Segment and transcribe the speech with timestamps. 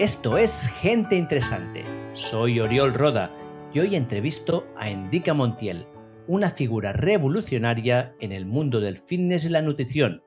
[0.00, 1.84] Esto es Gente Interesante.
[2.14, 3.30] Soy Oriol Roda
[3.72, 5.86] y hoy entrevisto a Endica Montiel,
[6.26, 10.24] una figura revolucionaria en el mundo del fitness y la nutrición.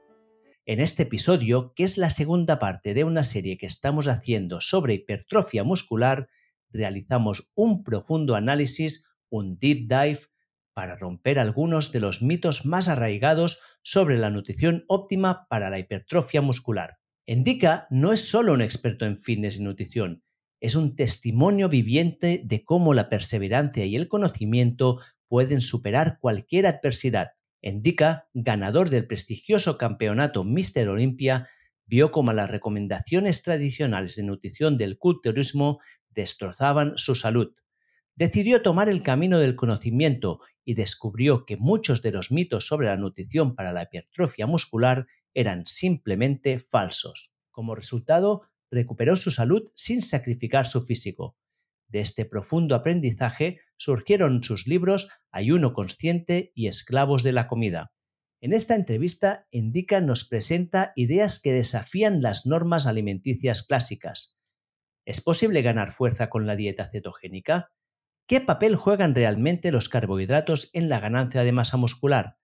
[0.65, 4.93] En este episodio, que es la segunda parte de una serie que estamos haciendo sobre
[4.93, 6.29] hipertrofia muscular,
[6.69, 10.21] realizamos un profundo análisis, un deep dive,
[10.73, 16.41] para romper algunos de los mitos más arraigados sobre la nutrición óptima para la hipertrofia
[16.41, 16.99] muscular.
[17.29, 20.23] Endica no es solo un experto en fitness y nutrición,
[20.61, 27.31] es un testimonio viviente de cómo la perseverancia y el conocimiento pueden superar cualquier adversidad.
[27.61, 31.49] Endica, ganador del prestigioso campeonato Mister Olympia,
[31.85, 37.53] vio cómo las recomendaciones tradicionales de nutrición del culturismo destrozaban su salud.
[38.15, 42.97] Decidió tomar el camino del conocimiento y descubrió que muchos de los mitos sobre la
[42.97, 47.33] nutrición para la hipertrofia muscular eran simplemente falsos.
[47.51, 51.37] Como resultado, recuperó su salud sin sacrificar su físico.
[51.87, 57.93] De este profundo aprendizaje surgieron sus libros Ayuno Consciente y Esclavos de la Comida.
[58.41, 64.37] En esta entrevista, Indica nos presenta ideas que desafían las normas alimenticias clásicas.
[65.05, 67.71] ¿Es posible ganar fuerza con la dieta cetogénica?
[68.27, 72.37] ¿Qué papel juegan realmente los carbohidratos en la ganancia de masa muscular?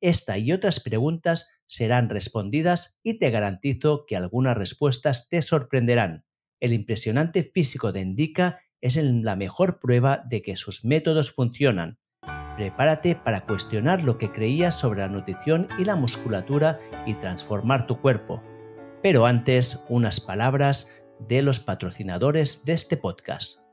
[0.00, 6.24] Esta y otras preguntas serán respondidas y te garantizo que algunas respuestas te sorprenderán.
[6.58, 11.98] El impresionante físico de Indica es la mejor prueba de que sus métodos funcionan.
[12.56, 18.00] Prepárate para cuestionar lo que creías sobre la nutrición y la musculatura y transformar tu
[18.00, 18.42] cuerpo.
[19.02, 20.90] Pero antes, unas palabras
[21.28, 23.65] de los patrocinadores de este podcast.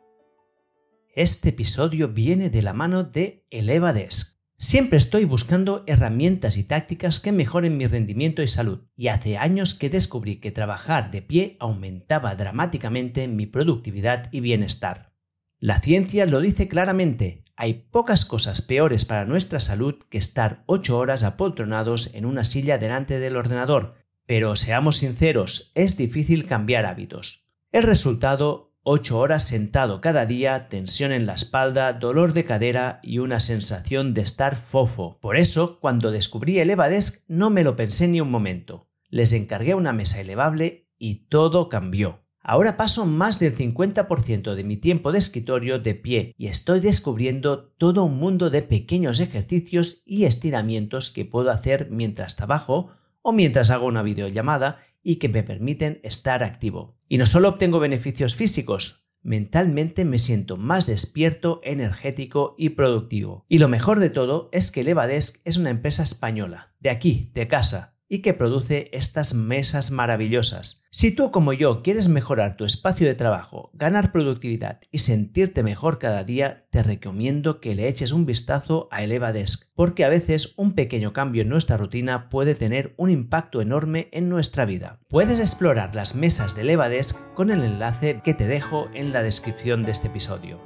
[1.16, 7.32] Este episodio viene de la mano de ElevaDesk Siempre estoy buscando herramientas y tácticas que
[7.32, 12.34] mejoren mi rendimiento y salud, y hace años que descubrí que trabajar de pie aumentaba
[12.36, 15.14] dramáticamente mi productividad y bienestar.
[15.60, 20.98] La ciencia lo dice claramente, hay pocas cosas peores para nuestra salud que estar 8
[20.98, 23.94] horas apoltronados en una silla delante del ordenador,
[24.26, 27.46] pero seamos sinceros, es difícil cambiar hábitos.
[27.72, 33.20] El resultado 8 horas sentado cada día, tensión en la espalda, dolor de cadera y
[33.20, 35.20] una sensación de estar fofo.
[35.22, 38.90] Por eso, cuando descubrí el Evadesk no me lo pensé ni un momento.
[39.08, 42.26] Les encargué una mesa elevable y todo cambió.
[42.42, 47.70] Ahora paso más del 50% de mi tiempo de escritorio de pie y estoy descubriendo
[47.78, 52.92] todo un mundo de pequeños ejercicios y estiramientos que puedo hacer mientras trabajo
[53.24, 57.00] o mientras hago una videollamada y que me permiten estar activo.
[57.10, 63.46] Y no solo obtengo beneficios físicos, mentalmente me siento más despierto, energético y productivo.
[63.50, 67.48] Y lo mejor de todo es que Levadesk es una empresa española, de aquí, de
[67.48, 70.84] casa, y que produce estas mesas maravillosas.
[70.92, 75.98] Si tú como yo quieres mejorar tu espacio de trabajo, ganar productividad y sentirte mejor
[75.98, 80.74] cada día, te recomiendo que le eches un vistazo a ElevaDesk, porque a veces un
[80.74, 85.00] pequeño cambio en nuestra rutina puede tener un impacto enorme en nuestra vida.
[85.08, 89.84] Puedes explorar las mesas de ElevaDesk con el enlace que te dejo en la descripción
[89.84, 90.60] de este episodio.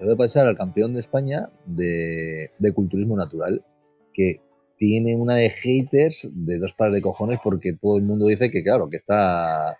[0.00, 3.64] Le voy a pasar al campeón de España de, de culturismo natural,
[4.12, 4.40] que
[4.76, 8.62] tiene una de haters de dos pares de cojones porque todo el mundo dice que,
[8.62, 9.76] claro, que está,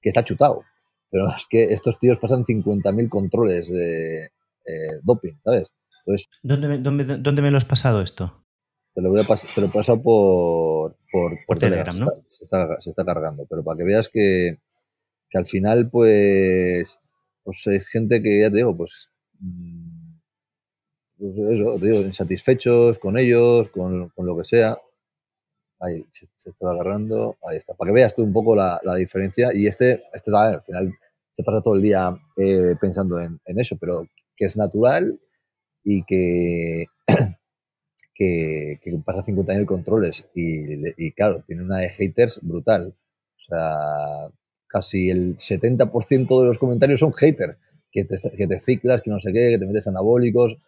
[0.00, 0.62] que está chutado.
[1.10, 5.68] Pero es que estos tíos pasan 50.000 controles de eh, doping, ¿sabes?
[6.00, 8.44] Entonces, ¿Dónde, dónde, ¿Dónde, me lo has pasado esto?
[8.94, 10.96] Te lo, voy a te lo he pasado por,
[11.46, 12.08] por, Telegram, ¿no?
[12.26, 14.58] Se está, se está, cargando, pero para que veas que,
[15.30, 16.98] que al final, pues,
[17.44, 19.87] pues hay gente que, ya te digo, pues mm,
[21.18, 24.78] pues insatisfechos con ellos, con, lo que sea.
[25.80, 27.74] Ahí se, está agarrando, ahí está.
[27.74, 29.50] Para que veas tú un poco la, diferencia.
[29.52, 30.92] Y este, este al final
[31.36, 35.18] se pasa todo el día eh, pensando en, eso, pero que es natural
[35.84, 36.86] y que,
[38.14, 40.28] que, pasa 50 controles.
[40.34, 42.94] Y, y claro, tiene una de haters brutal.
[43.36, 44.30] O sea,
[44.66, 47.56] casi el 70% de los comentarios son haters.
[47.90, 50.58] Que te, que te ciclas, que no sé qué, que te metes anabólicos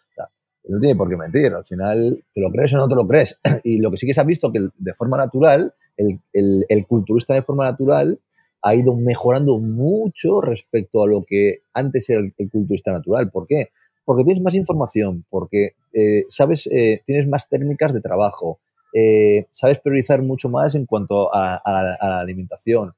[0.69, 1.53] no tiene por qué mentir.
[1.53, 3.41] Al final, te lo crees o no te lo crees.
[3.65, 7.35] Y lo que sí que se ha visto que de forma natural, el, el, culturista
[7.35, 8.19] de forma natural
[8.63, 13.31] ha ido mejorando mucho respecto a lo que antes era el, culturista natural.
[13.31, 13.69] ¿Por qué?
[14.05, 18.61] Porque tienes más información, porque eh, sabes, eh, tienes más técnicas de trabajo,
[18.93, 22.93] eh, sabes priorizar mucho más en cuanto a, la alimentación.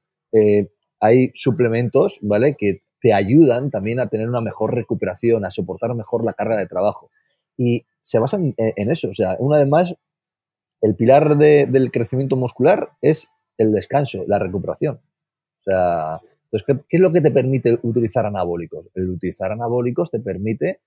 [0.99, 2.55] hay suplementos, ¿vale?
[2.57, 6.65] Que te ayudan también a tener una mejor recuperación, a soportar mejor la carga de
[6.65, 7.09] trabajo
[7.57, 9.09] y se basa en, eso.
[9.09, 9.95] O sea, una vez más,
[10.81, 14.95] el pilar del crecimiento muscular es el descanso, la recuperación.
[14.95, 16.21] O sea,
[16.51, 18.87] Entonces, ¿qué, es lo que te permite utilizar anabólicos?
[18.95, 20.81] El utilizar anabólicos te permite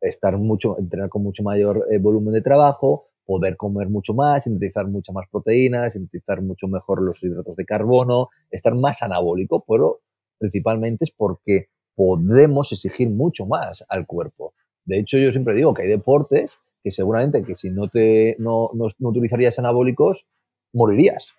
[0.00, 4.86] estar mucho, tener con mucho mayor eh, volumen de trabajo, poder comer mucho más, sintetizar
[4.88, 10.00] mucha más proteínas, sintetizar mucho mejor los hidratos de carbono, estar más anabólico, pero
[10.38, 14.54] principalmente es porque podemos exigir mucho más al cuerpo.
[14.84, 18.70] De hecho, yo siempre digo que hay deportes que seguramente que si no, te, no,
[18.74, 20.26] no, utilizarías anabólicos,
[20.72, 21.34] morirías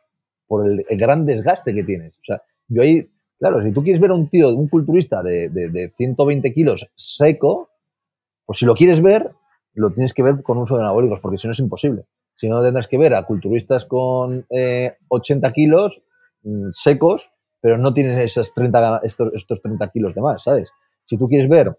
[0.48, 2.18] por el, gran desgaste que tienes.
[2.18, 5.50] O sea, yo ahí, claro, si tú quieres ver a un tío, un culturista de,
[5.50, 7.70] de, 120 kilos seco,
[8.46, 9.32] pues si lo quieres ver,
[9.74, 12.06] lo tienes que ver con uso de anabólicos, porque si no es imposible.
[12.36, 14.46] Si no, tendrás que ver a culturistas con
[15.08, 16.04] 80 eh, kilos
[16.44, 20.72] mm, secos, pero no tienen esas 30, estos, estos 30 kilos de más, ¿sabes?
[21.06, 21.78] Si tú quieres ver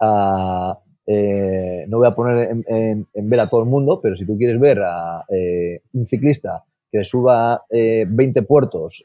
[0.00, 4.36] a, eh, no voy a poner en, ver a todo el mundo, pero si tú
[4.36, 9.04] quieres ver a eh, un ciclista que suba 20 eh, puertos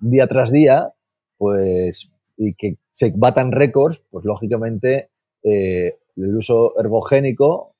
[0.00, 0.92] día tras día,
[1.36, 5.10] pues y que se batan récords, pues lógicamente
[5.42, 7.74] el uso ergogénico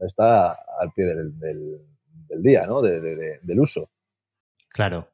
[0.00, 1.80] está al pie del,
[2.42, 2.82] día, ¿no?
[2.82, 3.88] del uso.
[4.70, 5.08] Claro.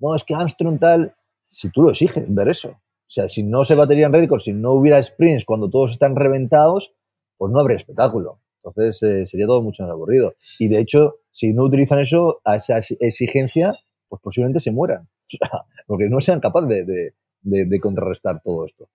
[0.00, 2.80] No, es que Armstrong tal, si tú lo exiges, ver eso.
[3.08, 6.92] O sea, si no se baterían récords, si no hubiera sprints cuando todos están reventados,
[7.38, 8.40] pues no habría espectáculo.
[8.62, 10.34] Entonces eh, sería todo mucho más aburrido.
[10.58, 13.72] Y de hecho, si no utilizan eso, a esa exigencia,
[14.08, 15.08] pues posiblemente se mueran.
[15.86, 18.88] porque no sean capaces de, contrarrestar todo esto.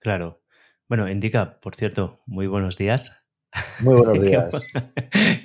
[0.00, 0.40] Claro.
[0.88, 3.16] Bueno, Indica, por cierto, muy buenos días.
[3.80, 4.72] Muy buenos días.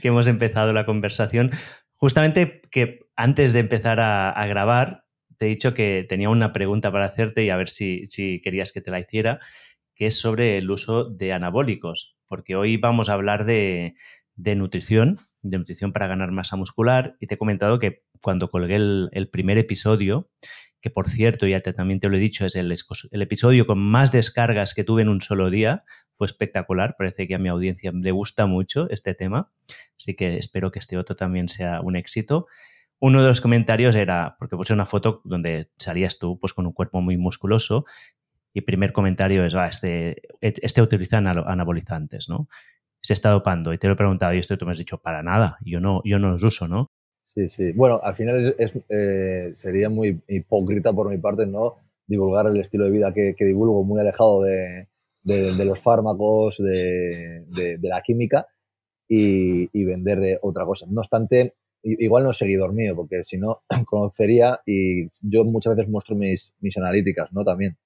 [0.01, 1.51] que, hemos, empezado la conversación.
[1.95, 5.05] Justamente que antes de empezar a, grabar,
[5.39, 8.71] te he dicho que tenía una pregunta para hacerte y a ver si, si querías
[8.71, 9.39] que te la hiciera,
[9.95, 13.95] que es sobre el uso de anabólicos porque hoy vamos a hablar de,
[14.37, 19.29] nutrición, de nutrición para ganar masa muscular, y te he comentado que cuando colgué el,
[19.31, 20.29] primer episodio,
[20.79, 24.11] que por cierto, ya también te lo he dicho, es el, el, episodio con más
[24.13, 25.83] descargas que tuve en un solo día,
[26.13, 29.51] fue espectacular, parece que a mi audiencia le gusta mucho este tema,
[29.97, 32.45] así que espero que este otro también sea un éxito.
[33.01, 36.73] Uno de los comentarios era, porque puse una foto donde salías tú pues con un
[36.73, 37.85] cuerpo muy musculoso
[38.53, 42.47] y primer comentario es, va, este, este utiliza anabolizantes, ¿no?
[43.01, 43.73] Se está dopando.
[43.73, 46.01] Y te lo he preguntado y esto tú me has dicho, para nada, yo no,
[46.03, 46.91] yo no los uso, ¿no?
[47.23, 47.71] Sí, sí.
[47.71, 51.77] Bueno, al final es, eh, sería muy hipócrita por mi parte, ¿no?
[52.07, 54.87] Divulgar el estilo de vida que, divulgo, muy alejado de,
[55.23, 58.47] los fármacos, de, la química
[59.07, 60.87] y, y vender otra cosa.
[60.89, 61.53] No obstante,
[61.83, 66.53] igual no es seguidor mío, porque si no, conocería y yo muchas veces muestro mis,
[66.59, 67.43] mis analíticas, ¿no?
[67.43, 67.77] También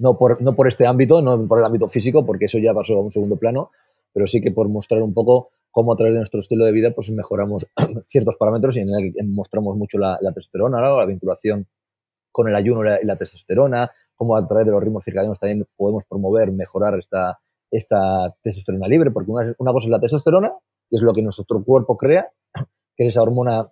[0.00, 2.94] no por, no por este ámbito, no por el ámbito físico, porque eso ya pasó
[2.94, 3.70] a un segundo plano,
[4.12, 6.92] pero sí que por mostrar un poco cómo a través de nuestro estilo de vida
[6.94, 7.66] pues mejoramos
[8.06, 11.66] ciertos parámetros y en el que mostramos mucho la, testosterona, la vinculación
[12.30, 16.04] con el ayuno y la, testosterona, cómo a través de los ritmos circadianos también podemos
[16.04, 17.38] promover, mejorar esta,
[17.70, 20.52] esta testosterona libre, porque una, una cosa es la testosterona,
[20.88, 22.30] que es lo que nuestro cuerpo crea,
[23.06, 23.70] esa hormona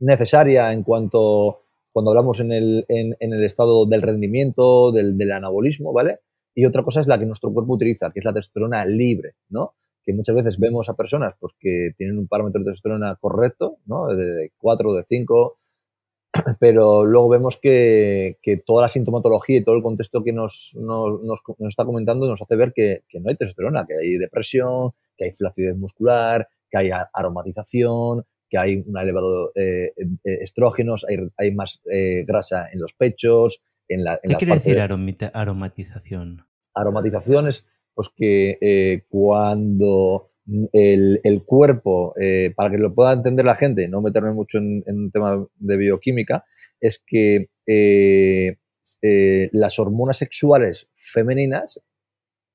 [0.00, 1.62] necesaria en cuanto
[1.92, 6.20] cuando hablamos en el, en, el estado del rendimiento, del, del, anabolismo, ¿vale?
[6.54, 9.74] Y otra cosa es la que nuestro cuerpo utiliza, que es la testosterona libre, ¿no?
[10.04, 14.08] Que muchas veces vemos a personas pues, que tienen un parámetro de testosterona correcto, ¿no?
[14.08, 15.58] De 4 o de 5,
[16.60, 21.22] pero luego vemos que, que, toda la sintomatología y todo el contexto que nos, nos,
[21.22, 25.32] nos, está comentando nos hace ver que, no hay testosterona, que hay depresión, que hay
[25.32, 32.24] flacidez muscular, que hay aromatización, que hay un elevado eh, eh, estrógenos, hay, más eh,
[32.26, 34.18] grasa en los pechos, en la...
[34.22, 36.44] ¿Qué quiere decir aromatización?
[36.74, 40.30] Aromatización es pues que cuando
[40.72, 42.14] el, cuerpo,
[42.54, 45.76] para que lo pueda entender la gente, no meterme mucho en, en un tema de
[45.76, 46.44] bioquímica,
[46.80, 47.48] es que
[49.52, 51.82] las hormonas sexuales femeninas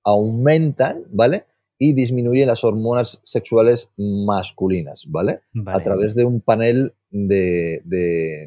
[0.06, 1.46] aumentan, ¿vale?
[1.84, 5.42] Y disminuye las hormonas sexuales masculinas, ¿vale?
[5.66, 7.82] A través de un panel de,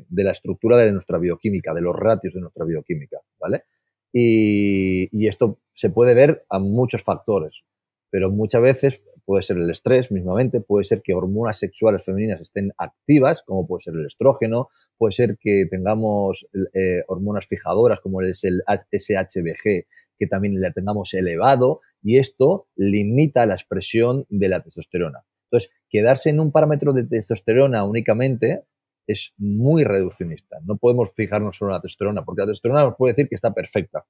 [0.09, 3.65] la estructura de nuestra bioquímica, de los ratios de nuestra bioquímica, ¿vale?
[4.11, 7.61] Y, esto se puede ver a muchos factores,
[8.09, 12.73] pero muchas veces puede ser el estrés mismamente, puede ser que hormonas sexuales femeninas estén
[12.79, 18.45] activas, como puede ser el estrógeno, puede ser que tengamos eh, hormonas fijadoras, como es
[18.45, 19.85] el SHBG,
[20.19, 25.25] que también la tengamos elevado y esto limita la expresión de la testosterona.
[25.51, 28.63] Entonces, quedarse en un parámetro de testosterona únicamente
[29.09, 30.59] es muy reduccionista.
[30.63, 33.53] No podemos fijarnos solo en la testosterona, porque la testosterona nos puede decir que está
[33.53, 34.07] perfecta.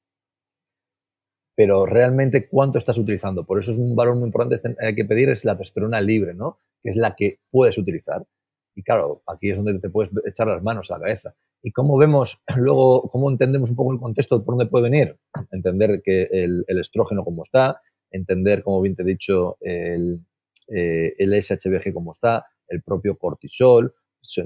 [1.57, 3.47] Pero realmente, ¿cuánto estás utilizando?
[3.47, 6.35] Por eso es un valor muy importante que hay que pedir es la testosterona libre,
[6.35, 6.59] ¿no?
[6.83, 8.26] Que es la que puedes utilizar.
[8.75, 11.35] Y claro, aquí es donde te puedes echar las manos a la cabeza.
[11.62, 15.19] ¿Y cómo vemos luego, cómo entendemos un poco el contexto por dónde puede venir?
[15.50, 20.21] Entender que el, estrógeno como está, entender, como bien te he dicho, el,
[20.69, 23.95] eh, SHBG como está, el propio cortisol,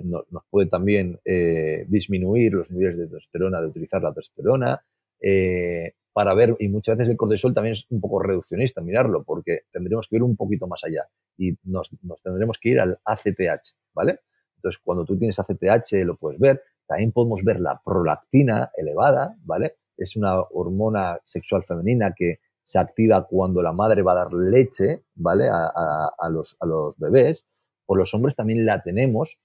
[0.04, 4.84] nos puede también eh, disminuir los niveles de testosterona, de utilizar la testosterona,
[5.20, 9.62] eh, para ver, y muchas veces el cortisol también es un poco reduccionista, mirarlo, porque
[9.70, 11.06] tendremos que ir un poquito más allá
[11.38, 11.90] y nos,
[12.22, 14.20] tendremos que ir al ACTH, ¿vale?
[14.56, 16.62] Entonces, cuando tú tienes ACTH, lo puedes ver.
[16.86, 19.76] También podemos ver la prolactina elevada, ¿vale?
[19.96, 22.40] Es una hormona sexual femenina que
[22.70, 25.48] se activa cuando la madre va a dar leche, ¿vale?
[25.50, 27.44] A, los, a los bebés.
[27.84, 29.40] Por los hombres también la tenemos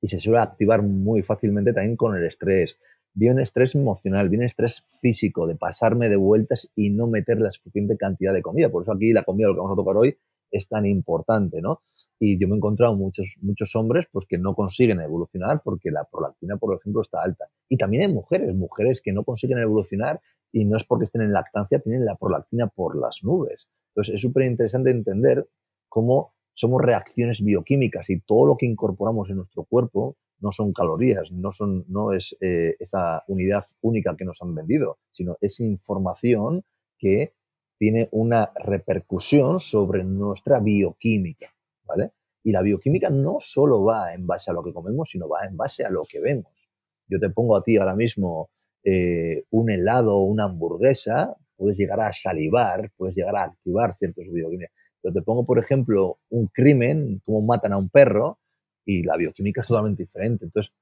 [0.00, 2.78] y se suele activar muy fácilmente también con el estrés.
[3.14, 7.96] Viene estrés emocional, viene estrés físico, de pasarme de vueltas y no meter la suficiente
[7.96, 8.70] cantidad de comida.
[8.70, 10.16] Por eso aquí la comida, lo que vamos a tocar hoy,
[10.52, 11.82] es tan importante, ¿no?
[12.20, 16.04] Y yo me he encontrado muchos, muchos hombres pues, que no consiguen evolucionar porque la
[16.04, 17.46] prolactina, por ejemplo, está alta.
[17.68, 20.20] Y también hay mujeres, mujeres que no consiguen evolucionar
[20.52, 23.68] y no es porque estén en lactancia, tienen la prolactina por las nubes.
[23.88, 25.48] Entonces, es súper interesante entender
[25.88, 31.30] cómo somos reacciones bioquímicas y todo lo que incorporamos en nuestro cuerpo no son calorías,
[31.30, 36.64] no, son, no es eh, esa unidad única que nos han vendido, sino es información
[36.98, 37.32] que
[37.78, 41.54] tiene una repercusión sobre nuestra bioquímica,
[41.84, 42.12] ¿vale?
[42.44, 45.56] Y la bioquímica no solo va en base a lo que comemos, sino va en
[45.56, 46.52] base a lo que vemos.
[47.08, 48.50] Yo te pongo a ti ahora mismo
[48.84, 54.26] eh, un helado o una hamburguesa, puedes llegar a salivar, puedes llegar a activar ciertos
[54.30, 54.74] bioquímicos.
[55.00, 58.38] Pero te pongo, por ejemplo, un crimen, cómo matan a un perro,
[58.84, 60.44] y la bioquímica es totalmente diferente.
[60.44, 60.72] Entonces,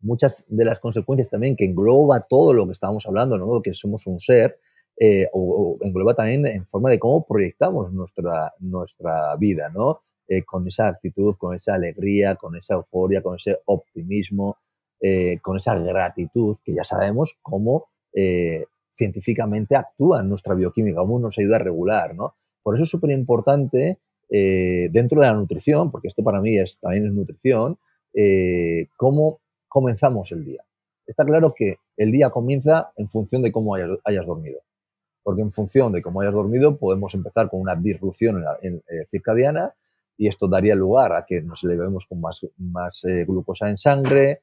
[0.00, 3.62] muchas de las consecuencias también que engloba todo lo que estábamos hablando, ¿no?
[3.62, 4.58] que somos un ser,
[5.00, 10.00] eh, o, engloba también en forma de cómo proyectamos nuestra, nuestra vida, ¿no?
[10.26, 14.58] Eh, con esa actitud, con esa alegría, con esa euforia, con ese optimismo,
[15.00, 17.86] eh, con esa gratitud, que ya sabemos cómo
[18.90, 22.34] científicamente actúa en nuestra bioquímica, cómo nos ayuda a regular, ¿no?
[22.62, 23.98] Por eso es súper importante
[24.30, 27.78] eh, dentro de la nutrición, porque esto para mí es, también es nutrición,
[28.12, 30.62] eh, cómo comenzamos el día.
[31.06, 34.60] Está claro que el día comienza en función de cómo hayas, dormido.
[35.22, 39.72] Porque en función de cómo hayas dormido podemos empezar con una disrupción en, eh, circadiana
[40.18, 44.40] y esto daría lugar a que nos elevemos con más, más glucosa en sangre.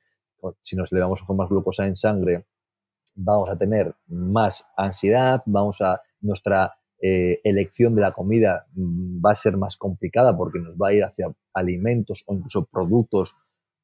[0.61, 2.45] Si nos elevamos con más glucosa en sangre,
[3.15, 9.31] vamos a tener más ansiedad, vamos a nuestra eh, elección de la comida mm, va
[9.31, 13.35] a ser más complicada porque nos va a ir hacia alimentos o incluso productos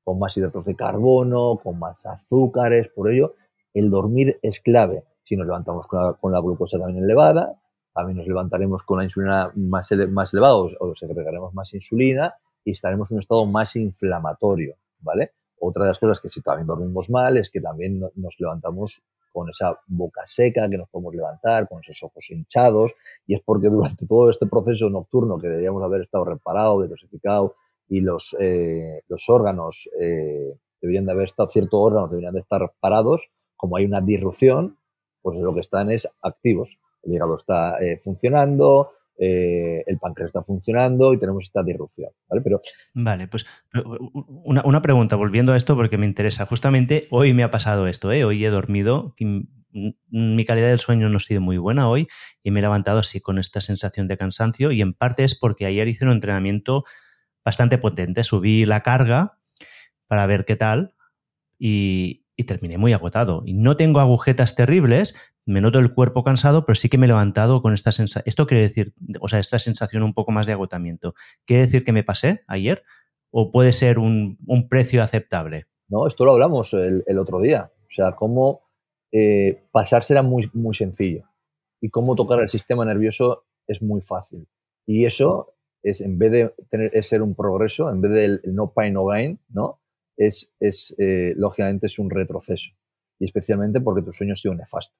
[0.03, 2.89] con más hidratos de carbono, con más azúcares.
[2.89, 3.35] Por ello,
[3.73, 5.03] el dormir es clave.
[5.23, 7.59] Si nos levantamos con la, glucosa también elevada,
[7.93, 13.11] también nos levantaremos con la insulina más, más elevada o segregaremos más insulina y estaremos
[13.11, 15.33] en un estado más inflamatorio, ¿vale?
[15.63, 19.01] Otra de las cosas que si también dormimos mal es que también nos levantamos
[19.31, 22.95] con esa boca seca que nos podemos levantar, con esos ojos hinchados,
[23.27, 27.55] y es porque durante todo este proceso nocturno que deberíamos haber estado reparado, detoxificado,
[27.87, 32.71] y los, eh, los órganos eh, deberían de haber estado, ciertos órganos deberían de estar
[32.79, 34.77] parados, como hay una disrupción,
[35.21, 36.79] pues lo que están es activos.
[37.03, 42.11] El hígado está eh, funcionando, eh, el páncreas está funcionando y tenemos esta disrupción.
[42.29, 42.41] ¿vale?
[42.41, 42.61] Pero,
[42.93, 43.45] vale, pues
[44.43, 46.45] una, una, pregunta, volviendo a esto porque me interesa.
[46.45, 48.23] Justamente hoy me ha pasado esto, ¿eh?
[48.23, 49.15] hoy he dormido,
[50.09, 52.07] mi calidad del sueño no ha sido muy buena hoy
[52.43, 55.65] y me he levantado así con esta sensación de cansancio y en parte es porque
[55.65, 56.83] ayer hice un entrenamiento
[57.43, 59.37] bastante potente, subí la carga
[60.07, 60.93] para ver qué tal
[61.57, 63.43] y, terminé muy agotado.
[63.45, 67.07] Y no tengo agujetas terribles, me noto el cuerpo cansado, pero sí que me he
[67.07, 68.23] levantado con esta sensación.
[68.27, 71.13] Esto quiere decir, o sea, esta sensación un poco más de agotamiento.
[71.45, 72.83] ¿Quiere decir que me pasé ayer?
[73.31, 74.37] ¿O puede ser un,
[74.69, 75.67] precio aceptable?
[75.89, 77.71] No, esto lo hablamos el, otro día.
[77.81, 78.61] O sea, cómo
[79.11, 81.25] eh, pasar será muy, muy sencillo.
[81.81, 84.47] Y cómo tocar el sistema nervioso es muy fácil.
[84.85, 88.71] Y eso es, en vez de tener, es ser un progreso, en vez del no
[88.71, 89.80] pain, no gain, ¿no?
[90.17, 92.71] Es, es eh, lógicamente, es un retroceso.
[93.19, 94.95] Y especialmente porque tu sueño ha sido nefasto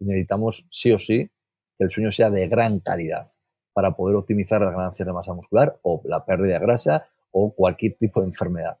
[0.00, 1.30] necesitamos sí o sí
[1.76, 3.30] que el sueño sea de gran calidad
[3.72, 7.94] para poder optimizar las ganancias de masa muscular o la pérdida de grasa o cualquier
[7.94, 8.78] tipo de enfermedad.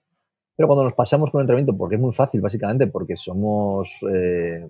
[0.56, 4.68] Pero cuando nos pasamos con el entrenamiento, porque es muy fácil básicamente, porque somos eh,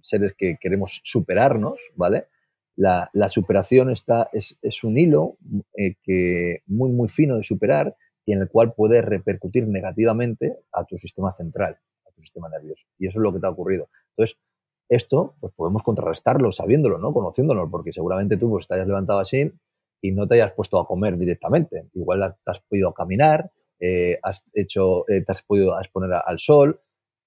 [0.00, 2.28] seres que queremos superarnos, ¿vale?
[2.76, 5.36] La, superación está, es, un hilo
[5.76, 7.94] eh, que muy, muy fino de superar
[8.30, 12.86] y en el cual puede repercutir negativamente a tu sistema central, a tu sistema nervioso.
[12.96, 13.88] Y eso es lo que te ha ocurrido.
[14.10, 14.38] Entonces,
[14.88, 17.12] esto, pues podemos contrarrestarlo sabiéndolo, ¿no?
[17.12, 19.52] Conociéndolo, porque seguramente tú pues, te hayas levantado así
[20.00, 21.88] y no te hayas puesto a comer directamente.
[21.92, 26.80] Igual te has podido caminar, eh, has hecho, eh, te has podido exponer al sol.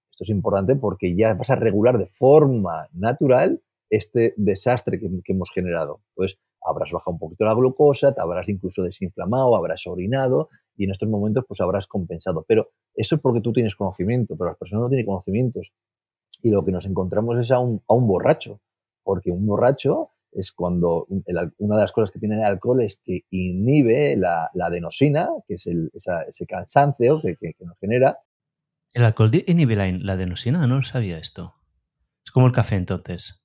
[0.09, 5.51] Esto es importante porque ya vas a regular de forma natural este desastre que, hemos
[5.51, 5.99] generado.
[6.15, 10.91] Entonces, habrás bajado un poquito la glucosa, te habrás incluso desinflamado, habrás orinado y en
[10.91, 12.45] estos momentos pues habrás compensado.
[12.47, 15.73] Pero eso es porque tú tienes conocimiento, pero las personas no tienen conocimientos.
[16.41, 18.59] Y lo que nos encontramos es a un, a un borracho,
[19.03, 21.07] porque un borracho es cuando
[21.57, 25.67] una de las cosas que tiene el alcohol es que inhibe la, adenosina, que es
[25.67, 28.19] ese cansancio que, nos genera.
[28.93, 30.65] ¿El alcohol inhibe la, adenosina?
[30.67, 31.55] No lo sabía esto.
[32.25, 33.42] Es como el café entonces.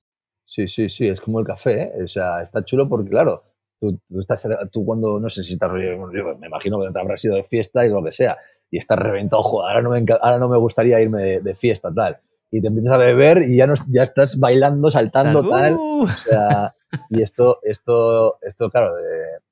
[0.49, 1.83] Sí, sí, sí, es como el café.
[1.83, 2.03] ¿eh?
[2.03, 3.43] O sea, está chulo porque, claro,
[3.79, 7.43] tú, estás, tú cuando, no sé si estás, me imagino que te habrás ido de
[7.43, 8.35] fiesta y lo que sea,
[8.71, 11.93] y estás reventado, joder, ahora no me, ahora no me gustaría irme de, de fiesta,
[11.93, 12.19] tal
[12.51, 15.77] y te empiezas a beber y ya, no, ya estás bailando, saltando, tal.
[15.79, 16.73] O sea,
[17.09, 18.93] y esto, esto, esto claro,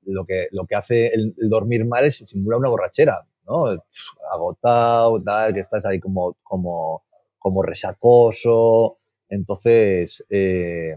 [0.02, 3.66] lo, que, lo que hace el, dormir mal es simular una borrachera, ¿no?
[4.32, 7.02] Agotado, tal, que estás ahí como, como,
[7.38, 8.97] como resacoso.
[9.28, 10.96] Entonces, eh,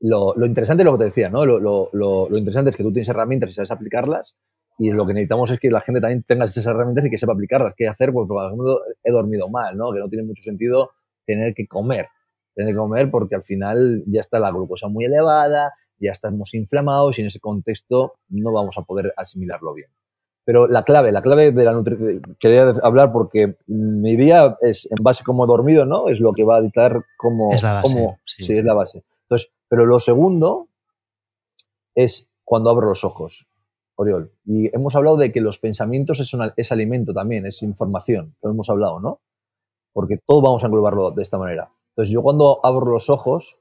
[0.00, 1.44] lo, interesante es lo que te decía, ¿no?
[1.44, 4.34] Lo, interesante es que tú tienes herramientas y sabes aplicarlas
[4.78, 7.32] y lo que necesitamos es que la gente también tenga esas herramientas y que sepa
[7.32, 7.74] aplicarlas.
[7.76, 8.12] ¿Qué hacer?
[8.12, 9.92] Pues, por ejemplo, he dormido mal, ¿no?
[9.92, 10.90] Que no tiene mucho sentido
[11.24, 12.08] tener que comer.
[12.54, 17.18] Tener que comer porque al final ya está la glucosa muy elevada, ya estamos inflamados
[17.18, 19.88] y en ese contexto no vamos a poder asimilarlo bien.
[20.46, 25.02] Pero la clave, la clave de la nutrición, quería hablar porque mi día es en
[25.02, 26.08] base como dormido, ¿no?
[26.08, 27.52] Es lo que va a dictar cómo...
[27.52, 28.16] Es la base.
[28.24, 28.56] sí.
[28.56, 29.04] es la base.
[29.22, 30.68] Entonces, pero lo segundo
[31.94, 33.46] es cuando abro los ojos,
[33.96, 34.32] Oriol.
[34.44, 38.70] Y hemos hablado de que los pensamientos es, es alimento también, es información, lo hemos
[38.70, 39.20] hablado, ¿no?
[39.96, 41.72] porque todo vamos a englobarlo de esta manera.
[41.92, 43.56] Entonces, yo cuando abro los ojos,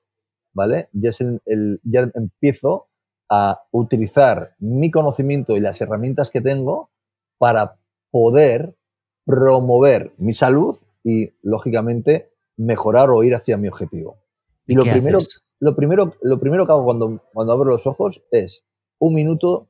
[0.53, 0.89] ¿vale?
[0.91, 2.89] Ya, es el, ya empiezo
[3.29, 6.89] a utilizar mi conocimiento y las herramientas que tengo
[7.37, 7.77] para
[8.11, 8.75] poder
[9.25, 14.17] promover mi salud y, lógicamente, mejorar o ir hacia mi objetivo.
[14.67, 15.19] Y, lo, primero,
[15.59, 18.63] lo, primero, lo primero que hago cuando, cuando abro los ojos es
[18.99, 19.67] un minuto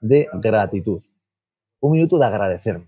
[0.00, 1.02] de gratitud,
[1.80, 2.86] un minuto de agradecerme,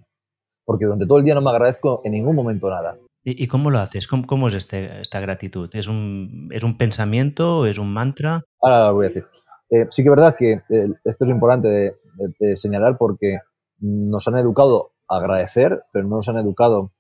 [0.64, 2.96] porque durante todo el día no me agradezco en ningún momento nada.
[3.22, 4.08] ¿Y, cómo lo haces?
[4.08, 5.68] ¿Cómo, es este, esta gratitud?
[5.74, 7.66] ¿Es un, ¿Es un pensamiento?
[7.66, 8.44] ¿Es un mantra?
[8.62, 9.26] Ahora lo voy a decir.
[9.70, 11.96] Eh, sí que es verdad que eh, esto es importante
[12.38, 13.38] de, señalar porque
[13.78, 16.92] nos han educado a agradecer, pero no nos han educado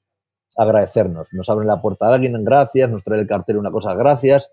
[0.56, 1.32] a agradecernos.
[1.32, 4.50] Nos abren la puerta a alguien, gracias, nos trae el cartel una cosa, gracias.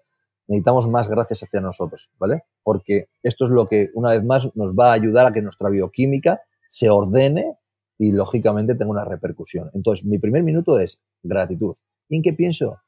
[0.48, 2.44] Necesitamos más gracias hacia nosotros, ¿vale?
[2.64, 5.70] Porque esto es lo que, una vez más, nos va a ayudar a que nuestra
[5.70, 7.58] bioquímica se ordene
[7.98, 9.70] y lógicamente tengo una repercusión.
[9.74, 11.76] Entonces, mi primer minuto es gratitud.
[12.10, 12.80] ¿Y en qué pienso?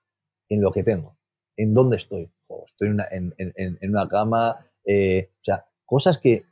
[0.48, 1.18] En lo que tengo,
[1.58, 2.32] en dónde estoy.
[2.66, 6.46] estoy en una, cama, eh, o sea, cosas que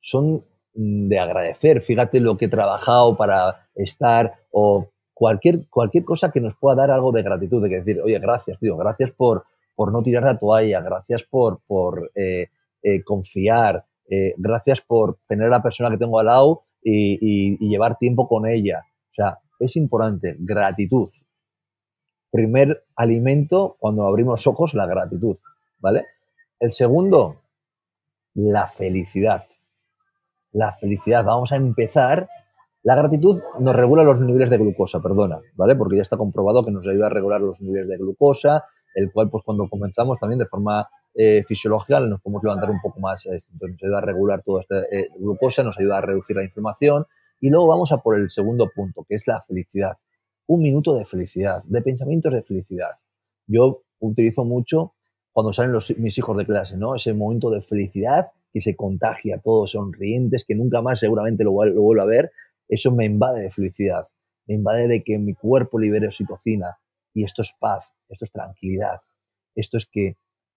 [0.00, 1.82] son de agradecer.
[1.82, 6.90] Fíjate lo que he trabajado para estar o cualquier, cualquier cosa que nos pueda dar
[6.90, 9.44] algo de gratitud, de que decir, oye, gracias, tío, gracias por,
[9.74, 12.48] por no tirar la toalla, gracias por, por eh,
[12.82, 13.84] eh, confiar,
[14.38, 18.82] gracias por tener a la persona que tengo al lado y, llevar tiempo con ella.
[19.10, 21.08] O sea, es importante, gratitud.
[22.30, 25.36] Primer alimento cuando abrimos ojos, la gratitud,
[25.78, 26.06] ¿vale?
[26.58, 27.42] El segundo,
[28.34, 29.44] la felicidad.
[30.52, 31.24] La felicidad.
[31.24, 32.28] Vamos a empezar.
[32.82, 35.76] La gratitud nos regula los niveles de glucosa, perdona, ¿vale?
[35.76, 38.64] Porque ya está comprobado que nos ayuda a regular los niveles de glucosa,
[38.94, 43.00] el cual, pues cuando comenzamos también de forma eh, fisiológica nos podemos levantar un poco
[43.00, 43.26] más.
[43.26, 47.06] Entonces nos ayuda a regular toda esta eh, glucosa, nos ayuda a reducir la inflamación.
[47.40, 49.96] Y luego vamos a por el segundo punto, que es la felicidad.
[50.46, 52.92] Un minuto de felicidad, de pensamientos de felicidad.
[53.46, 54.94] Yo utilizo mucho
[55.32, 56.94] cuando salen los, mis hijos de clase, ¿no?
[56.94, 61.82] Ese momento de felicidad que se contagia todos sonrientes, que nunca más seguramente lo, lo
[61.82, 62.32] vuelvo a ver.
[62.68, 64.06] Eso me invade de felicidad.
[64.46, 66.78] Me invade de que mi cuerpo libere oxitocina.
[67.14, 69.00] Y esto es paz, esto es tranquilidad.
[69.54, 70.16] Esto es que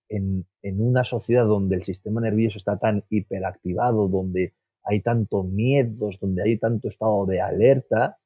[0.09, 6.43] en, una sociedad donde el sistema nervioso está tan hiperactivado, donde hay tanto miedos, donde
[6.43, 8.17] hay tanto estado de alerta,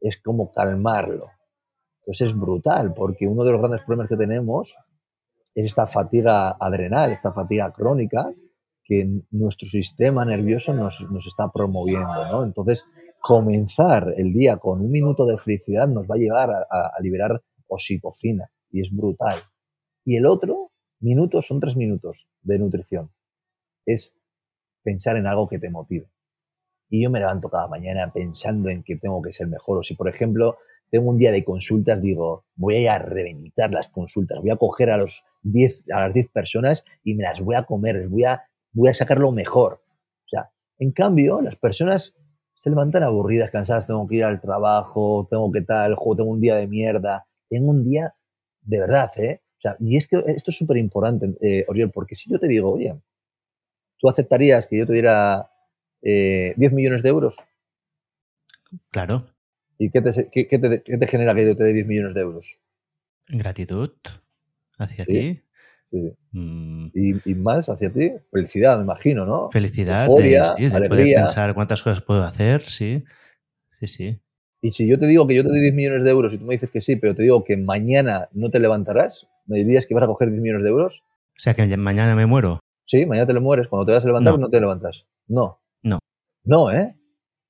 [0.00, 1.30] es como calmarlo.
[2.00, 4.76] Entonces es brutal, porque uno de los grandes problemas que tenemos
[5.54, 8.32] esta fatiga adrenal, esta fatiga crónica
[8.82, 12.44] que nuestro sistema nervioso nos, está promoviendo.
[12.44, 12.84] Entonces,
[13.20, 17.40] comenzar el día con un minuto de felicidad nos va a llevar a, a liberar
[17.66, 19.42] oxitocina y es brutal.
[20.04, 20.72] Y el otro
[21.04, 23.10] Minutos son tres minutos de nutrición.
[23.84, 24.16] Es
[24.82, 26.08] pensar en algo que te motive.
[26.88, 29.76] Y yo me levanto cada mañana pensando en que tengo que ser mejor.
[29.76, 30.56] O si, por ejemplo,
[30.94, 34.56] tengo un día de consultas, digo, voy a ir a reventar las consultas, voy a
[34.56, 35.24] coger a, los
[35.92, 39.18] a las 10 personas y me las voy a comer, voy a, voy a sacar
[39.18, 39.82] lo mejor.
[40.24, 42.14] O sea, en cambio, las personas
[42.54, 46.54] se levantan aburridas, cansadas, tengo que ir al trabajo, tengo que tal, tengo un día
[46.54, 47.26] de mierda.
[47.50, 48.14] tengo un día
[48.60, 49.40] de verdad, ¿eh?
[49.58, 52.46] O sea, y es que esto es súper importante, eh, Oriol, porque si yo te
[52.46, 52.94] digo, oye,
[53.98, 55.50] ¿tú aceptarías que yo te diera
[56.02, 57.36] 10 eh, millones de euros?
[58.92, 59.33] Claro.
[59.78, 62.58] ¿Y qué te, qué, te, genera que yo te dé 10 millones de euros?
[63.28, 63.90] Gratitud
[64.78, 65.42] hacia ti.
[65.90, 66.12] Sí.
[66.32, 66.86] Mm.
[66.94, 69.50] Y, más hacia ti, felicidad, me imagino, ¿no?
[69.50, 71.18] Felicidad, Euforia, de, alegría.
[71.18, 73.04] pensar cuántas cosas puedo hacer, sí.
[73.80, 74.20] Sí, sí.
[74.60, 76.46] Y si yo te digo que yo te doy 10 millones de euros y tú
[76.46, 79.94] me dices que sí, pero te digo que mañana no te levantarás, ¿me dirías que
[79.94, 81.02] vas a coger 10 millones de euros?
[81.36, 82.60] O sea, que mañana me muero.
[82.86, 83.68] Sí, mañana te lo mueres.
[83.68, 85.06] Cuando te vas a levantar, no, te levantas.
[85.26, 85.60] No.
[85.82, 85.98] No.
[86.44, 86.96] No, ¿eh?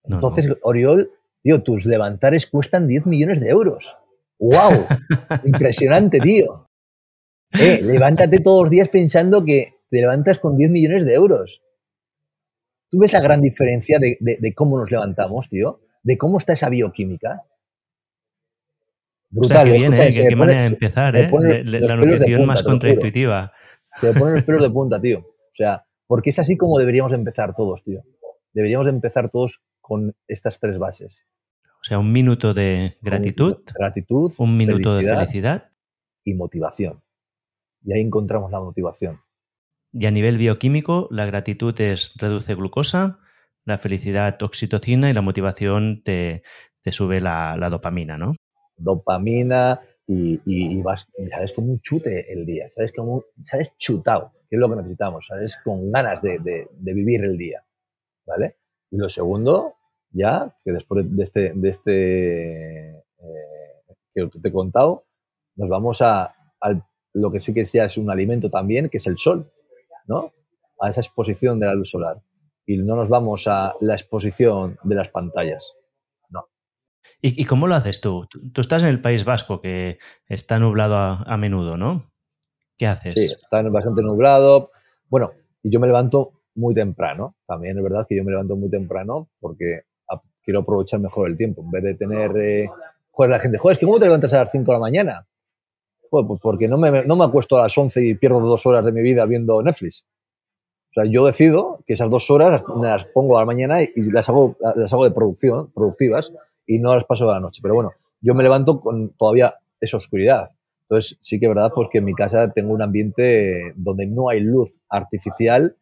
[0.05, 1.11] Entonces, Oriol,
[1.45, 3.95] tío, tus levantares cuestan 10 millones de euros.
[4.39, 4.87] ¡Wow!
[5.45, 6.69] Impresionante, tío.
[7.53, 11.63] Eh, levántate todos los días pensando que te levantas con 10 millones de euros.
[12.91, 15.81] ¿Tú ves la gran diferencia de, cómo nos levantamos, tío?
[16.03, 17.43] ¿De cómo está esa bioquímica?
[19.31, 19.73] Brutal.
[19.73, 20.29] O sea, ¿eh?
[20.29, 21.29] qué manera de empezar, ¿eh?
[21.65, 23.53] la nutrición más contraintuitiva.
[23.97, 25.19] Se me ponen los pelos de punta, tío.
[25.19, 28.03] O sea, porque es así como deberíamos empezar todos, tío.
[28.53, 31.25] Deberíamos empezar todos con estas tres bases.
[31.85, 33.59] O sea, un minuto de gratitud.
[33.79, 34.33] gratitud.
[34.39, 35.71] Un minuto de felicidad.
[36.25, 37.03] Y motivación.
[37.85, 39.21] Y ahí encontramos la motivación.
[39.93, 43.19] Y a nivel bioquímico, la gratitud es reduce glucosa,
[43.67, 46.43] la felicidad oxitocina y la motivación te,
[46.91, 48.35] sube la, dopamina, ¿no?
[48.79, 54.57] Dopamina y, y, vas, sabes, como un chute el día, sabes, como, sabes chutado, que
[54.57, 57.63] es lo que necesitamos, sabes, con ganas de, vivir el día,
[58.27, 58.57] ¿vale?
[58.91, 59.75] Y lo segundo,
[60.15, 65.05] ya, que después de este, de este eh, que te he contado,
[65.57, 66.35] nos vamos a,
[67.13, 69.51] lo que sí que sea es un alimento también, que es el sol,
[70.07, 70.33] ¿no?
[70.81, 72.23] A esa exposición de la luz solar.
[72.67, 75.73] Y no nos vamos a la exposición de las pantallas.
[76.29, 76.49] No.
[77.21, 78.27] ¿Y, cómo lo haces tú?
[78.27, 78.61] tú?
[78.61, 79.99] estás en el País Vasco, que
[80.29, 82.11] está nublado a, menudo, ¿no?
[82.77, 83.15] ¿Qué haces?
[83.15, 84.73] Sí, está bastante nublado.
[85.09, 87.37] Bueno, y yo me levanto muy temprano.
[87.47, 89.83] También es verdad que yo me levanto muy temprano porque
[90.43, 91.63] quiero aprovechar mejor el tiempo.
[91.63, 92.37] En vez de tener...
[92.37, 92.69] Eh,
[93.11, 95.27] joder, la gente, joder, es que ¿cómo te levantas a las 5 de la mañana?
[96.11, 98.93] Pues, porque no me, no me acuesto a las 11 y pierdo dos horas de
[98.93, 100.05] mi vida viendo Netflix.
[100.91, 104.29] O sea, yo decido que esas dos horas las, pongo a la mañana y, las,
[104.29, 106.33] hago, las hago de producción, productivas,
[106.67, 107.61] y no las paso a la noche.
[107.61, 110.51] Pero bueno, yo me levanto con todavía esa oscuridad.
[110.83, 114.29] Entonces, sí que es verdad pues, que en mi casa tengo un ambiente donde no
[114.29, 115.77] hay luz artificial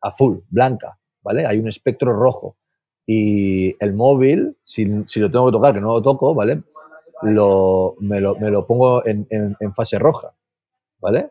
[0.00, 1.46] azul, blanca, ¿vale?
[1.46, 2.56] Hay un espectro rojo.
[3.06, 6.62] Y el móvil, si, si lo tengo que tocar, que no lo toco, ¿vale?
[7.22, 10.34] lo, me, lo, me lo pongo en, en, fase roja,
[11.00, 11.30] ¿vale?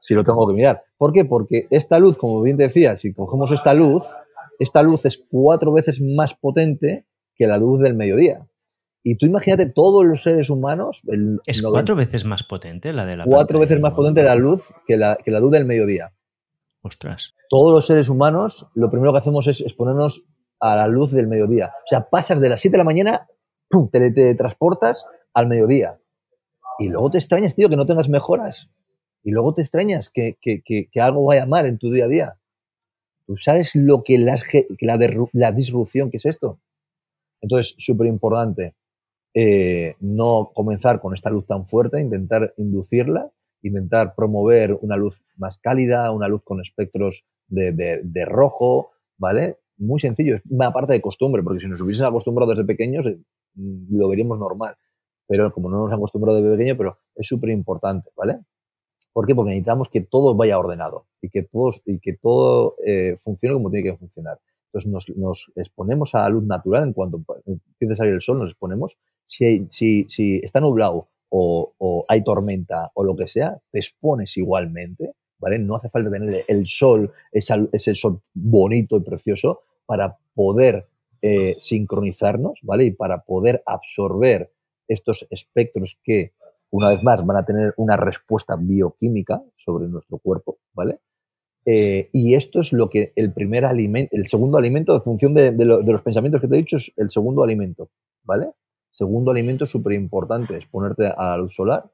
[0.00, 0.84] Si lo tengo que mirar.
[0.96, 1.24] ¿Por qué?
[1.24, 4.04] Porque esta luz, como bien te decía, si cogemos esta luz,
[4.58, 8.46] esta luz es cuatro veces más potente que la luz del mediodía.
[9.02, 11.02] Y tú imagínate todos los seres humanos.
[11.46, 13.24] es cuatro veces más potente la de la.
[13.24, 16.12] Cuatro veces más potente la luz que la, que la luz del mediodía.
[16.82, 17.34] Ostras.
[17.48, 20.26] Todos los seres humanos, lo primero que hacemos es exponernos
[20.60, 21.72] a la luz del mediodía.
[21.84, 23.26] O sea, pasas de las 7 de la mañana
[23.70, 23.88] ¡pum!
[23.88, 25.98] Te, transportas al mediodía.
[26.78, 28.68] Y luego te extrañas, tío, que no tengas mejoras.
[29.22, 30.36] Y luego te extrañas que,
[30.96, 32.36] algo vaya mal en tu día a día.
[33.26, 34.42] ¿Tú sabes lo que la,
[35.32, 36.58] la, disrupción que es esto?
[37.40, 38.74] Entonces, súper importante
[39.34, 43.30] eh, no comenzar con esta luz tan fuerte, intentar inducirla,
[43.62, 49.58] intentar promover una luz más cálida, una luz con espectros de, de rojo, ¿vale?
[49.80, 53.18] Muy sencillo, es una parte de costumbre, porque si nos hubiesen acostumbrado desde pequeños, eh,
[53.54, 54.76] Mm, lo veríamos normal.
[55.26, 58.40] Pero como no nos han acostumbrado de pequeño, pero es súper importante, ¿vale?
[59.12, 59.34] ¿Por qué?
[59.34, 63.70] Porque necesitamos que todo vaya ordenado y que, todos, y que todo eh, funcione como
[63.70, 64.38] tiene que funcionar.
[64.72, 68.50] Entonces nos, exponemos a la luz natural en cuanto empieza a salir el sol, nos
[68.50, 68.98] exponemos.
[69.24, 75.12] Si, si, si está nublado o, hay tormenta o lo que sea, te expones igualmente,
[75.38, 75.58] ¿vale?
[75.58, 80.86] No hace falta tener el sol, ese, ese sol bonito y precioso para poder
[81.20, 82.84] eh, sincronizarnos, ¿vale?
[82.84, 84.52] Y para poder absorber
[84.86, 86.32] estos espectros que,
[86.70, 91.00] una vez más, van a tener una respuesta bioquímica sobre nuestro cuerpo, ¿vale?
[91.66, 95.52] Eh, y esto es lo que el primer alimento, el segundo alimento, en función de,
[95.64, 97.90] los pensamientos que te he dicho, es el segundo alimento,
[98.22, 98.52] ¿vale?
[98.92, 101.90] Segundo alimento súper importante, es ponerte a la luz solar,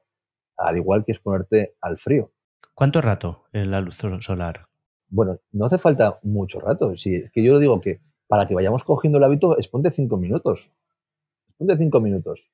[0.55, 2.29] al igual que es ponerte al frío.
[2.75, 4.67] ¿Cuánto rato en la luz solar?
[5.09, 6.95] Bueno, no hace falta mucho rato.
[6.95, 10.71] Si es que yo digo que para que vayamos cogiendo el hábito, exponte cinco minutos.
[11.49, 12.51] Exponte cinco minutos.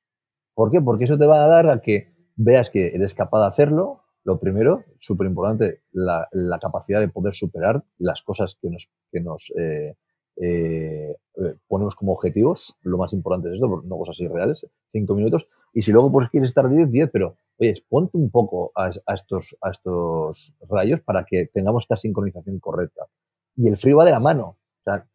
[0.54, 0.80] ¿Por qué?
[0.80, 4.02] Porque eso te va a dar a que veas que eres capaz de hacerlo.
[4.22, 6.28] Lo primero, súper importante, la,
[6.60, 9.96] capacidad de poder superar las cosas que nos, que nos eh,
[10.40, 11.14] eh,
[11.66, 12.74] ponemos como objetivos.
[12.82, 14.66] Lo más importante es esto, no cosas irreales.
[14.86, 15.46] Cinco minutos.
[15.74, 19.56] Y si luego pues quieres estar 10, 10, pero oye, ponte un poco a, estos,
[19.60, 23.06] a estos rayos para que tengamos esta sincronización correcta.
[23.56, 24.46] Y el frío va de la mano.
[24.46, 25.06] O sea,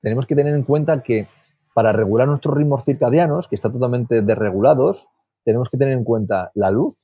[0.00, 1.24] tenemos que tener en cuenta que
[1.72, 5.06] para regular nuestros ritmos circadianos, que están totalmente desregulados,
[5.44, 6.98] tenemos que tener en cuenta la luz,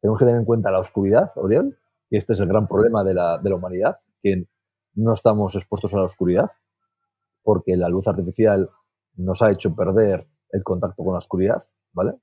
[0.00, 1.76] tenemos que tener en cuenta la oscuridad, Oriol,
[2.08, 4.46] y este es el gran problema de la, de la humanidad, que
[4.94, 6.50] no estamos expuestos a la oscuridad,
[7.42, 8.70] porque la luz artificial
[9.16, 12.14] nos ha hecho perder el contacto con la oscuridad, ¿vale?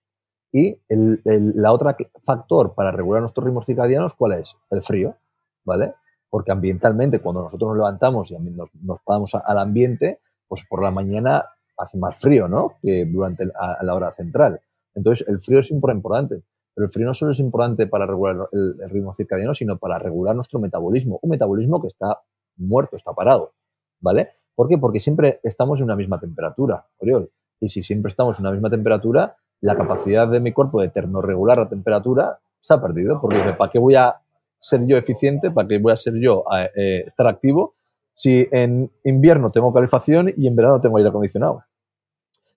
[0.51, 1.21] Y el,
[1.55, 4.55] la otra factor para regular nuestros ritmos circadianos, ¿cuál es?
[4.69, 5.15] El frío,
[5.63, 5.93] ¿vale?
[6.29, 10.91] Porque ambientalmente, cuando nosotros nos levantamos y nos, nos paramos al ambiente, pues por la
[10.91, 11.45] mañana
[11.77, 12.73] hace más frío, ¿no?
[12.81, 14.61] Que durante la hora central.
[14.93, 16.43] Entonces, el frío es importante.
[16.73, 19.99] Pero el frío no solo es importante para regular el, el, ritmo circadiano, sino para
[19.99, 21.19] regular nuestro metabolismo.
[21.21, 22.19] Un metabolismo que está
[22.55, 23.53] muerto, está parado,
[23.99, 24.29] ¿vale?
[24.55, 24.77] ¿Por qué?
[24.77, 27.29] Porque siempre estamos en una misma temperatura, Oriol.
[27.59, 31.59] Y si siempre estamos en una misma temperatura, la capacidad de mi cuerpo de termorregular
[31.59, 33.21] la temperatura se ha perdido.
[33.21, 34.15] Porque ¿para qué voy a
[34.59, 35.51] ser yo eficiente?
[35.51, 36.43] ¿Para qué voy a ser yo
[36.75, 37.75] eh, estar activo
[38.13, 41.63] si en invierno tengo calefacción y en verano tengo aire acondicionado?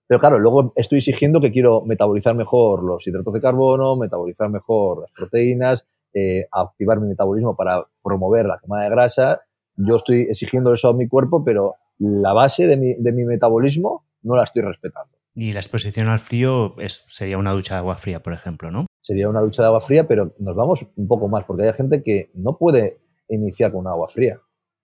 [0.07, 5.01] Pero claro, luego estoy exigiendo que quiero metabolizar mejor los hidratos de carbono, metabolizar mejor
[5.01, 9.41] las proteínas, eh, activar mi metabolismo para promover la quema de grasa.
[9.75, 14.05] Yo estoy exigiendo eso a mi cuerpo, pero la base de mi, de mi metabolismo
[14.21, 15.14] no la estoy respetando.
[15.35, 18.85] Y la exposición al frío es, sería una ducha de agua fría, por ejemplo, ¿no?
[19.01, 22.01] Sería una ducha de agua fría, pero nos vamos un poco más, porque hay gente
[22.01, 24.39] que no puede iniciar con agua fría.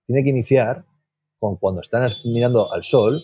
[0.06, 0.86] Tiene que iniciar
[1.40, 3.22] con cuando están mirando al sol,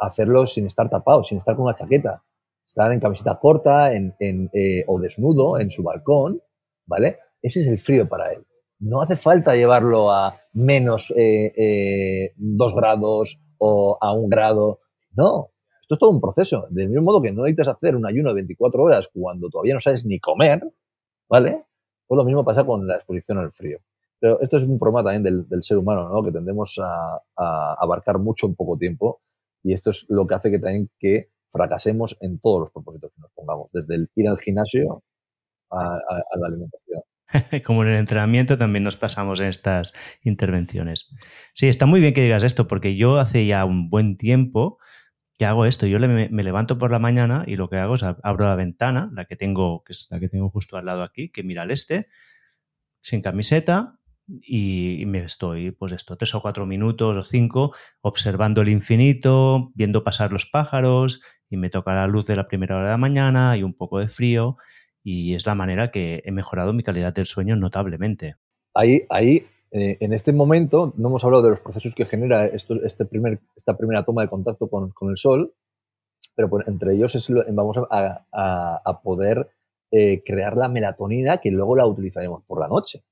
[0.00, 2.24] hacerlo sin estar tapado, sin estar con una chaqueta.
[2.66, 6.42] Estar en camiseta corta en, en, eh, o desnudo en su balcón,
[6.86, 7.18] ¿vale?
[7.40, 8.44] Ese es el frío para él.
[8.80, 14.80] No hace falta llevarlo a menos eh, eh, dos grados o a un grado.
[15.12, 15.53] No,
[15.84, 16.66] esto es todo un proceso.
[16.70, 19.80] Del mismo modo que no necesitas hacer un ayuno de 24 horas cuando todavía no
[19.80, 20.62] sabes ni comer,
[21.28, 21.64] ¿vale?
[22.06, 23.80] Pues lo mismo pasa con la exposición al frío.
[24.18, 26.22] Pero esto es un problema también del, ser humano, ¿no?
[26.24, 29.20] Que tendemos a, abarcar mucho en poco tiempo
[29.62, 33.20] y esto es lo que hace que también que fracasemos en todos los propósitos que
[33.20, 35.02] nos pongamos, desde el ir al gimnasio
[35.70, 37.02] a, a la alimentación.
[37.66, 39.92] Como en el entrenamiento también nos pasamos en estas
[40.22, 41.10] intervenciones.
[41.52, 44.78] Sí, está muy bien que digas esto, porque yo hace ya un buen tiempo
[45.38, 45.86] que hago esto.
[45.86, 49.24] Yo me, levanto por la mañana y lo que hago es abro la ventana, la
[49.24, 52.08] que tengo, que es la que tengo justo al lado aquí, que mira al este,
[53.00, 58.70] sin camiseta, y me estoy, pues esto, tres o cuatro minutos o cinco, observando el
[58.70, 61.20] infinito, viendo pasar los pájaros,
[61.50, 63.98] y me toca la luz de la primera hora de la mañana y un poco
[63.98, 64.56] de frío,
[65.02, 68.36] y es la manera que he mejorado mi calidad del sueño notablemente.
[68.74, 72.74] Ahí, ahí eh, en este momento, no hemos hablado de los procesos que genera esto,
[72.82, 75.54] este primer, esta primera toma de contacto con, con el sol,
[76.34, 79.50] pero entre ellos es, vamos a, a, poder
[79.90, 83.04] eh, crear la melatonina que luego la utilizaremos por la noche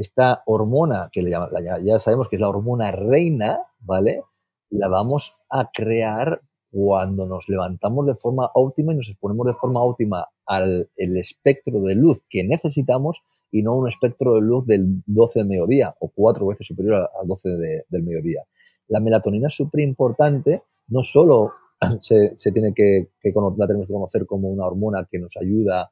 [0.00, 4.22] esta hormona, que ya sabemos que es la hormona reina, ¿vale?
[4.70, 6.40] La vamos a crear
[6.70, 11.80] cuando nos levantamos de forma óptima y nos exponemos de forma óptima al el espectro
[11.80, 16.08] de luz que necesitamos y no un espectro de luz del 12 del mediodía o
[16.08, 17.48] cuatro veces superior al 12
[17.88, 18.44] del mediodía.
[18.88, 21.52] La melatonina es súper importante, no solo
[22.00, 25.90] se, tiene que, la tenemos que conocer como una hormona que nos ayuda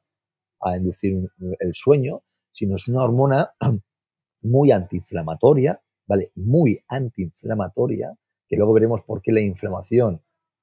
[0.61, 3.51] a inducir el sueño, sino es una hormona
[4.41, 6.31] muy antiinflamatoria, ¿vale?
[6.35, 8.15] Muy antiinflamatoria,
[8.47, 10.21] que luego veremos por qué la inflamación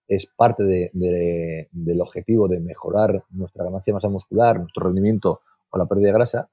[0.09, 5.87] es parte del objetivo de mejorar nuestra ganancia de masa muscular, nuestro rendimiento o la
[5.87, 6.51] pérdida de grasa,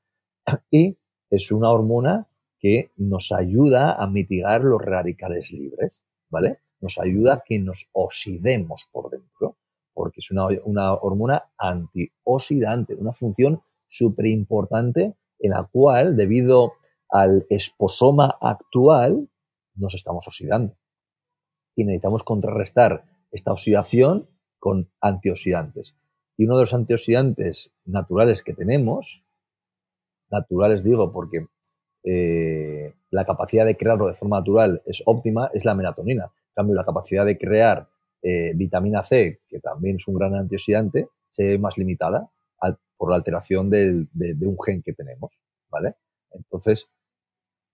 [0.71, 0.97] y
[1.29, 2.27] es una hormona
[2.59, 6.59] que nos ayuda a mitigar los radicales libres, ¿vale?
[6.79, 9.57] Nos ayuda a que nos oxidemos por dentro,
[9.93, 16.73] porque es una, hormona antioxidante, una función súper importante en la cual, debido
[17.09, 19.29] al esposoma actual,
[19.75, 20.77] nos estamos oxidando.
[21.75, 25.97] Y necesitamos contrarrestar esta oxidación con antioxidantes.
[26.37, 29.25] Y uno de los antioxidantes naturales que tenemos,
[30.33, 31.47] naturales digo porque
[32.03, 36.25] eh, la capacidad de crearlo de forma natural es óptima, es la melatonina.
[36.25, 37.87] En cambio, la capacidad de crear
[38.21, 42.29] eh, vitamina C, que también es un gran antioxidante, se ve más limitada
[42.95, 45.41] por la alteración de, de, un gen que tenemos.
[45.69, 45.95] ¿vale?
[46.31, 46.89] Entonces,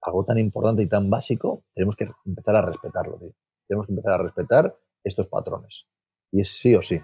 [0.02, 3.34] algo tan importante y tan básico, tenemos que empezar a respetarlo, tío.
[3.68, 5.86] Tenemos que empezar a respetar estos patrones.
[6.32, 7.00] Y es sí o sí.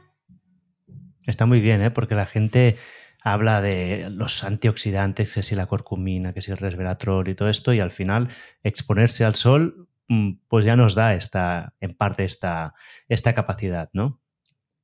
[1.27, 1.91] Está muy bien, ¿eh?
[1.91, 2.77] porque la gente
[3.25, 7.73] habla de los antioxidantes, que si la curcumina, que si el resveratrol y todo esto,
[7.73, 8.29] y al final
[8.61, 12.75] exponerse al sol, mm, pues ya nos da esta, en parte esta,
[13.09, 14.21] esta capacidad, ¿no?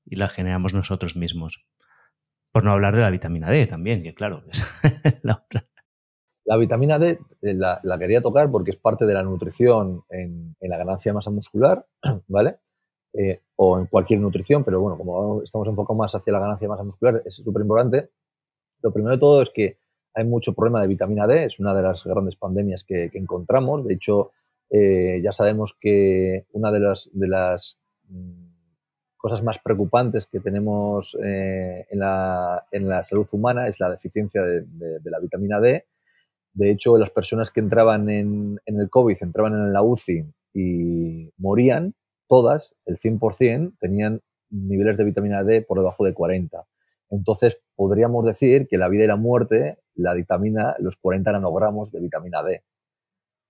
[0.05, 1.67] Y la generamos nosotros mismos.
[2.51, 4.65] Por no hablar de la vitamina D también, que claro, es
[5.23, 5.63] la otra.
[6.43, 10.77] La vitamina D eh, la, quería tocar porque es parte de la nutrición en, la
[10.77, 11.85] ganancia de masa muscular,
[12.27, 12.57] ¿vale?
[13.13, 16.69] Eh, o en cualquier nutrición, pero bueno, como estamos enfocados más hacia la ganancia de
[16.69, 18.09] masa muscular, es súper importante.
[18.81, 19.77] Lo primero de todo es que
[20.13, 23.85] hay mucho problema de vitamina D, es una de las grandes pandemias que, encontramos.
[23.85, 24.31] De hecho,
[24.69, 27.77] eh, ya sabemos que una de las, de las
[28.09, 28.47] mm,
[29.17, 34.99] cosas más preocupantes que tenemos en, la, en, la, salud humana es la deficiencia de,
[35.03, 35.85] la vitamina D
[36.53, 41.93] de hecho, las personas que entraban en, el COVID, entraban en la UCI y morían,
[42.27, 46.65] todas, el 100%, tenían niveles de vitamina D por debajo de 40.
[47.09, 51.99] Entonces, podríamos decir que la vida y la muerte, la vitamina, los 40 nanogramos de
[51.99, 52.61] vitamina D.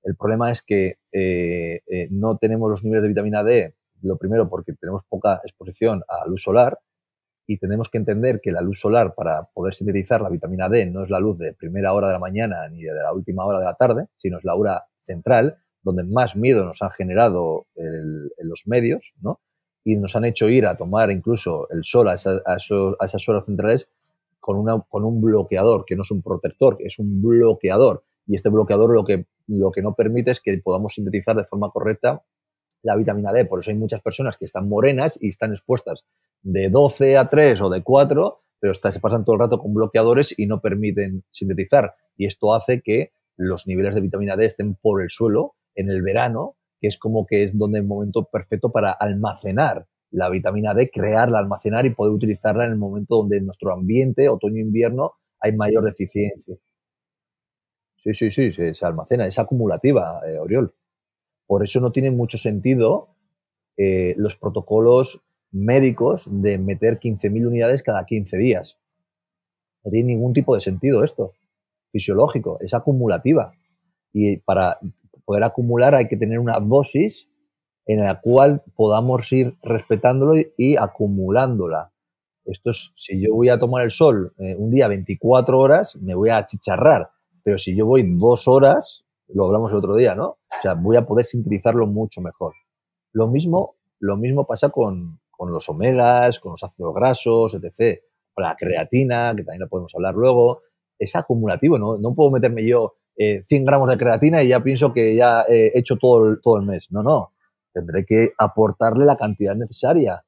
[0.03, 4.47] El problema es que eh, eh, no tenemos los niveles de vitamina D, lo primero
[4.47, 6.79] porque tenemos poca exposición a luz solar,
[7.45, 11.03] y tenemos que entender que la luz solar para poder sintetizar la vitamina D no
[11.03, 13.65] es la luz de primera hora de la mañana ni de la última hora de
[13.65, 17.65] la tarde, sino es la hora central, donde más miedo nos han generado
[18.37, 19.41] los medios, ¿no?
[19.83, 23.89] Y nos han hecho ir a tomar incluso el sol a, esas horas centrales
[24.41, 28.03] con, una, con un bloqueador, que no es un protector, es un bloqueador.
[28.27, 31.71] Y este bloqueador lo que, lo que no permite es que podamos sintetizar de forma
[31.71, 32.23] correcta
[32.83, 33.45] la vitamina D.
[33.45, 36.05] Por eso hay muchas personas que están morenas y están expuestas
[36.41, 40.37] de 12 a 3 o de 4, pero se pasan todo el rato con bloqueadores
[40.37, 41.95] y no permiten sintetizar.
[42.17, 46.01] Y esto hace que los niveles de vitamina D estén por el suelo en el
[46.01, 50.89] verano, que es como que es donde el momento perfecto para almacenar la vitamina D,
[50.89, 55.83] crearla, almacenar y poder utilizarla en el momento donde en nuestro ambiente, otoño-invierno, hay mayor
[55.83, 56.55] deficiencia.
[57.97, 60.73] Sí, sí, sí, se, almacena, es acumulativa, eh, Oriol.
[61.47, 63.09] Por eso no tiene mucho sentido
[63.77, 65.21] eh, los protocolos
[65.51, 68.77] médicos de meter 15.000 unidades cada 15 días.
[69.83, 71.33] No tiene ningún tipo de sentido esto,
[71.91, 73.53] fisiológico, es acumulativa.
[74.13, 74.79] Y para
[75.25, 77.30] poder acumular hay que tener una dosis
[77.85, 81.91] en la cual podamos ir respetándolo y, acumulándola.
[82.45, 86.15] Esto es, si yo voy a tomar el sol eh, un día 24 horas, me
[86.15, 87.09] voy a achicharrar,
[87.43, 90.25] pero si yo voy dos horas, lo hablamos el otro día, ¿no?
[90.27, 92.53] O sea, voy a poder sintetizarlo mucho mejor.
[93.13, 98.01] Lo mismo, lo mismo pasa con, los omegas, con los ácidos grasos, etc.
[98.33, 100.61] Con la creatina, que también la podemos hablar luego.
[100.99, 101.97] Es acumulativo, ¿no?
[101.97, 105.77] No puedo meterme yo 100 eh, gramos de creatina y ya pienso que ya he
[105.77, 106.87] hecho todo todo el mes.
[106.91, 107.30] No, no.
[107.73, 110.23] Tendré que aportarle la cantidad necesaria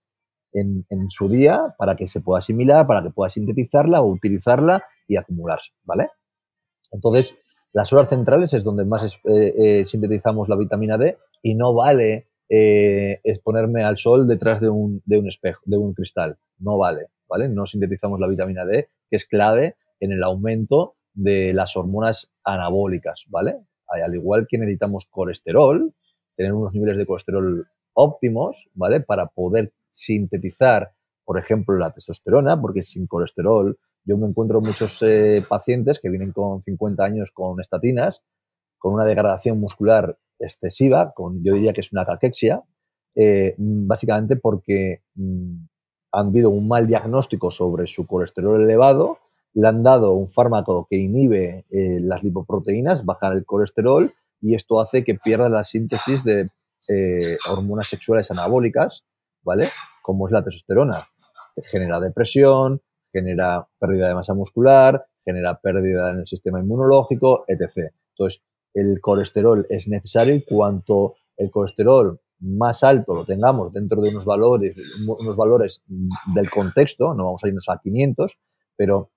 [0.53, 5.17] en, su día para que se pueda asimilar, para que pueda sintetizarla o utilizarla y
[5.17, 6.09] acumularse, ¿vale?
[6.91, 7.35] Entonces,
[7.73, 12.27] las horas centrales es donde más eh, eh, sintetizamos la vitamina D y no vale
[12.49, 16.37] eh, exponerme al sol detrás de un, de un espejo, de un cristal.
[16.59, 17.49] No vale, ¿vale?
[17.49, 23.23] No sintetizamos la vitamina D, que es clave en el aumento de las hormonas anabólicas,
[23.27, 23.57] ¿vale?
[23.87, 25.93] Al igual que necesitamos colesterol,
[26.35, 29.01] tener unos niveles de colesterol óptimos, ¿vale?
[29.01, 30.91] Para poder sintetizar,
[31.23, 36.31] por ejemplo, la testosterona, porque sin colesterol yo me encuentro muchos eh, pacientes que vienen
[36.31, 38.21] con 50 años con estatinas,
[38.77, 42.63] con una degradación muscular excesiva, con, yo diría que es una caquexia,
[43.15, 45.55] eh, básicamente porque mm,
[46.11, 49.19] han habido un mal diagnóstico sobre su colesterol elevado,
[49.53, 54.11] le han dado un fármaco que inhibe eh, las lipoproteínas, baja el colesterol
[54.43, 56.47] y esto hace que pierda la síntesis de
[57.49, 59.05] hormonas sexuales anabólicas,
[59.41, 59.67] ¿vale?
[60.01, 60.97] Como es la testosterona.
[61.63, 67.93] Genera depresión, genera pérdida de masa muscular, genera pérdida en el sistema inmunológico, etc.
[68.09, 68.41] Entonces,
[68.73, 74.25] el colesterol es necesario y cuanto el colesterol más alto lo tengamos dentro de unos
[74.25, 74.75] valores,
[75.07, 78.37] unos valores del contexto, no vamos a irnos a 500,
[78.75, 79.11] pero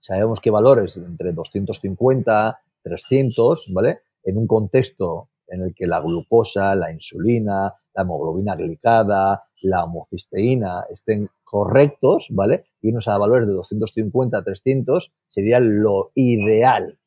[0.00, 4.00] sabemos que valores entre 250, 300, ¿vale?
[4.24, 10.84] En un contexto en el que la glucosa, la insulina, la hemoglobina glicada, la homocisteína
[10.90, 12.64] estén correctos, ¿vale?
[12.80, 16.98] Irnos a valores de 250 300 sería lo ideal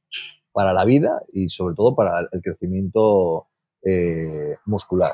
[0.51, 3.47] para la vida y sobre todo para el crecimiento
[3.83, 5.11] eh, muscular.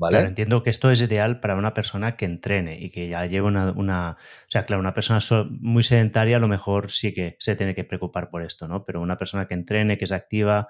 [0.00, 0.20] ¿Vale?
[0.20, 3.72] entiendo que esto es ideal para una persona que entrene y que ya lleve una,
[3.72, 5.18] una, O sea, claro, una persona
[5.50, 8.84] muy sedentaria a lo mejor sí que se tiene que preocupar por esto, ¿no?
[8.84, 10.68] Pero una persona que entrene, que se activa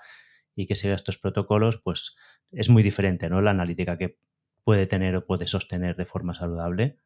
[0.59, 2.17] y que siga estos protocolos, pues
[2.51, 3.41] es muy diferente, ¿no?
[3.41, 4.19] La analítica que
[4.65, 6.97] puede tener o puede sostener de forma saludable.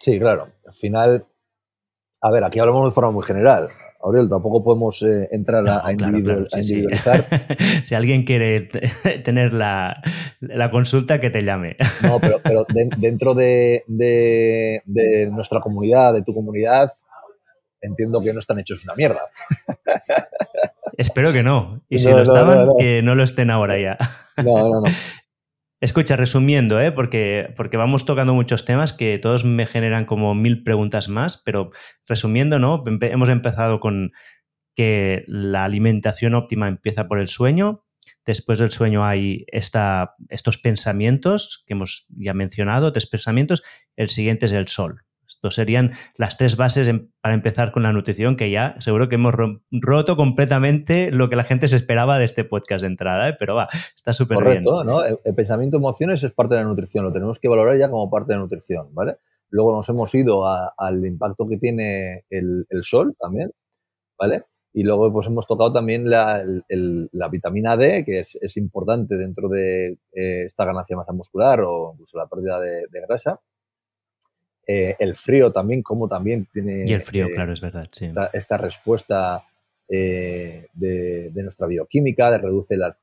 [0.00, 0.48] Sí, claro.
[0.66, 1.26] Al final,
[2.20, 3.68] a ver, aquí hablamos de forma muy general.
[4.00, 7.26] Aurel, tampoco podemos eh, entrar a, individualizar.
[7.84, 8.62] si alguien quiere
[9.24, 10.02] tener la,
[10.72, 11.76] consulta, que te llame.
[12.02, 12.66] no, pero,
[12.98, 13.84] dentro de,
[15.30, 16.90] nuestra comunidad, de tu comunidad,
[17.80, 19.22] entiendo que no están hechos una mierda.
[20.98, 21.80] Espero que no.
[21.88, 23.96] Y si lo estaban, que no lo estén ahora ya.
[24.36, 24.82] No, no, no.
[25.80, 26.90] Escucha, resumiendo, ¿eh?
[26.90, 31.70] porque, porque vamos tocando muchos temas que todos me generan como mil preguntas más, pero
[32.04, 32.82] resumiendo, ¿no?
[33.00, 34.10] hemos empezado con
[34.74, 37.84] que la alimentación óptima empieza por el sueño,
[38.26, 43.62] después del sueño hay esta, estos pensamientos que hemos ya mencionado, tres pensamientos,
[43.94, 45.04] el siguiente es el sol.
[45.28, 49.34] Estos serían las tres bases para empezar con la nutrición, que ya seguro que hemos
[49.70, 53.36] roto completamente lo que la gente se esperaba de este podcast de entrada, ¿eh?
[53.38, 54.64] pero va, está súper bien.
[54.64, 55.04] Correcto, ¿no?
[55.04, 58.32] El, pensamiento emociones es parte de la nutrición, lo tenemos que valorar ya como parte
[58.32, 59.16] de la nutrición, ¿vale?
[59.50, 63.52] Luego nos hemos ido al impacto que tiene el, sol también,
[64.18, 64.44] ¿vale?
[64.72, 66.42] Y luego pues hemos tocado también la,
[67.30, 72.16] vitamina D, que es, importante dentro de eh, esta ganancia de masa muscular o incluso
[72.16, 73.40] la pérdida de grasa.
[74.70, 76.84] Eh, el frío también, como también tiene...
[76.86, 78.12] Y el frío, eh, claro, es verdad, sí.
[78.34, 79.42] Esta, respuesta
[79.88, 82.94] eh, de, nuestra bioquímica, de reduce la,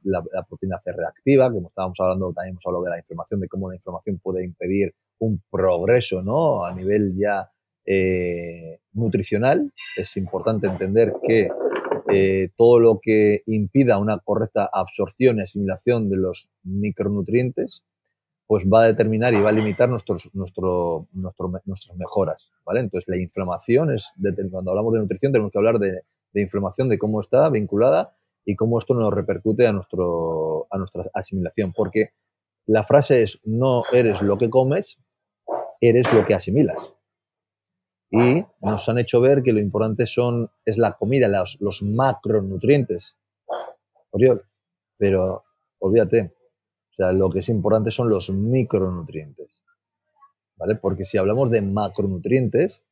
[0.47, 3.77] proteína C reactiva, como estábamos hablando, también hemos hablado de la inflamación, de cómo la
[3.77, 6.63] inflamación puede impedir un progreso, ¿no?
[6.63, 7.49] A nivel ya
[8.93, 9.71] nutricional.
[9.97, 11.49] Es importante entender que
[12.55, 17.83] todo lo que impida una correcta absorción y asimilación de los micronutrientes
[18.47, 22.81] pues va a determinar y va a limitar nuestros, nuestro, nuestras mejoras, ¿vale?
[22.81, 24.11] Entonces, la inflamación es,
[24.51, 28.15] cuando hablamos de nutrición tenemos que hablar de, inflamación, de cómo está vinculada
[28.45, 32.09] y cómo esto nos repercute a, nuestro, a nuestra asimilación, porque
[32.67, 34.97] la frase es, no eres lo que comes,
[35.81, 36.93] eres lo que asimilas.
[38.11, 43.17] Y nos han hecho ver que lo importante son, es la comida, los, los macronutrientes.
[44.97, 45.43] Pero
[45.79, 46.34] olvídate,
[46.95, 49.61] o sea, lo que es importante son los micronutrientes.
[50.55, 50.75] ¿Vale?
[50.75, 52.83] Porque si hablamos de macronutrientes,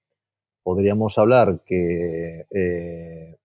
[0.62, 3.38] podríamos hablar que eh,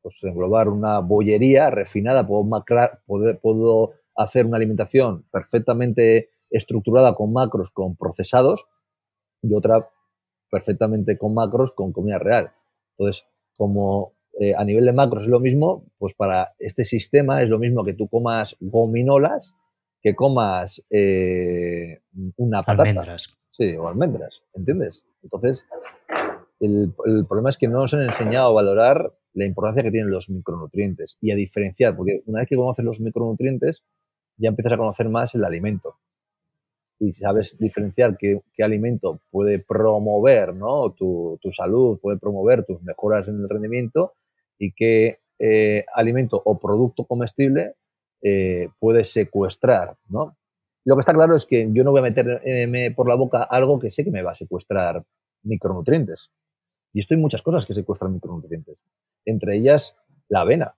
[0.00, 8.66] pues englobar una bollería refinada, puedo, hacer una alimentación perfectamente estructurada con macros, con procesados,
[9.42, 9.88] y otra
[10.48, 12.52] perfectamente con macros, con comida real.
[12.96, 13.24] Entonces,
[13.56, 17.58] como eh, a nivel de macros es lo mismo, pues para este sistema es lo
[17.58, 19.56] mismo que tú comas gominolas
[20.02, 22.00] que comas eh,
[22.36, 22.88] una patata.
[22.88, 23.38] Almendras.
[23.52, 25.04] Sí, o almendras, ¿entiendes?
[25.22, 25.64] Entonces,
[26.58, 26.92] el,
[27.26, 31.18] problema es que no nos han enseñado a valorar la importancia que tienen los micronutrientes
[31.20, 33.84] y a diferenciar, porque una vez que conoces los micronutrientes,
[34.36, 35.96] ya empiezas a conocer más el alimento.
[36.98, 40.90] Y sabes diferenciar qué, alimento puede promover ¿no?
[40.92, 44.14] tu, salud, puede promover tus mejoras en el rendimiento
[44.58, 47.74] y qué eh, alimento o producto comestible
[48.22, 50.36] eh, puede secuestrar, ¿no?
[50.84, 53.78] Lo que está claro es que yo no voy a meterme por la boca algo
[53.78, 55.04] que sé que me va a secuestrar
[55.42, 56.30] micronutrientes.
[56.92, 58.76] Y esto hay muchas cosas que secuestran micronutrientes.
[59.24, 59.94] Entre ellas,
[60.28, 60.74] la avena.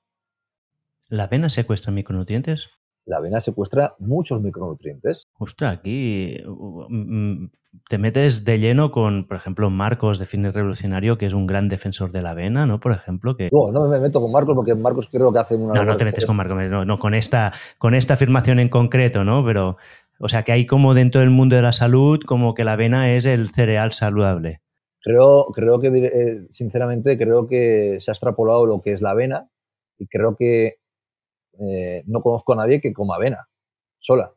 [1.09, 2.71] ¿La avena secuestra micronutrientes?
[3.07, 5.27] La avena secuestra muchos micronutrientes.
[5.39, 6.39] Ostras, aquí
[7.89, 11.69] te metes de lleno con, por ejemplo, Marcos de Fitness Revolucionario, que es un gran
[11.69, 12.81] defensor de la avena, ¿no?
[12.81, 13.51] Por ejemplo, que...
[13.53, 15.75] No, no me meto con Marcos porque Marcos creo que hace una...
[15.75, 19.45] No, no te metes con Marcos, no, con, esta, con esta afirmación en concreto, ¿no?
[19.45, 19.77] Pero,
[20.19, 23.15] o sea, que hay como dentro del mundo de la salud, como que la avena
[23.15, 24.61] es el cereal saludable.
[25.01, 29.51] Creo, creo que, eh, sinceramente, creo que se ha extrapolado lo que es la avena
[29.99, 30.77] y creo que
[31.61, 33.49] eh, no conozco a nadie que coma avena
[33.99, 34.33] sola.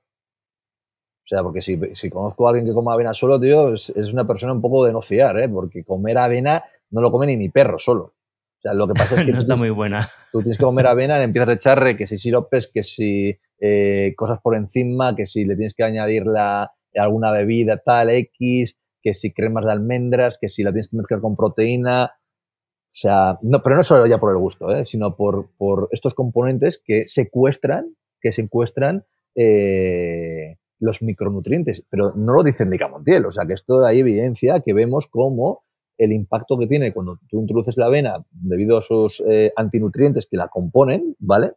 [1.27, 1.77] O sea, porque si,
[2.09, 5.01] conozco a alguien que coma avena solo, tío, es, una persona un poco de no
[5.01, 5.49] fiar, ¿eh?
[5.49, 8.03] Porque comer avena no lo come ni mi perro solo.
[8.03, 9.31] O sea, lo que pasa es que...
[9.33, 10.07] no está muy buena.
[10.31, 14.13] Tú tienes que comer avena, le empiezas a echarle que si siropes, que si eh,
[14.15, 19.13] cosas por encima, que si le tienes que añadir la, alguna bebida tal, X, que
[19.13, 22.11] si cremas de almendras, que si la tienes que mezclar con proteína.
[22.87, 24.85] O sea, no, pero no solo ya por el gusto, ¿eh?
[24.85, 31.83] sino por, por estos componentes que secuestran, que secuestran eh, los micronutrientes.
[31.89, 35.63] Pero no lo dice Indica Montiel, o sea que esto hay evidencia que vemos como
[35.97, 40.37] el impacto que tiene cuando tú introduces la avena debido a sus eh, antinutrientes que
[40.37, 41.53] la componen, ¿vale?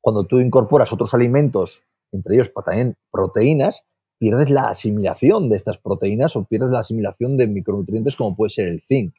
[0.00, 3.86] Cuando tú incorporas otros alimentos, entre ellos también proteínas,
[4.18, 8.68] pierdes la asimilación de estas proteínas o pierdes la asimilación de micronutrientes como puede ser
[8.68, 9.14] el zinc,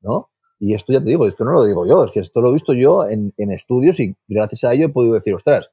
[0.00, 0.30] ¿no?
[0.64, 2.52] Y esto ya te digo, esto no lo digo yo, es que esto lo he
[2.52, 5.68] visto yo en, estudios y gracias a ello he podido decir, ostras,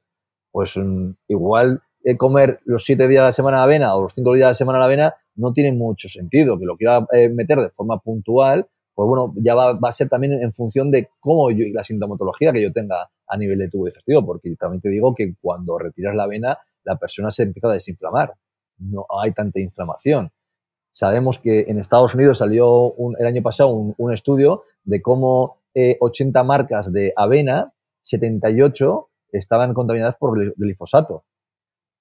[0.50, 4.34] pues mm, igual eh, comer los siete días de la semana avena o los cinco
[4.34, 6.58] días de la semana avena no tiene mucho sentido.
[6.58, 10.32] Que lo quiera eh, meter de forma puntual, pues bueno, ya va, a ser también
[10.32, 14.26] en función de cómo yo, la sintomatología que yo tenga a nivel de tubo digestivo,
[14.26, 18.34] porque también te digo que cuando retiras la avena, la persona se empieza a desinflamar.
[18.78, 20.32] No hay tanta inflamación.
[20.90, 26.92] Sabemos que en Estados Unidos salió el año pasado un, estudio de cómo 80 marcas
[26.92, 27.72] de avena,
[28.02, 31.14] 78 estaban contaminadas por glifosato.
[31.14, 31.24] O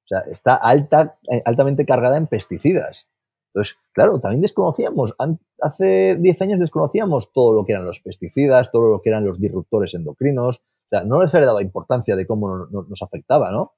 [0.09, 3.07] sea, está alta, altamente cargada en pesticidas.
[3.53, 5.15] Entonces, claro, también desconocíamos,
[5.61, 9.39] hace 10 años desconocíamos todo lo que eran los pesticidas, todo lo que eran los
[9.39, 13.73] disruptores endocrinos, o sea, no les le daba importancia de cómo nos afectaba, ¿no?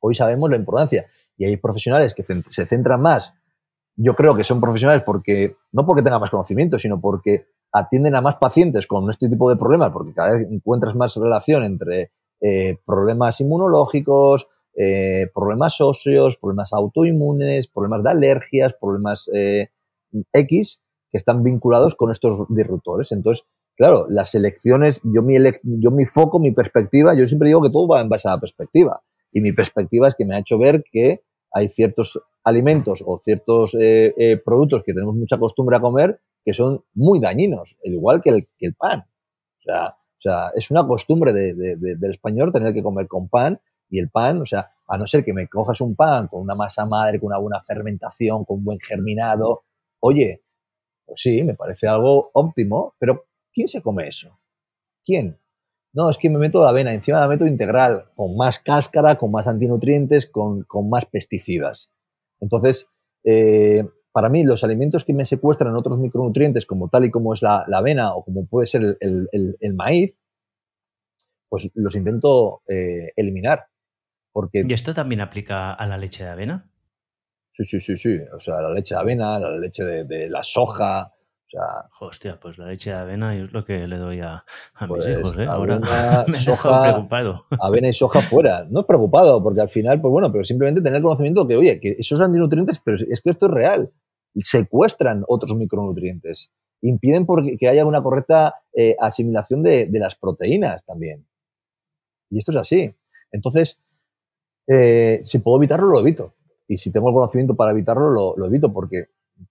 [0.00, 3.34] Hoy sabemos la importancia y hay profesionales que se centran más,
[3.96, 8.20] yo creo que son profesionales porque, no porque tengan más conocimiento, sino porque atienden a
[8.20, 12.78] más pacientes con este tipo de problemas, porque cada vez encuentras más relación entre eh,
[12.84, 19.70] problemas inmunológicos, eh, problemas óseos, problemas autoinmunes, problemas de alergias, problemas eh,
[20.32, 23.12] X que están vinculados con estos disruptores.
[23.12, 23.44] Entonces,
[23.76, 27.86] claro, las elecciones, yo mi, yo mi foco, mi perspectiva, yo siempre digo que todo
[27.86, 29.02] va en base a la perspectiva.
[29.30, 31.22] Y mi perspectiva es que me ha hecho ver que
[31.52, 36.84] hay ciertos alimentos o ciertos eh, productos que tenemos mucha costumbre a comer que son
[36.94, 39.00] muy dañinos, al igual que el, pan.
[39.00, 43.98] O sea, o sea, es una costumbre del español tener que comer con pan y
[43.98, 46.86] el pan, o sea, a no ser que me cojas un pan con una masa
[46.86, 49.64] madre, con una buena fermentación, con un buen germinado,
[50.00, 50.42] oye,
[51.04, 54.38] pues sí, me parece algo óptimo, pero ¿quién se come eso?
[55.04, 55.38] ¿Quién?
[55.94, 59.30] No, es que me meto la avena, encima la meto integral, con más cáscara, con
[59.30, 61.90] más antinutrientes, con, más pesticidas.
[62.40, 62.88] Entonces,
[63.24, 67.42] eh, para mí, los alimentos que me secuestran otros micronutrientes, como tal y como es
[67.42, 70.18] la, avena o como puede ser el, maíz,
[71.48, 73.66] pues los intento eh, eliminar.
[74.52, 76.70] ¿Y esto también aplica a la leche de avena?
[77.50, 78.18] Sí, sí, sí, sí.
[78.34, 81.12] O sea, la leche de avena, la leche de, la soja.
[81.52, 84.44] O sea, Hostia, pues la leche de avena es lo que le doy a,
[84.80, 85.44] mis pues hijos, ¿eh?
[85.44, 85.78] Ahora
[86.28, 87.44] me soja, preocupado.
[87.60, 88.66] Avena y soja fuera.
[88.70, 91.96] No es preocupado, porque al final, pues bueno, pero simplemente tener conocimiento que, oye, que
[91.98, 93.92] esos antinutrientes, pero es que esto es real.
[94.36, 96.50] Secuestran otros micronutrientes.
[96.80, 97.26] Impiden
[97.58, 101.26] que haya una correcta eh, asimilación de, de las proteínas también.
[102.30, 102.94] Y esto es así.
[103.30, 103.78] Entonces,
[104.66, 106.34] eh, si puedo evitarlo, lo evito.
[106.66, 109.06] Y si tengo el conocimiento para evitarlo, lo, evito porque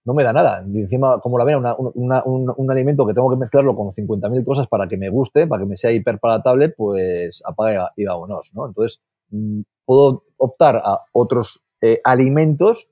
[0.06, 0.64] no me da nada.
[0.68, 4.88] Y encima, como la vena, un, alimento que tengo que mezclarlo con 50.000 cosas para
[4.88, 8.68] que me guste, para que me sea hiperpalatable, pues apaga y vámonos, ¿no?
[8.68, 12.88] Entonces, mm, puedo optar a otros eh, alimentos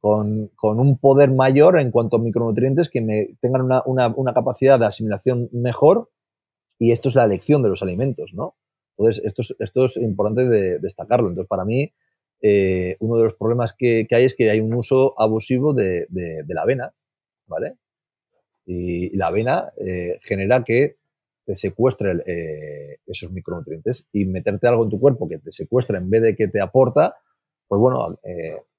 [0.00, 5.48] con, un poder mayor en cuanto a micronutrientes que me tengan una, capacidad de asimilación
[5.52, 6.10] mejor
[6.78, 8.54] y esto es la elección de los alimentos, ¿no?
[8.96, 11.28] Entonces, esto es, esto es importante de, destacarlo.
[11.28, 11.92] Entonces, para mí,
[12.42, 16.06] eh, uno de los problemas que, hay es que hay un uso abusivo de,
[16.48, 16.92] la avena,
[17.46, 17.74] ¿vale?
[18.66, 20.96] Y, la avena eh, genera que
[21.44, 26.08] te secuestre eh, esos micronutrientes y meterte algo en tu cuerpo que te secuestra en
[26.08, 27.16] vez de que te aporta,
[27.66, 28.18] pues bueno,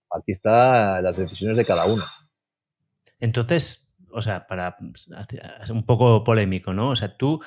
[0.09, 2.03] aquí están las decisiones de cada uno.
[3.19, 4.77] Entonces, o sea, para
[5.69, 6.89] un poco polémico, ¿no?
[6.89, 7.39] O sea, tú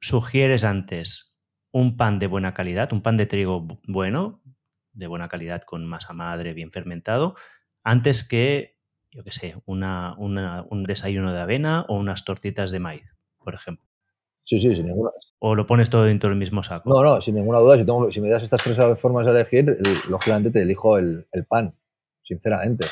[0.00, 1.34] sugieres antes
[1.72, 4.40] un pan de buena calidad, un pan de trigo bueno,
[4.92, 7.34] de buena calidad con masa madre bien fermentado,
[7.82, 8.76] antes que,
[9.10, 13.90] yo qué sé, una, un desayuno de avena o unas tortitas de maíz, por ejemplo.
[14.50, 15.12] Sí, sí, sin ninguna.
[15.38, 16.90] ¿O lo pones todo dentro del mismo saco?
[16.90, 17.76] No, no, sin ninguna duda.
[17.76, 19.78] Si, si me das estas tres formas de elegir,
[20.08, 21.70] lógicamente te elijo el, pan,
[22.24, 22.86] sinceramente.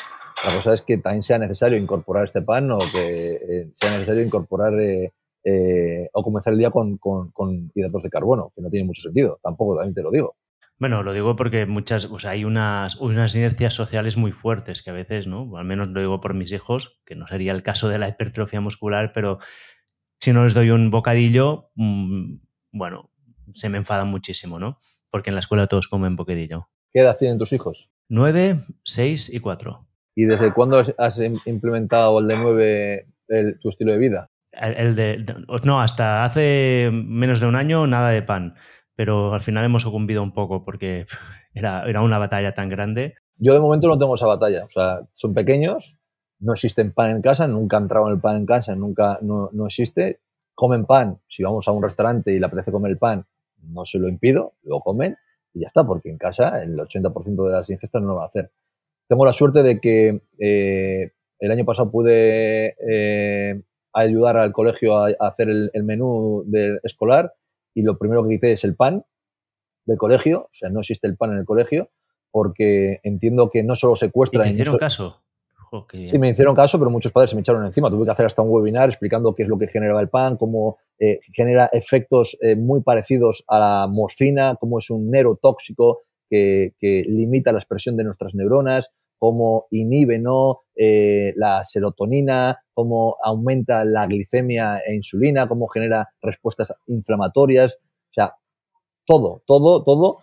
[0.47, 4.23] La cosa es que también sea necesario incorporar este pan o que eh, sea necesario
[4.23, 7.01] incorporar eh, eh, o comenzar el día con,
[7.75, 10.37] hidratos de carbono, que no tiene mucho sentido, tampoco, también te lo digo.
[10.79, 14.91] Bueno, lo digo porque muchas, o sea, hay unas, unas inercias sociales muy fuertes que
[14.91, 15.57] a veces, ¿no?
[15.57, 18.61] Al menos lo digo por mis hijos, que no sería el caso de la hipertrofia
[18.61, 19.39] muscular, pero
[20.21, 22.37] si no les doy un bocadillo, mm,
[22.73, 23.11] bueno,
[23.53, 24.79] se me enfadan muchísimo, ¿no?
[25.11, 26.69] Porque en la escuela todos comen bocadillo.
[26.93, 27.91] ¿Qué edad tienen tus hijos?
[28.09, 29.87] Nueve, seis y cuatro.
[30.15, 33.07] ¿Y desde cuándo has implementado el de nueve
[33.61, 34.31] tu estilo de vida?
[34.53, 35.25] El de,
[35.63, 38.55] no, hasta hace menos de un año nada de pan,
[38.99, 41.07] pero al final hemos sucumbido un poco porque
[41.55, 43.15] era, era una batalla tan grande.
[43.37, 45.97] Yo de momento no tengo esa batalla, o sea, son pequeños,
[46.41, 49.51] no existen pan en casa, nunca han entrado en el pan en casa, nunca, no,
[49.53, 50.19] no existe.
[50.53, 53.25] Comen pan, si vamos a un restaurante y le apetece comer el pan,
[53.63, 55.17] no se lo impido, lo comen
[55.55, 58.27] y ya está, porque en casa el 80% de las ingestas no lo va a
[58.27, 58.51] hacer.
[59.07, 65.11] Tengo la suerte de que eh, el año pasado pude eh, ayudar al colegio a,
[65.21, 67.33] hacer el, menú de, escolar
[67.79, 69.05] y lo primero que quité es el pan
[69.87, 71.91] del colegio, o sea, no existe el pan en el colegio,
[72.33, 74.41] porque entiendo que no solo secuestra...
[74.41, 75.23] ¿Y te hicieron caso?
[75.93, 77.89] sí, me hicieron caso, pero muchos padres se me echaron encima.
[77.89, 80.79] Tuve que hacer hasta un webinar explicando qué es lo que generaba el pan, cómo
[80.99, 87.05] eh, genera efectos eh, muy parecidos a la morfina, cómo es un neurotóxico que, que
[87.07, 90.63] limita la expresión de nuestras neuronas, cómo inhibe ¿no?
[90.77, 98.35] Eh, la serotonina, cómo aumenta la glicemia e insulina, cómo genera respuestas inflamatorias, o sea,
[99.05, 100.19] todo, todo, todo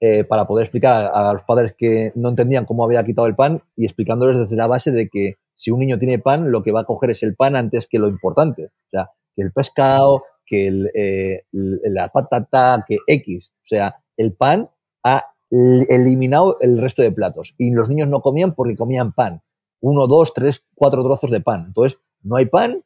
[0.00, 3.62] eh, para poder explicar a, los padres que no entendían cómo había quitado el pan
[3.76, 6.82] y explicándoles desde la base de que si un niño tiene pan, lo que va
[6.82, 8.66] a coger es el pan antes que lo importante.
[8.66, 13.52] O sea, que el pescado, que el, eh, la patata, que X.
[13.56, 14.70] O sea, el pan
[15.02, 17.54] ha eliminado el resto de platos.
[17.58, 19.42] Y los niños no comían porque comían pan.
[19.80, 21.66] Uno, dos, tres, cuatro trozos de pan.
[21.68, 22.82] Entonces, no hay pan.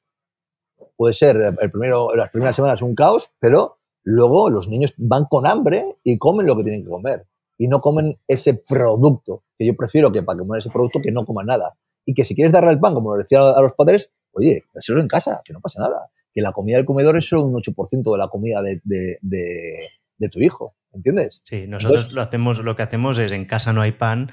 [0.96, 5.46] Puede ser el primero, las primeras semanas un caos, pero luego los niños van con
[5.46, 7.26] hambre y comen lo que tienen que comer.
[7.58, 11.24] Y no comen ese producto, que yo prefiero que para comer ese producto que no
[11.24, 11.76] coman nada.
[12.04, 15.00] Y que si quieres darle el pan, como lo decía a los padres, oye, dáselo
[15.00, 16.10] en casa, que no pasa nada.
[16.32, 20.40] Que la comida del comedor es solo un 8% de la comida de, de, tu
[20.40, 21.40] hijo, ¿entiendes?
[21.42, 24.30] Sí, nosotros lo, hacemos, lo que hacemos es en casa no hay pan,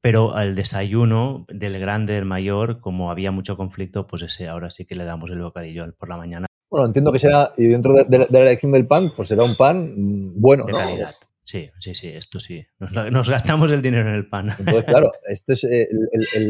[0.00, 4.84] pero al desayuno del grande, del mayor, como había mucho conflicto, pues ese ahora sí
[4.84, 8.26] que le damos el bocadillo por la mañana bueno, entiendo que será, y dentro de,
[8.28, 11.10] la elección del pan, pues será un pan mm, bueno, de calidad.
[11.44, 12.66] Sí, sí, sí, esto sí.
[12.80, 14.48] Nos, gastamos el dinero en el pan.
[14.58, 15.88] Entonces, claro, este es eh,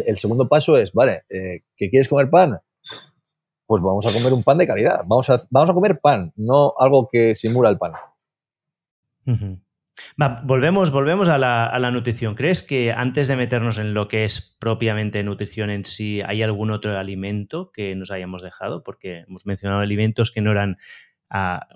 [0.07, 2.59] el, segundo paso es, vale, eh, ¿que quieres comer pan?
[3.67, 5.01] Pues vamos a comer un pan de calidad.
[5.07, 7.93] Vamos a, vamos a comer pan, no algo que simula el pan
[10.45, 12.35] volvemos, volvemos a la, nutrición.
[12.35, 16.71] ¿Crees que antes de meternos en lo que es propiamente nutrición en sí, hay algún
[16.71, 18.83] otro alimento que nos hayamos dejado?
[18.83, 20.77] Porque hemos mencionado alimentos que no eran
[21.31, 21.67] ah,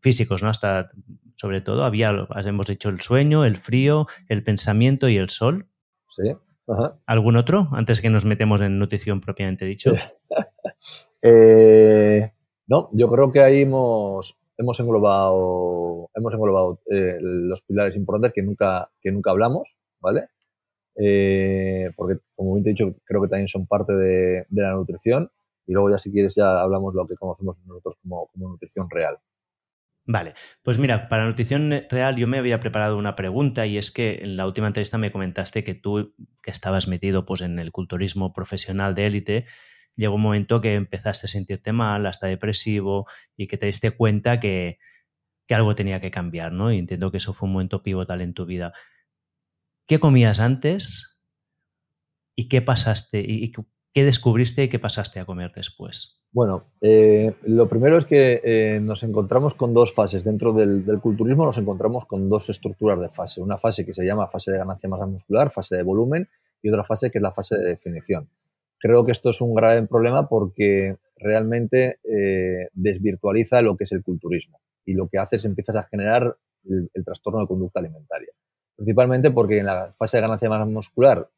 [0.00, 0.48] físicos, ¿no?
[0.48, 0.90] Hasta,
[1.34, 5.68] sobre todo, había, hemos dicho, el sueño, el frío, el pensamiento y el sol.
[6.10, 6.32] Sí.
[7.06, 9.92] ¿Algún otro antes que nos metemos en nutrición propiamente dicho?
[11.28, 12.30] Eh,
[12.68, 18.42] no, yo creo que ahí hemos, hemos englobado, hemos englobado eh, los pilares importantes que
[18.42, 20.28] nunca, que nunca hablamos, ¿vale?
[20.98, 25.30] Eh, porque, como bien te he dicho, creo que también son parte de, la nutrición.
[25.66, 29.18] Y luego ya si quieres ya hablamos lo que conocemos nosotros como, nutrición real.
[30.08, 34.20] Vale, pues mira, para nutrición real yo me había preparado una pregunta y es que
[34.22, 38.32] en la última entrevista me comentaste que tú que estabas metido pues en el culturismo
[38.32, 39.46] profesional de élite,
[39.96, 44.38] llegó un momento que empezaste a sentirte mal, hasta depresivo, y que te diste cuenta
[44.40, 44.78] que,
[45.48, 46.72] algo tenía que cambiar, ¿no?
[46.72, 48.72] Y entiendo que eso fue un momento pivotal en tu vida.
[49.86, 51.18] ¿Qué comías antes?
[52.36, 53.20] ¿Y qué pasaste?
[53.20, 53.52] ¿Y
[53.94, 56.20] qué descubriste y qué pasaste a comer después?
[56.32, 60.24] Bueno, eh, lo primero es que eh, nos encontramos con dos fases.
[60.24, 63.40] Dentro del, del, culturismo nos encontramos con dos estructuras de fase.
[63.40, 66.28] Una fase que se llama fase de ganancia masa muscular, fase de volumen,
[66.60, 68.28] y otra fase que es la fase de definición.
[68.86, 74.04] Creo que esto es un grave problema porque realmente eh, desvirtualiza lo que es el
[74.04, 78.28] culturismo y lo que hace es empiezas a generar el, trastorno de conducta alimentaria.
[78.76, 81.28] Principalmente porque en la fase de ganancia de masa muscular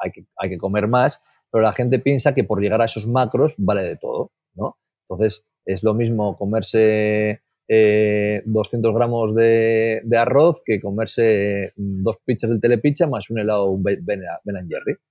[0.00, 3.06] hay que, hay que comer más, pero la gente piensa que por llegar a esos
[3.06, 4.76] macros vale de todo, ¿no?
[5.08, 12.60] Entonces, es lo mismo comerse 200 eh, gramos de, arroz que comerse dos pizzas del
[12.60, 14.68] telepizza más un helado Ben, ben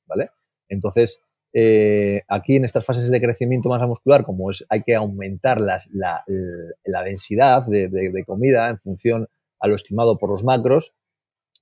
[0.07, 0.30] ¿vale?
[0.67, 1.21] Entonces,
[1.53, 5.79] eh, aquí en estas fases de crecimiento masa muscular, como es, hay que aumentar la,
[7.03, 9.27] densidad de, comida en función
[9.59, 10.93] a lo estimado por los macros,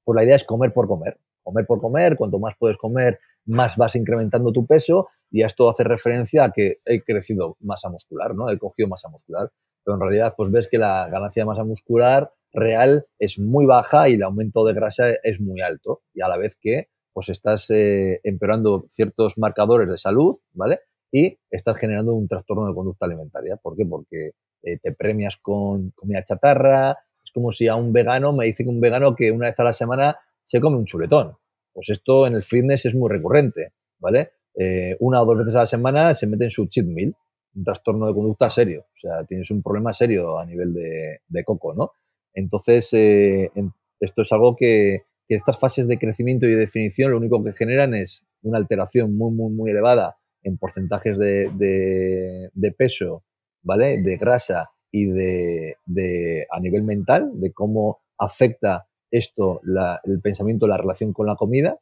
[0.03, 1.17] pues la idea es comer por comer.
[1.43, 5.83] Comer por comer, cuanto más puedes comer, más vas incrementando tu peso y esto hace
[5.83, 8.49] referencia a que he crecido masa muscular, ¿no?
[8.49, 9.49] He cogido masa muscular.
[9.83, 14.09] Pero en realidad, pues ves que la ganancia de masa muscular real es muy baja
[14.09, 16.01] y el aumento de grasa es muy alto.
[16.13, 20.81] Y a la vez que pues estás eh, empeorando ciertos marcadores de salud, ¿vale?
[21.11, 23.55] Y estás generando un trastorno de conducta alimentaria.
[23.55, 23.87] ¿Por qué?
[23.87, 26.91] Porque eh, te premias con comida chatarra.
[27.25, 29.63] Es como si a un vegano me dice que un vegano que una vez a
[29.63, 31.35] la semana se come un chuletón.
[31.73, 34.33] Pues esto en el fitness es muy recurrente, ¿vale?
[34.53, 37.15] Eh, una o dos veces a la semana se mete en su cheat meal,
[37.55, 38.85] un trastorno de conducta serio.
[38.95, 41.93] O sea, tienes un problema serio a nivel de coco, ¿no?
[42.35, 47.53] Entonces, esto es algo que, que estas fases de crecimiento y definición lo único que
[47.53, 53.23] generan es una alteración muy, muy, muy elevada en porcentajes de, peso,
[53.61, 54.01] ¿vale?
[54.01, 59.61] De grasa y de, a nivel mental, de cómo afecta esto
[60.03, 61.77] el pensamiento, la relación con la comida.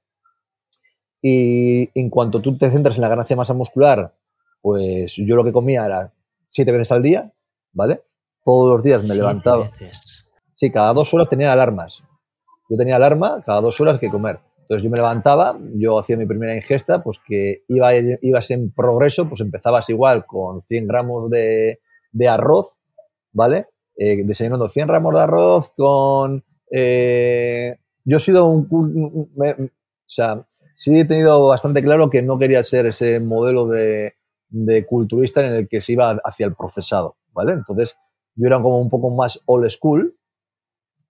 [1.22, 4.16] Y en cuanto tú te centras en la ganancia de masa muscular,
[4.62, 6.14] pues yo lo que comía era
[6.50, 7.32] siete veces al día,
[7.72, 8.02] ¿vale?
[8.44, 9.70] Todos los días me levantaba.
[10.56, 12.04] Sí, cada dos horas tenía alarmas.
[12.70, 14.40] Yo tenía alarma cada dos horas que comer.
[14.62, 19.30] Entonces yo me levantaba, yo hacía mi primera ingesta, pues que iba, ibas en progreso,
[19.30, 21.80] pues empezabas igual con 100 gramos de,
[22.28, 22.76] arroz,
[23.32, 23.68] ¿vale?
[23.96, 26.44] Eh, desayunando 100 gramos de arroz con...
[26.72, 28.68] Eh, yo he sido un...
[28.68, 29.70] o
[30.08, 34.16] sea, sí he tenido bastante claro que no quería ser ese modelo de,
[34.50, 37.54] de culturista en el que se iba hacia el procesado, ¿vale?
[37.54, 37.96] Entonces,
[38.36, 40.16] yo era como un poco más old school,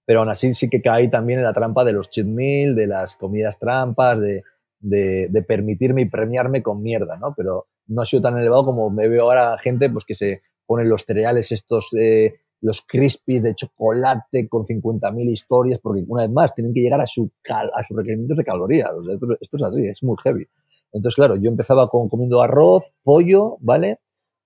[0.05, 2.87] pero aún así sí que caí también en la trampa de los cheat meal, de
[2.87, 4.43] las comidas trampas, de,
[4.79, 7.33] de, permitirme y premiarme con mierda, ¿no?
[7.35, 10.89] Pero no ha sido tan elevado como me veo ahora gente pues, que se ponen
[10.89, 16.53] los cereales estos, eh, los crispy de chocolate con 50.000 historias, porque una vez más
[16.53, 18.91] tienen que llegar a, su a sus requerimientos de calorías.
[19.39, 20.47] esto, es así, es muy heavy.
[20.91, 23.99] Entonces, claro, yo empezaba con, comiendo arroz, pollo, ¿vale?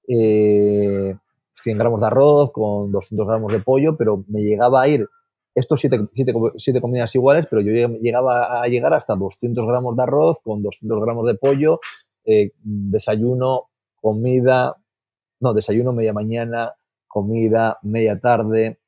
[0.08, 1.16] Eh,
[1.54, 5.08] 100 gramos de arroz con 200 gramos de pollo, pero me llegaba a ir
[5.60, 10.38] estos siete, siete, comidas iguales, pero yo llegaba a llegar hasta 200 gramos de arroz
[10.44, 11.80] con 200 gramos de pollo,
[12.26, 14.78] eh, desayuno, comida,
[15.40, 16.76] no, desayuno media mañana,
[17.08, 18.80] comida media tarde,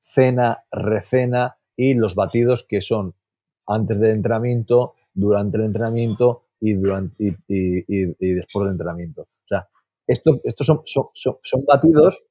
[0.00, 3.14] cena, recena y los batidos que son
[3.66, 9.22] antes del entrenamiento, durante el entrenamiento y, durante, y, después del entrenamiento.
[9.22, 9.68] O sea,
[10.06, 12.24] estos son, son, batidos,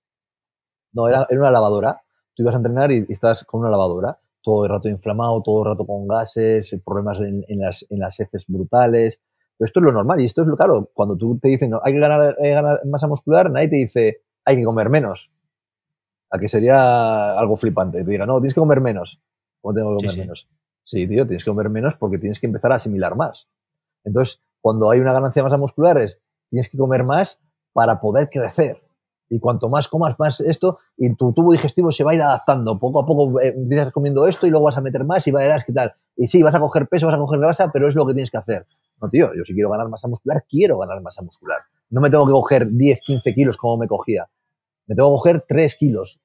[0.94, 2.02] no, era, era una lavadora,
[2.42, 5.70] tú ibas a entrenar y, estás con una lavadora, todo el rato inflamado, todo el
[5.72, 9.22] rato con gases, problemas en, las, en las heces brutales.
[9.58, 10.90] Pero esto es lo normal y esto es lo claro.
[10.94, 14.58] Cuando tú te dicen, no, hay que ganar, ganar masa muscular, nadie te dice, hay
[14.58, 15.30] que comer menos.
[16.32, 18.04] A que sería algo flipante.
[18.04, 19.22] Te diga, no, tienes que comer menos.
[19.62, 20.48] ¿Cómo tengo que comer menos?
[20.84, 23.48] Sí, tío, tienes que comer menos porque tienes que empezar a asimilar más.
[24.04, 26.20] Entonces, cuando hay una ganancia de masa muscular, es,
[26.50, 27.40] tienes que comer más
[27.74, 28.82] para poder crecer.
[29.32, 32.78] Y cuanto más comas más esto, y tu tubo digestivo se va a ir adaptando.
[32.78, 35.64] Poco a poco eh, empiezas comiendo esto y luego vas a meter más y verás
[35.64, 35.94] qué tal.
[36.18, 38.30] Y sí, vas a coger peso, vas a coger grasa, pero es lo que tienes
[38.30, 38.66] que hacer.
[39.02, 41.60] No, tío, yo si quiero ganar masa muscular, quiero ganar masa muscular.
[41.90, 44.28] No me tengo que coger 10, 15 kilos como me cogía.
[44.86, 46.20] Me tengo que coger 3 kilos,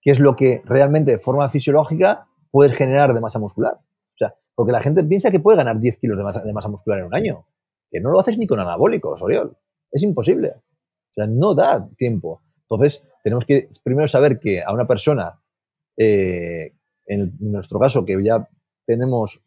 [0.00, 3.74] que es lo que realmente de forma fisiológica puedes generar de masa muscular.
[3.74, 7.00] O sea, porque la gente piensa que puede ganar 10 kilos de de masa muscular
[7.00, 7.44] en un año.
[7.90, 9.56] Que no lo haces ni con anabólicos, Oriol.
[9.90, 10.54] Es imposible.
[11.14, 12.42] O sea, no da tiempo.
[12.62, 15.40] Entonces, tenemos que primero saber que a una persona,
[15.96, 16.72] eh,
[17.06, 18.48] en nuestro caso, que ya
[18.84, 19.40] tenemos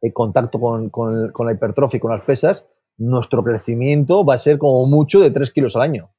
[0.00, 2.66] eh, contacto con, la hipertrofia y con las pesas,
[2.96, 6.10] nuestro crecimiento va a ser como mucho de 3 kilos al año.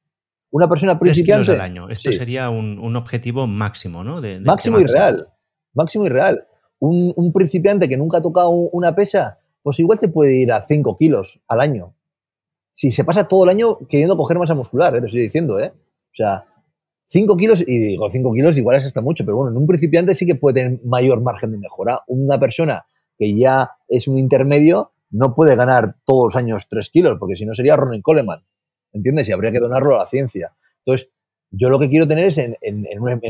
[0.50, 1.46] Una persona principiante...
[1.46, 1.88] 3 kilos al año.
[1.90, 4.20] Esto sería un, objetivo máximo, ¿no?
[4.42, 5.26] máximo y real.
[5.74, 6.46] Máximo y real.
[6.78, 10.64] Un, un, principiante que nunca ha tocado una pesa, pues igual se puede ir a
[10.64, 11.94] 5 kilos al año
[12.78, 15.00] si se pasa todo el año queriendo coger masa muscular, ¿eh?
[15.00, 15.72] te estoy diciendo, ¿eh?
[15.74, 16.44] O sea,
[17.06, 20.14] 5 kilos, y digo 5 kilos igual es hasta mucho, pero bueno, en un principiante
[20.14, 22.02] sí que puede tener mayor margen de mejora.
[22.06, 22.86] Una persona
[23.18, 27.44] que ya es un intermedio no puede ganar todos los años 3 kilos, porque si
[27.44, 28.44] no sería Ronnie Coleman,
[28.92, 29.28] ¿entiendes?
[29.28, 30.54] Y habría que donarlo a la ciencia.
[30.84, 31.10] Entonces,
[31.50, 32.54] yo lo que quiero tener es en,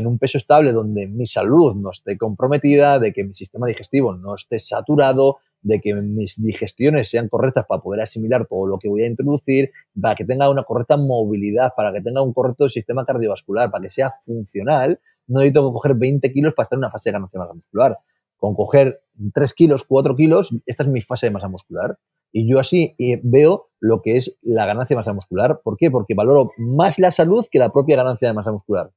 [0.05, 4.35] un, peso estable donde mi salud no esté comprometida, de que mi sistema digestivo no
[4.35, 9.03] esté saturado, de que mis digestiones sean correctas para poder asimilar todo lo que voy
[9.03, 13.69] a introducir, para que tenga una correcta movilidad, para que tenga un correcto sistema cardiovascular,
[13.69, 17.13] para que sea funcional, no necesito coger 20 kilos para estar en una fase de
[17.13, 17.97] ganancia de masa muscular.
[18.37, 19.01] Con coger
[19.33, 21.97] 3 kilos, 4 kilos, esta es mi fase de masa muscular.
[22.31, 25.61] Y yo así eh, veo lo que es la ganancia de masa muscular.
[25.63, 25.91] ¿Por qué?
[25.91, 28.91] Porque valoro más la salud que la propia ganancia de masa muscular.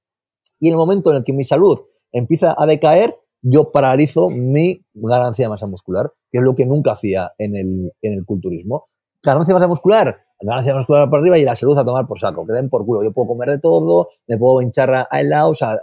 [0.59, 1.81] Y en el momento en el que mi salud
[2.13, 6.93] empieza a decaer, yo paralizo mi ganancia de masa muscular, que es lo que nunca
[6.93, 8.89] hacía en el, en el culturismo.
[9.23, 12.47] Ganancia de masa muscular, ganancia muscular por arriba y la salud a tomar por saco,
[12.47, 13.03] que den por culo.
[13.03, 15.81] Yo puedo comer de todo, me puedo hinchar a, helados, a, a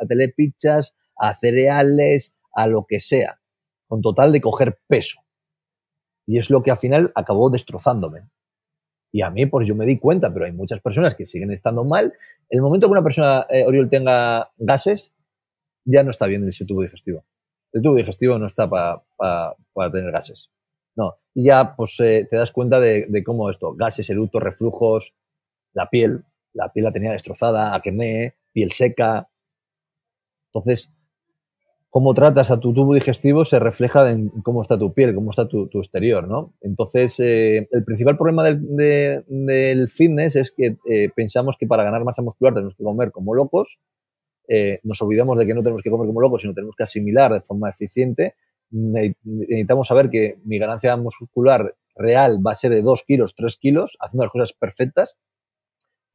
[1.21, 3.41] a cereales, a lo que sea,
[3.87, 5.19] con total de coger peso.
[6.25, 8.29] Y es lo que al final acabó destrozándome.
[9.11, 11.83] Y a mí, pues yo me di cuenta, pero hay muchas personas que siguen estando
[11.83, 12.13] mal.
[12.49, 15.13] El momento que una persona, eh, Oriol, tenga gases,
[15.83, 17.25] ya no está bien ese tubo digestivo
[17.73, 20.49] el tubo digestivo no está para tener gases.
[20.95, 21.15] No.
[21.33, 25.13] Y ya pues eh, te das cuenta de, cómo esto, gases, eructos, reflujos,
[25.73, 29.29] la piel, la piel la tenía destrozada, acné, piel seca.
[30.47, 30.91] Entonces,
[31.89, 35.47] cómo tratas a tu tubo digestivo se refleja en cómo está tu piel, cómo está
[35.47, 36.53] tu, exterior, ¿no?
[36.61, 42.21] Entonces, eh, el principal problema del, fitness es que eh, pensamos que para ganar masa
[42.21, 43.79] muscular tenemos que comer como locos
[44.51, 47.31] eh, nos olvidamos de que no tenemos que comer como locos, sino tenemos que asimilar
[47.31, 48.33] de forma eficiente.
[48.71, 53.95] Necesitamos saber que mi ganancia muscular real va a ser de 2 kilos, 3 kilos,
[53.99, 55.15] haciendo las cosas perfectas.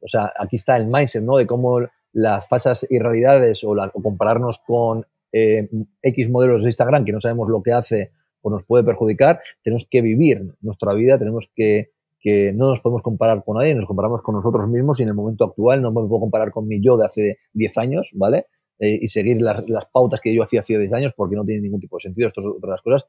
[0.00, 1.36] O sea, aquí está el mindset, ¿no?
[1.36, 1.80] De cómo
[2.12, 5.68] las falsas irrealidades o, compararnos con eh,
[6.02, 8.10] X modelos de Instagram que no sabemos lo que hace,
[8.42, 9.40] pues nos puede perjudicar.
[9.62, 11.92] Tenemos que vivir nuestra vida, tenemos que
[12.24, 15.14] que no nos podemos comparar con nadie, nos comparamos con nosotros mismos y en el
[15.14, 18.46] momento actual no me puedo comparar con mi yo de hace 10 años, ¿vale?
[18.80, 19.62] Eh, y seguir las,
[19.92, 22.28] pautas que yo hacía hace 10 años porque no tiene ningún tipo de sentido.
[22.28, 23.06] Esto es las cosas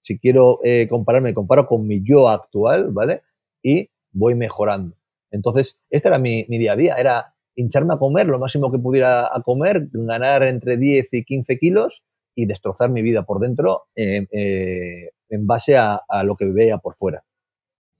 [0.00, 3.22] si quiero eh, compararme, comparo con mi yo actual, ¿vale?
[3.62, 4.96] Y voy mejorando.
[5.30, 9.26] Entonces, este era mi, día a día, era hincharme a comer lo máximo que pudiera
[9.26, 14.26] a comer, ganar entre 10 y 15 kilos y destrozar mi vida por dentro eh,
[14.30, 17.24] eh, en base a, lo que veía por fuera.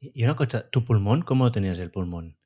[0.01, 1.23] Y una cosa, ¿tu pulmón?
[1.23, 2.37] ¿Cómo tenías el pulmón?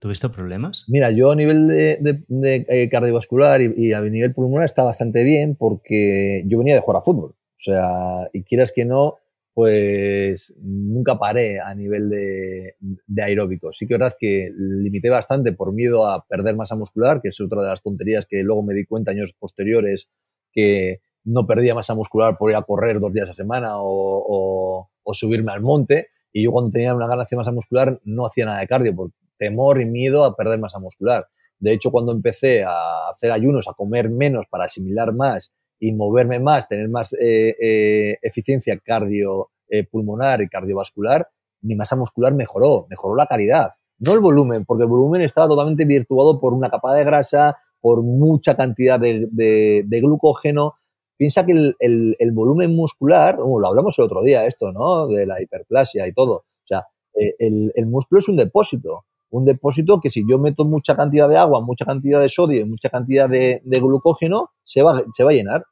[0.00, 0.84] ¿Tuviste problemas?
[0.88, 2.24] Mira, yo a nivel de,
[2.68, 7.04] eh, cardiovascular y, a nivel pulmonar está bastante bien porque yo venía de jugar a
[7.04, 7.30] fútbol.
[7.32, 9.16] O sea, y quieras que no,
[9.52, 12.76] pues nunca paré a nivel de,
[13.22, 13.72] aeróbico.
[13.74, 17.40] Sí que es verdad que limité bastante por miedo a perder masa muscular, que es
[17.40, 20.08] otra de las tonterías que luego me di cuenta años posteriores
[20.52, 25.52] que no perdía masa muscular por ir a correr dos días a semana o, subirme
[25.52, 26.08] al monte.
[26.32, 29.10] Y yo cuando tenía una ganancia de masa muscular no hacía nada de cardio por
[29.38, 31.26] temor y miedo a perder masa muscular.
[31.58, 36.38] De hecho, cuando empecé a hacer ayunos, a comer menos para asimilar más y moverme
[36.38, 41.28] más, tener más eh, eh, eficiencia cardiopulmonar eh, y cardiovascular,
[41.62, 45.84] mi masa muscular mejoró, mejoró la calidad, no el volumen, porque el volumen estaba totalmente
[45.84, 50.76] virtuado por una capa de grasa, por mucha cantidad de, glucógeno.
[51.20, 55.06] Piensa que el, volumen muscular, lo hablamos el otro día esto, ¿no?
[55.06, 56.32] De la hiperplasia y todo.
[56.32, 60.96] O sea, el, el músculo es un depósito un depósito que si yo meto mucha
[60.96, 65.24] cantidad de agua, mucha cantidad de sodio y mucha cantidad de, glucógeno, se va, se
[65.24, 65.64] va a llenar.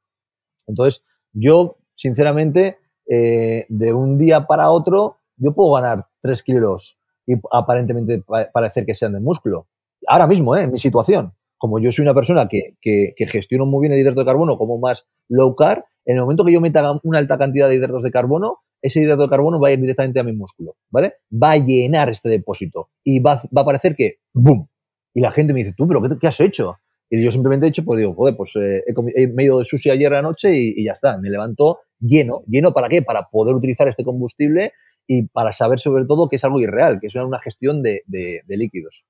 [0.67, 7.35] Entonces, yo, sinceramente, eh, de un día para otro, yo puedo ganar 3 kilos y
[7.51, 8.23] aparentemente
[8.53, 9.67] parecer que sean de músculo.
[10.07, 10.63] Ahora mismo, ¿eh?
[10.63, 11.33] en mi situación.
[11.59, 14.57] Como yo soy una persona que, que, que gestiono muy bien el hidrato de carbono
[14.57, 18.03] como más low carb, en el momento que yo meta una alta cantidad de hidratos
[18.03, 21.15] de carbono, ese hidrato de carbono va a ir directamente a mi músculo, ¿vale?
[21.31, 24.69] Va a llenar este depósito y va, a parecer que ¡boom!
[25.15, 26.77] Y la gente me dice, tú, pero ¿qué, has hecho?
[27.11, 29.91] Y yo simplemente he hecho, pues digo, joder, pues eh, he, he, ido de sushi
[29.91, 31.19] ayer a la noche y, ya está.
[31.19, 32.43] Me levantó lleno.
[32.47, 33.03] ¿Lleno para qué?
[33.03, 34.73] Para poder utilizar este combustible
[35.07, 38.03] y para saber sobre todo que es algo irreal, que es una gestión de,
[38.47, 39.05] líquidos.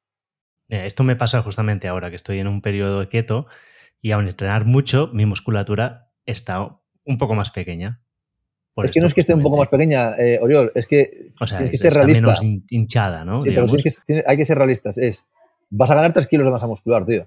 [0.68, 3.46] Esto me pasa justamente ahora que estoy en un periodo de keto
[4.00, 8.02] y aun entrenar mucho, mi musculatura está un poco más pequeña
[8.84, 11.70] es que no es que esté un poco más pequeña, eh, Oriol, es que tienes
[11.70, 12.22] que ser realista.
[12.40, 13.42] menos hinchada, ¿no?
[13.42, 13.66] Sí, pero
[14.26, 14.98] hay que ser realistas.
[14.98, 15.26] Es,
[15.70, 17.26] vas a ganar 3 kilos de masa muscular, tío.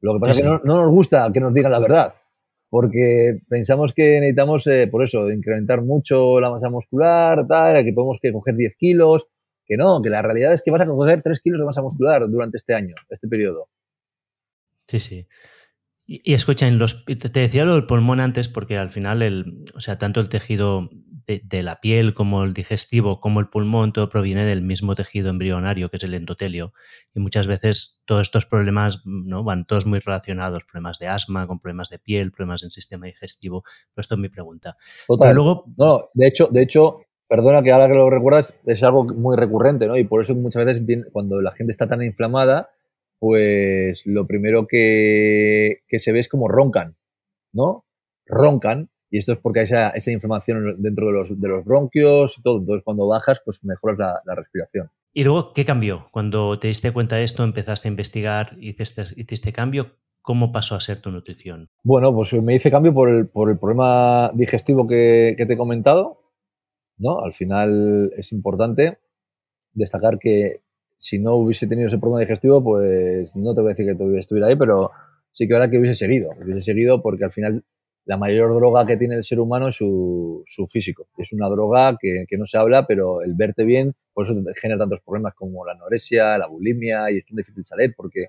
[0.00, 2.14] Lo que pasa es que no, nos gusta que nos digan la verdad,
[2.68, 8.18] porque pensamos que necesitamos, eh, por eso, incrementar mucho la masa muscular, tal, que podemos
[8.20, 9.26] que coger 10 kilos,
[9.66, 12.28] que no, que la realidad es que vas a coger 3 kilos de masa muscular
[12.28, 13.68] durante este año, este periodo.
[14.86, 15.26] Sí, sí.
[16.08, 19.80] Y, escucha, en los, te decía lo del pulmón antes porque al final, el, o
[19.80, 20.88] sea, tanto el tejido
[21.26, 25.90] de, la piel como el digestivo, como el pulmón, todo proviene del mismo tejido embrionario
[25.90, 26.72] que es el endotelio.
[27.12, 29.42] Y muchas veces todos estos problemas ¿no?
[29.42, 33.64] van todos muy relacionados, problemas de asma, con problemas de piel, problemas en sistema digestivo.
[33.92, 34.76] Pero esto es mi pregunta.
[35.08, 35.34] Total.
[35.34, 35.64] luego...
[35.76, 39.86] No, de hecho, de hecho, perdona que ahora que lo recuerdas, es algo muy recurrente,
[39.86, 39.96] ¿no?
[39.96, 42.70] Y por eso muchas veces cuando la gente está tan inflamada,
[43.18, 46.96] pues lo primero que, se ve es como roncan,
[47.52, 47.84] ¿no?
[48.26, 52.38] Roncan, y esto es porque hay esa, esa inflamación dentro de los, de los, bronquios
[52.38, 52.58] y todo.
[52.58, 54.90] Entonces, cuando bajas, pues mejoras la, respiración.
[55.12, 56.08] ¿Y luego qué cambió?
[56.10, 60.80] Cuando te diste cuenta de esto, empezaste a investigar, hiciste, hiciste cambio, ¿cómo pasó a
[60.80, 61.70] ser tu nutrición?
[61.84, 65.56] Bueno, pues me hice cambio por el, por el problema digestivo que, que te he
[65.56, 66.25] comentado,
[66.98, 67.20] ¿no?
[67.20, 68.98] Al final es importante
[69.72, 70.62] destacar que
[70.96, 74.48] si no hubiese tenido ese problema digestivo, pues no te voy a decir que estuviera
[74.48, 74.90] ahí, pero
[75.32, 76.30] sí que ahora que hubiese seguido.
[76.42, 77.64] Hubiese seguido porque al final
[78.06, 81.08] la mayor droga que tiene el ser humano es su, físico.
[81.18, 85.00] Es una droga que, no se habla, pero el verte bien, por eso genera tantos
[85.02, 88.28] problemas como la anorexia, la bulimia y es un difícil salir porque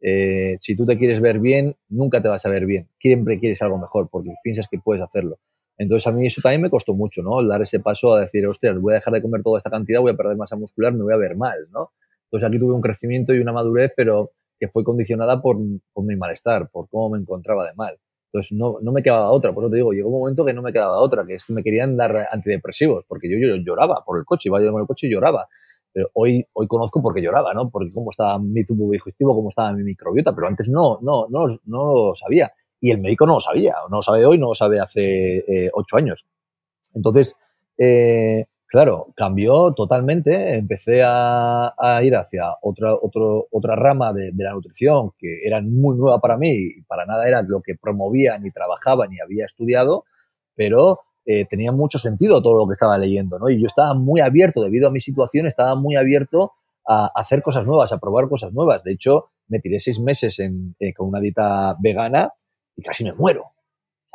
[0.00, 2.88] eh, si tú te quieres ver bien, nunca te vas a ver bien.
[3.00, 5.38] Siempre quieres algo mejor porque piensas que puedes hacerlo.
[5.76, 7.40] Entonces a mí eso también me costó mucho, ¿no?
[7.40, 10.00] El dar ese paso a decir, ostras, voy a dejar de comer toda esta cantidad,
[10.00, 11.92] voy a perder masa muscular, me voy a ver mal, ¿no?
[12.26, 16.70] Entonces aquí tuve un crecimiento y una madurez, pero que fue condicionada por, mi malestar,
[16.70, 17.98] por cómo me encontraba de mal.
[18.32, 20.62] Entonces no, no, me quedaba otra, por eso te digo, llegó un momento que no
[20.62, 24.24] me quedaba otra, que es me querían dar antidepresivos, porque yo, yo lloraba por el
[24.24, 25.48] coche, iba yo con el coche y lloraba.
[25.92, 27.70] Pero hoy, hoy conozco por qué lloraba, ¿no?
[27.70, 31.46] Porque cómo estaba mi tubo digestivo, cómo estaba mi microbiota, pero antes no, no, no,
[31.66, 32.52] no lo sabía.
[32.84, 35.70] Y el médico no lo sabía, no lo sabe hoy, no lo sabe hace eh,
[35.72, 36.26] ocho años.
[36.94, 37.36] Entonces,
[37.78, 40.56] eh, Claro, cambió totalmente.
[40.56, 41.72] Empecé a,
[42.02, 42.92] ir hacia otra,
[43.52, 47.62] otra rama de, la nutrición que era muy nueva para mí para nada era lo
[47.62, 50.06] que promovía, ni trabajaba, ni había estudiado,
[50.56, 53.48] pero eh, tenía mucho sentido todo lo que estaba leyendo, ¿no?
[53.48, 56.54] Y yo estaba muy abierto, debido a mi situación, estaba muy abierto
[56.84, 58.82] a, hacer cosas nuevas, a probar cosas nuevas.
[58.82, 62.32] De hecho, me tiré seis meses eh, con una dieta vegana
[62.76, 63.52] y casi me muero.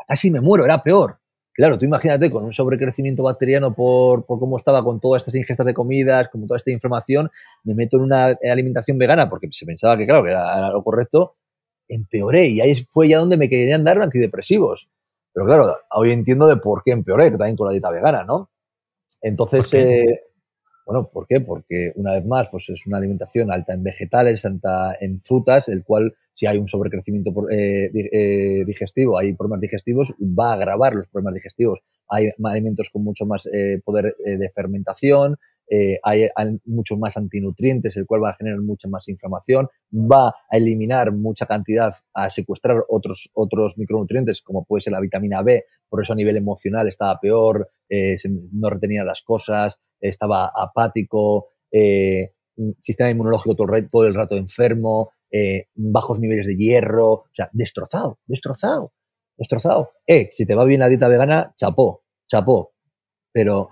[0.07, 1.19] Casi me muero, era peor
[1.59, 5.65] Claro, tú imagínate con un sobrecrecimiento bacteriano por, por, cómo estaba con todas estas ingestas
[5.65, 7.29] de comidas, con toda esta inflamación,
[7.65, 11.35] me meto en una alimentación vegana porque se pensaba que, claro, que era lo correcto,
[11.89, 14.89] empeoré y ahí fue ya donde me querían dar antidepresivos.
[15.33, 18.49] Pero claro, hoy entiendo de por qué empeoré, también con la dieta vegana, ¿no?
[19.21, 20.21] Entonces, eh,
[20.85, 21.41] bueno, ¿por qué?
[21.41, 25.83] Porque una vez más, pues es una alimentación alta en vegetales, alta en frutas, el
[25.83, 31.07] cual si hay un sobrecrecimiento eh, eh, digestivo, hay problemas digestivos, va a agravar los
[31.09, 31.79] problemas digestivos.
[32.07, 33.47] Hay alimentos con mucho más
[33.83, 35.37] poder de fermentación,
[35.71, 36.27] eh, hay,
[36.65, 41.45] muchos más antinutrientes, el cual va a generar mucha más inflamación, va a eliminar mucha
[41.45, 46.15] cantidad, a secuestrar otros, otros micronutrientes, como puede ser la vitamina B, por eso a
[46.15, 48.15] nivel emocional estaba peor, eh,
[48.51, 52.31] no retenía las cosas, estaba apático, eh,
[52.79, 55.11] sistema inmunológico todo el, rato enfermo,
[55.75, 58.93] bajos niveles de hierro, o sea, destrozado, destrozado,
[59.37, 59.91] destrozado.
[60.07, 62.73] Eh, si te va bien la dieta vegana, chapó, chapó.
[63.31, 63.69] Pero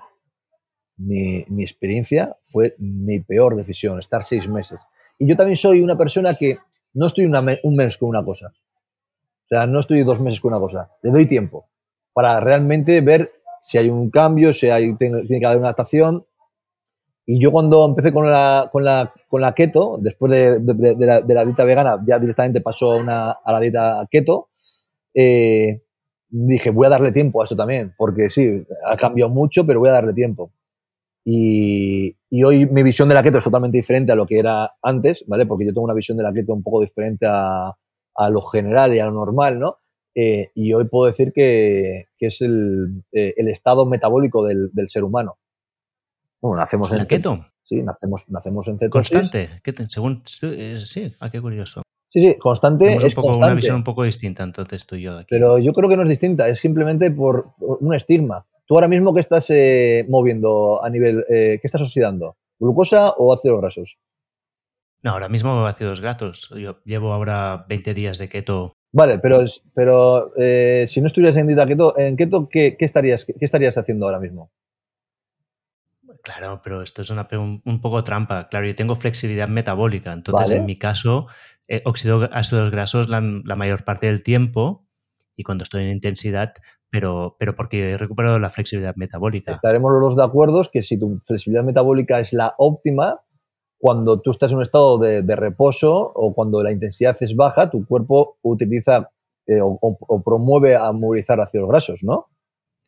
[0.97, 4.79] mi, experiencia fue mi peor decisión, estar seis meses.
[5.19, 6.59] Y yo también soy una persona que
[6.93, 8.53] no estoy un mes con una cosa.
[8.53, 10.91] O sea, no estoy dos meses con una cosa.
[11.01, 11.69] Le doy tiempo
[12.13, 13.31] para realmente ver
[13.61, 16.25] si hay un cambio, si hay, tiene, que haber una adaptación.
[17.29, 21.65] Y yo cuando empecé con la, con la, con la keto, después de, la, dieta
[21.65, 24.47] vegana, ya directamente pasó a, una, a la dieta keto,
[25.13, 25.81] eh,
[26.29, 29.89] dije, voy a darle tiempo a esto también, porque sí, ha cambiado mucho, pero voy
[29.89, 30.53] a darle tiempo.
[31.25, 32.15] Y,
[32.45, 35.45] hoy mi visión de la keto es totalmente diferente a lo que era antes, ¿vale?
[35.45, 37.75] Porque yo tengo una visión de la keto un poco diferente a,
[38.29, 39.79] lo general y a lo normal, ¿no?
[40.15, 45.37] Eh, y hoy puedo decir que, es el, eh, estado metabólico del, ser humano.
[46.41, 47.45] Bueno, nacemos en, keto.
[47.63, 49.11] Sí, nacemos, nacemos en cetosis.
[49.11, 49.49] Constante,
[49.89, 51.81] según, eh, sí, ah, qué curioso.
[52.09, 55.17] Sí, sí, constante es una visión un poco distinta entonces tú y yo.
[55.17, 55.27] Aquí.
[55.29, 58.45] Pero yo creo que no es distinta, es simplemente por un estigma.
[58.65, 62.37] ¿Tú ahora mismo qué estás eh, moviendo a nivel, eh, qué estás oxidando?
[62.59, 63.97] ¿Glucosa o ácidos grasos?
[65.03, 66.49] No, ahora mismo ácidos grasos.
[66.57, 68.73] Yo llevo ahora 20 días de keto.
[68.93, 70.31] Vale, pero, pero
[70.87, 74.49] si no estuvieras en dieta keto, en keto ¿qué, estarías, ¿qué estarías haciendo ahora mismo?
[76.23, 78.47] Claro, pero esto es una, un, poco trampa.
[78.49, 81.27] Claro, yo tengo flexibilidad metabólica, entonces en mi caso
[81.85, 84.87] oxido ácidos grasos la, mayor parte del tiempo
[85.35, 86.53] y cuando estoy en intensidad
[86.89, 89.51] pero, pero porque he recuperado la flexibilidad metabólica.
[89.51, 93.21] Estaremos los de acuerdo que si tu flexibilidad metabólica es la óptima,
[93.77, 97.85] cuando tú estás en un estado de, reposo o cuando la intensidad es baja, tu
[97.85, 99.09] cuerpo utiliza
[99.45, 102.27] eh, o, promueve a movilizar ácidos grasos, ¿no?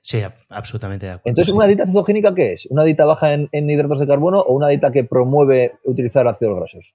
[0.01, 1.29] Sí, absolutamente de acuerdo.
[1.29, 2.65] Entonces, ¿una dieta cetogénica qué es?
[2.67, 6.55] ¿Una dieta baja en, en hidratos de carbono o una dieta que promueve utilizar ácidos
[6.55, 6.93] grasos?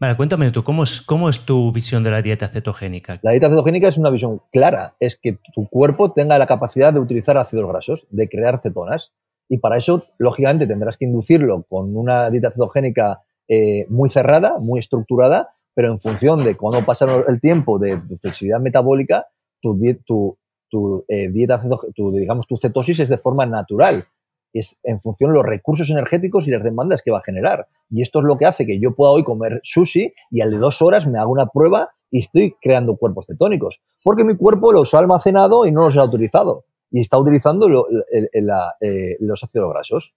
[0.00, 3.18] Vale, cuéntame tú, ¿cómo es, ¿cómo es tu visión de la dieta cetogénica?
[3.22, 7.00] La dieta cetogénica es una visión clara, es que tu cuerpo tenga la capacidad de
[7.00, 9.12] utilizar ácidos grasos, de crear cetonas,
[9.48, 14.78] y para eso, lógicamente, tendrás que inducirlo con una dieta cetogénica eh, muy cerrada, muy
[14.78, 19.26] estructurada, pero en función de cuando pasa el tiempo de tu flexibilidad metabólica,
[19.60, 19.76] tu,
[20.06, 20.38] tu,
[20.68, 21.62] tu eh, dieta,
[21.94, 24.06] tu, digamos, tu cetosis es de forma natural
[24.52, 27.68] es en función de los recursos energéticos y las demandas que va a generar.
[27.90, 30.58] Y esto es lo que hace que yo pueda hoy comer sushi y al de
[30.58, 33.82] dos horas me haga una prueba y estoy creando cuerpos cetónicos.
[34.02, 36.64] Porque mi cuerpo los ha almacenado y no los ha utilizado.
[36.90, 37.68] Y está utilizando
[38.10, 40.14] eh, los ácidos grasos.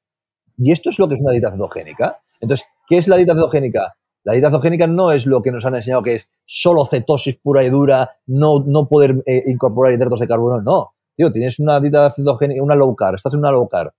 [0.58, 2.20] Y esto es lo que es una dieta cetogénica.
[2.39, 3.95] Entonces, ¿qué es la dieta cetogénica?
[4.24, 7.63] La dieta cetogénica no es lo que nos han enseñado que es solo cetosis pura
[7.63, 10.61] y dura, no, no poder eh, incorporar hidratos de carbono.
[10.61, 10.91] No.
[11.15, 13.91] Tío, tienes una dieta cetogénica, una low carb, estás en una low carb,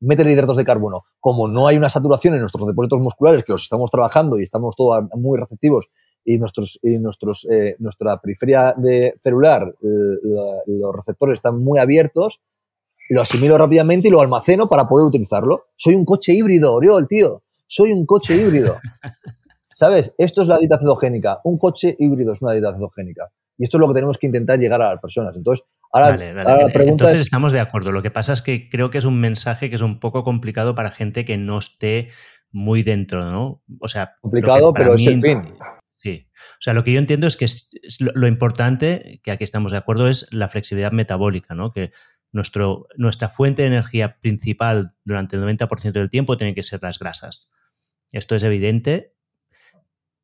[0.00, 1.04] meter hidratos de carbono.
[1.18, 4.76] Como no hay una saturación en nuestros depósitos musculares, que los estamos trabajando y estamos
[4.76, 5.88] todos muy receptivos,
[6.24, 12.40] y, nuestros, y nuestros, eh, nuestra periferia de celular, los receptores están muy abiertos,
[13.08, 15.64] lo asimilo rápidamente y lo almaceno para poder utilizarlo.
[15.76, 17.42] Soy un coche híbrido, Oriol, tío.
[17.70, 18.80] Soy un coche híbrido.
[19.74, 20.12] ¿Sabes?
[20.18, 21.38] Esto es la dieta cetogénica.
[21.44, 23.28] Un coche híbrido es una dieta cetogénica.
[23.56, 25.36] Y esto es lo que tenemos que intentar llegar a las personas.
[25.36, 27.92] Entonces, ahora, la pregunta Entonces estamos de acuerdo.
[27.92, 30.74] Lo que pasa es que creo que es un mensaje que es un poco complicado
[30.74, 32.08] para gente que no esté
[32.50, 33.62] muy dentro, ¿no?
[33.78, 35.54] O sea, complicado, pero es el fin.
[35.90, 36.26] Sí.
[36.34, 37.46] O sea, lo que yo entiendo es que
[38.00, 41.70] lo, importante, que aquí estamos de acuerdo, es la flexibilidad metabólica, ¿no?
[41.70, 41.92] Que
[42.32, 46.98] nuestro, nuestra fuente de energía principal durante el 90% del tiempo tiene que ser las
[46.98, 47.52] grasas.
[48.12, 49.14] Esto es evidente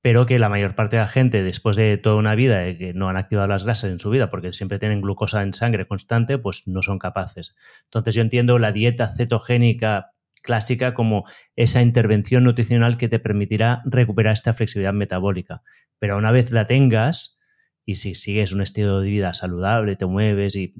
[0.07, 2.95] pero que la mayor parte de la gente, después de toda una vida de que
[2.95, 6.39] no han activado las grasas en su vida porque siempre tienen glucosa en sangre constante,
[6.39, 7.57] pues no son capaces.
[7.87, 10.13] Entonces yo entiendo la dieta cetogénica
[10.43, 11.25] clásica como
[11.57, 15.63] esa intervención nutricional que te permitirá recuperar esta flexibilidad metabólica.
[15.99, 17.41] Pero una vez la tengas,
[17.85, 20.73] y si sigues un estilo de vida saludable, te mueves y,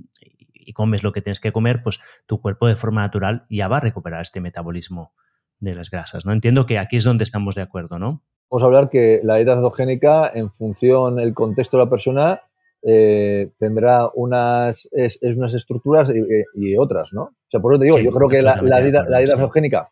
[0.73, 3.81] comes lo que tienes que comer, pues tu cuerpo de forma natural ya va a
[3.81, 5.17] recuperar este metabolismo
[5.61, 6.33] de las grasas, ¿no?
[6.33, 8.23] Entiendo que aquí es donde estamos de acuerdo, ¿no?
[8.51, 12.43] Vamos a hablar que la dieta cetogénica, en función del contexto de la persona,
[12.83, 16.11] eh, tendrá unas, es, unas estructuras
[16.55, 17.23] y, otras, ¿no?
[17.23, 19.91] O sea, por eso te digo, yo creo que la, la, dieta, la cetogénica,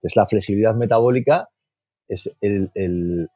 [0.00, 1.48] que es la flexibilidad metabólica,
[2.08, 3.28] es el, el,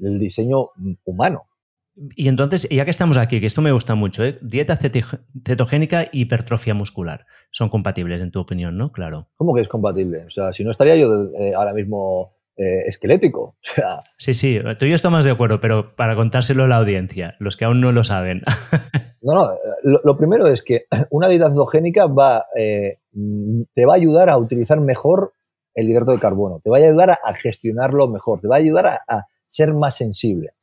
[0.00, 0.70] el diseño
[1.04, 1.46] humano.
[1.94, 4.38] Y entonces, ya que estamos aquí, que esto me gusta mucho, ¿eh?
[4.40, 7.26] dieta cetogénica y hipertrofia muscular.
[7.50, 8.92] Son compatibles, en tu opinión, ¿no?
[8.92, 9.28] Claro.
[9.36, 10.24] ¿Cómo que es compatible?
[10.26, 13.56] O sea, si no estaría yo eh, ahora mismo eh, esquelético.
[14.18, 17.56] Sí, sí, tú y yo estamos de acuerdo, pero para contárselo a la audiencia, los
[17.56, 18.42] que aún no lo saben.
[19.20, 19.50] no, no,
[19.82, 25.34] lo, primero es que una dieta cetogénica va, te va a ayudar a utilizar mejor
[25.74, 28.86] el hidrato de carbono, te va a ayudar a, gestionarlo mejor, te va a ayudar
[28.86, 30.54] a, ser más sensible.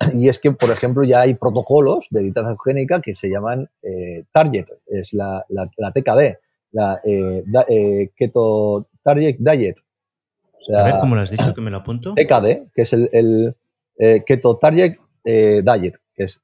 [0.14, 4.24] Y es que, por ejemplo, ya hay protocolos de dieta cetogénica que se llaman eh,
[4.32, 6.38] Target, es la, TKD,
[6.72, 7.00] la
[8.16, 9.76] Keto Target Diet,
[10.74, 12.14] a ver, ¿cómo lo has dicho que me lo apunto?
[12.14, 13.54] TKD, que es el,
[13.98, 16.40] eh, Keto Target eh, Diet, que es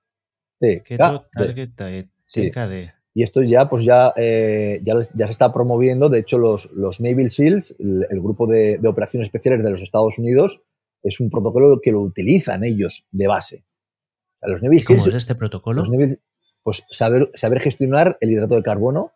[0.58, 0.82] TKD.
[0.82, 2.94] Keto Target Diet, TKD.
[3.14, 6.10] Y esto ya, pues ya, eh, ya, se está promoviendo.
[6.10, 10.62] De hecho, los, los Navy SEALs, el, grupo de, operaciones especiales de los Estados Unidos,
[11.06, 13.64] es un protocolo que lo utilizan ellos de base.
[14.42, 15.82] Los Navy ¿Cómo es este protocolo?
[16.62, 19.12] pues saber, saber gestionar el hidrato de carbono,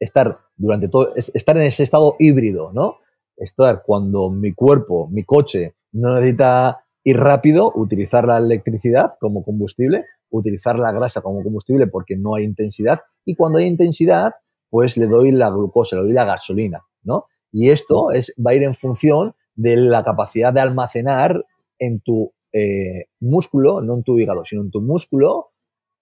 [0.00, 2.98] estar durante todo, estar en ese estado híbrido, ¿no?
[3.38, 10.04] estar cuando mi cuerpo, mi coche, no necesita ir rápido, utilizar la electricidad como combustible,
[10.30, 14.32] utilizar la grasa como combustible porque no hay intensidad y cuando hay intensidad,
[14.68, 17.26] pues le doy la glucosa, le doy la gasolina, ¿no?
[17.50, 21.44] Y esto es, va a ir en función de la capacidad de almacenar
[21.78, 25.50] en tu eh, músculo, no en tu hígado, sino en tu músculo,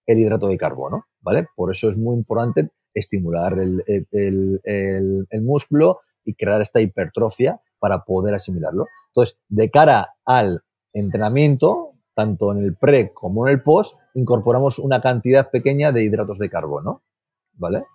[0.05, 1.47] el hidrato de carbono, ¿vale?
[1.55, 3.83] Por eso es muy importante estimular el,
[4.63, 8.85] el músculo, y crear esta hipertrofia para poder asimilarlo.
[9.07, 10.61] Entonces, de cara al
[10.93, 16.37] entrenamiento, tanto en el pre como en el post, incorporamos una cantidad pequeña de hidratos
[16.37, 17.01] de carbono,
[17.53, 17.85] ¿vale?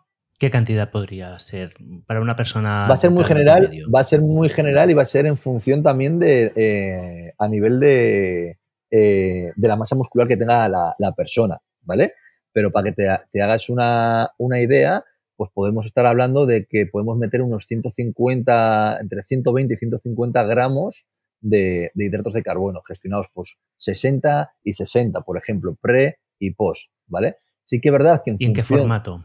[0.43, 1.73] ¿Qué cantidad podría ser
[2.05, 2.89] para una persona?
[2.89, 5.37] Va a ser muy general, va a ser muy general y va a ser en
[5.37, 8.59] función también de eh, a nivel de,
[8.91, 12.15] eh, de la masa muscular que tenga la, persona, ¿vale?
[12.53, 15.05] Pero para que te, te hagas una, una idea,
[15.37, 21.07] pues podemos estar hablando de que podemos meter unos 150, entre 120 y 150 gramos
[21.41, 27.37] de, hidratos de carbono, gestionados pues 60 y 60, por ejemplo, pre y post, ¿vale?
[27.63, 29.25] Sí que es verdad que en, ¿Y en qué formato?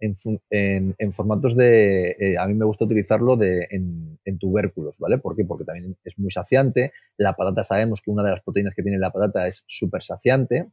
[0.00, 5.18] En, formatos de, eh, a mí me gusta utilizarlo de, en, tubérculos, ¿vale?
[5.18, 5.44] ¿Por qué?
[5.44, 6.92] Porque también es muy saciante.
[7.16, 10.68] La patata sabemos que una de las proteínas que tiene la patata es súper saciante.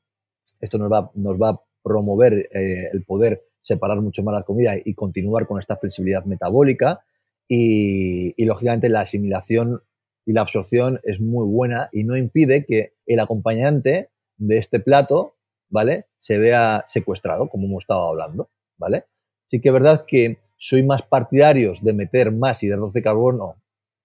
[0.59, 4.73] Esto nos va, nos va a promover eh, el poder separar mucho más la comida
[4.83, 7.03] y continuar con esta flexibilidad metabólica.
[7.47, 9.81] Y, lógicamente la asimilación
[10.25, 15.35] y la absorción es muy buena y no impide que el acompañante de este plato,
[15.69, 16.05] ¿vale?
[16.17, 19.05] Se vea secuestrado, como hemos estado hablando, ¿vale?
[19.47, 23.55] Sí que es verdad que soy más partidarios de meter más hidratos de carbono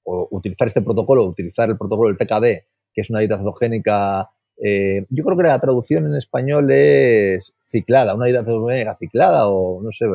[0.04, 4.30] o utilizar este protocolo, utilizar el protocolo del TKD, que es una dieta cetogénica
[4.62, 8.66] eh, yo creo que la traducción en español es ciclada, una hidratación
[8.98, 10.06] ciclada o no sé,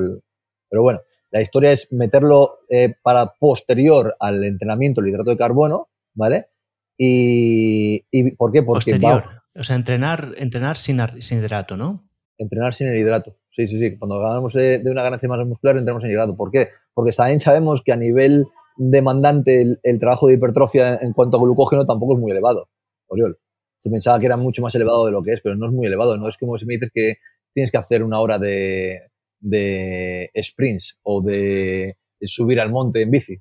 [0.70, 1.02] pero bueno,
[1.32, 6.48] la historia es meterlo eh, para posterior al entrenamiento el hidrato de carbono, ¿vale?
[6.98, 8.02] Y,
[8.36, 8.62] ¿por qué?
[8.62, 12.08] Porque posterior, o sea, entrenar, entrenar sin, sin, hidrato, ¿no?
[12.38, 13.98] Entrenar sin el hidrato, sí, sí, sí.
[13.98, 16.36] Cuando ganamos de, una ganancia más muscular, entrenamos sin hidrato.
[16.36, 16.70] ¿Por qué?
[16.94, 18.46] Porque también sabemos que a nivel
[18.78, 22.68] demandante el, trabajo de hipertrofia en cuanto a glucógeno tampoco es muy elevado,
[23.08, 23.38] Oriol
[23.86, 25.86] se pensaba que era mucho más elevado de lo que es, pero no es muy
[25.86, 26.18] elevado.
[26.18, 27.18] No es como si me dices que
[27.54, 29.00] tienes que hacer una hora de,
[29.40, 33.38] de sprints o de, subir al monte en bici.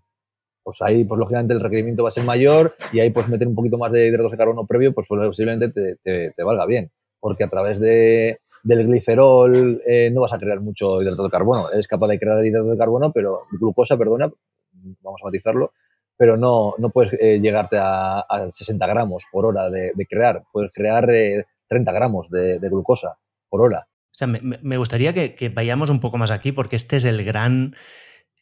[0.62, 3.54] Pues ahí, pues lógicamente el requerimiento va a ser mayor y ahí pues meter un
[3.54, 6.90] poquito más de hidratos de carbono previo, pues posiblemente te, te, valga bien.
[7.20, 11.70] Porque a través de, del glicerol eh, no vas a crear mucho hidrato de carbono.
[11.70, 14.30] Eres capaz de crear hidrato de carbono, pero glucosa, perdona,
[15.02, 15.72] vamos a matizarlo,
[16.16, 21.04] pero no, no puedes eh, llegarte a, 60 gramos por hora de, crear, puedes crear
[21.04, 23.18] 30 eh, gramos de, glucosa
[23.48, 23.86] por hora.
[23.86, 27.74] O sea, me, gustaría que, vayamos un poco más aquí porque este es el gran,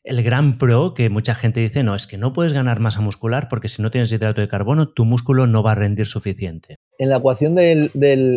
[0.05, 3.49] el gran pro que mucha gente dice, no, es que no puedes ganar masa muscular
[3.49, 6.77] porque si no tienes hidrato de carbono, tu músculo no va a rendir suficiente.
[7.03, 7.91] En la ecuación de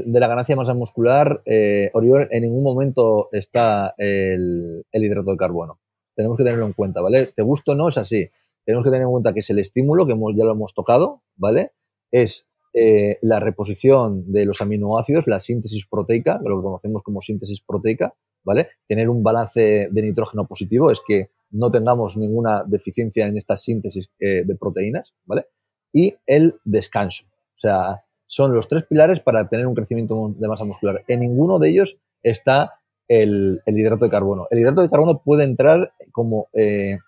[0.08, 5.78] la ganancia de masa muscular, eh, Oriol, en ningún momento está el, hidrato de carbono.
[6.16, 7.28] Tenemos que tenerlo en cuenta, ¿vale?
[7.28, 8.28] Te gusta o no, es así
[8.66, 11.74] tenemos que tener en cuenta que es el estímulo, que ya lo hemos tocado, ¿vale?
[12.10, 17.62] Es eh, la reposición de los aminoácidos, la síntesis proteica, lo que conocemos como síntesis
[17.62, 18.70] proteica, ¿vale?
[18.88, 24.10] Tener un balance de nitrógeno positivo es que no tengamos ninguna deficiencia en esta síntesis
[24.20, 25.46] eh, de proteínas, ¿vale?
[25.94, 27.26] Y el descanso.
[27.28, 31.04] O sea, son los tres pilares para tener un crecimiento de masa muscular.
[31.08, 34.48] En ninguno de ellos está el, hidrato de carbono.
[34.50, 37.00] El hidrato de carbono puede entrar como eh,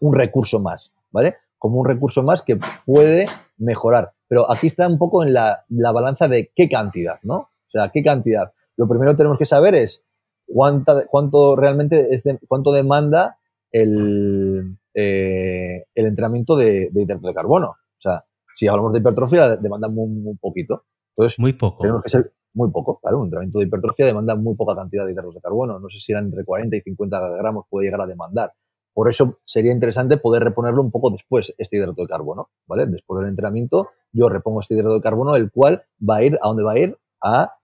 [0.00, 1.36] un recurso más, ¿vale?
[1.58, 3.26] Como un recurso más que puede
[3.58, 4.12] mejorar.
[4.28, 7.36] Pero aquí está un poco en la, balanza de qué cantidad, ¿no?
[7.36, 8.52] O sea, qué cantidad.
[8.76, 10.02] Lo primero que tenemos que saber es
[10.46, 13.38] cuánta, cuánto realmente es cuánto demanda
[13.70, 17.68] el, eh, el entrenamiento de, hidrato de carbono.
[17.70, 18.24] O sea,
[18.60, 20.84] si hablamos de hipertrofia, demanda muy, poquito.
[21.16, 21.80] Entonces, muy poco.
[21.80, 23.20] Tenemos que ser muy poco, claro.
[23.20, 25.78] Un entrenamiento de hipertrofia demanda muy poca cantidad de hidratos de carbono.
[25.78, 28.52] No sé si eran entre 40 y 50 gramos puede llegar a demandar.
[28.92, 32.84] Por eso sería interesante poder reponerlo un poco después, este hidrato de carbono, ¿vale?
[32.84, 36.48] Después del entrenamiento, yo repongo este hidrato de carbono, el cual va a ir, ¿a
[36.48, 36.98] dónde va a ir?
[37.22, 37.54] A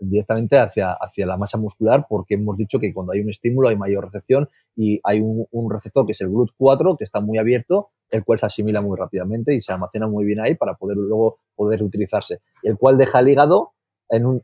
[0.00, 3.76] directamente hacia, hacia la masa muscular, porque hemos dicho que cuando hay un estímulo hay
[3.76, 8.24] mayor recepción y hay un, receptor que es el GLUT4, que está muy abierto, el
[8.24, 11.82] cual se asimila muy rápidamente y se almacena muy bien ahí para poder luego poder
[11.82, 12.40] utilizarse.
[12.62, 13.72] El cual deja el hígado
[14.08, 14.42] en,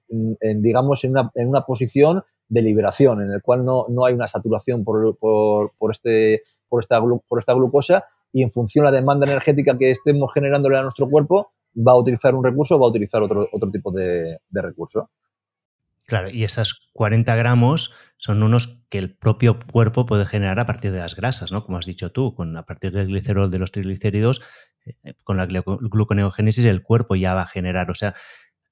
[0.63, 4.29] digamos, en una, en una posición de liberación, en el cual no, no hay una
[4.29, 8.97] saturación por, por, por, este, por, esta, por esta glucosa y en función de la
[8.97, 11.53] demanda energética que estemos generándole a nuestro cuerpo,
[11.87, 15.11] va a utilizar un recurso o va a utilizar otro, otro tipo de, de recurso.
[16.09, 20.91] Claro, y esas 40 gramos son unos que el propio cuerpo puede generar a partir
[20.91, 21.65] de las grasas, ¿no?
[21.65, 24.41] Como has dicho tú, con, a partir del glicerol de los triglicéridos,
[24.87, 27.91] eh, con la gluconeogénesis el cuerpo ya va a generar.
[27.91, 28.15] O sea,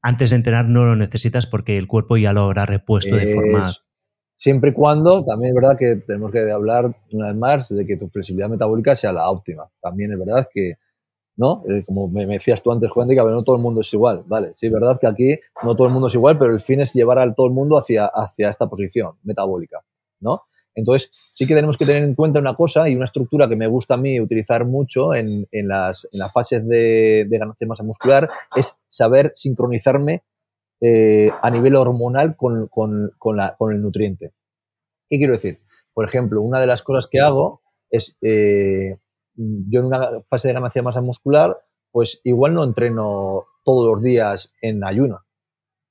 [0.01, 3.70] antes de entrenar no lo necesitas porque el cuerpo ya lo habrá repuesto de forma...
[4.35, 7.97] Siempre y cuando, también es verdad que tenemos que hablar una vez más de que
[7.97, 9.65] tu flexibilidad metabólica sea la óptima.
[9.81, 10.74] También es verdad que,
[11.36, 11.62] ¿no?
[11.68, 14.52] Eh, como me, decías tú antes, Juan, que no todo el mundo es igual, ¿vale?
[14.56, 16.92] Sí, es verdad que aquí no todo el mundo es igual, pero el fin es
[16.92, 19.84] llevar a todo el mundo hacia, hacia esta posición metabólica,
[20.20, 20.42] ¿no?
[20.76, 23.66] Entonces, sí que tenemos que tener en cuenta una cosa y una estructura que me
[23.66, 29.32] gusta a mí utilizar mucho en, las, fases de, ganancia de masa muscular, es saber
[29.34, 30.22] sincronizarme
[30.82, 32.68] eh, a nivel hormonal con,
[33.72, 34.32] el nutriente.
[35.08, 35.60] ¿Qué quiero decir?
[35.94, 38.98] Por ejemplo, una de las cosas que hago es, eh,
[39.36, 41.58] yo en una fase de ganancia de masa muscular,
[41.92, 45.24] pues igual no entreno todos los días en ayuno.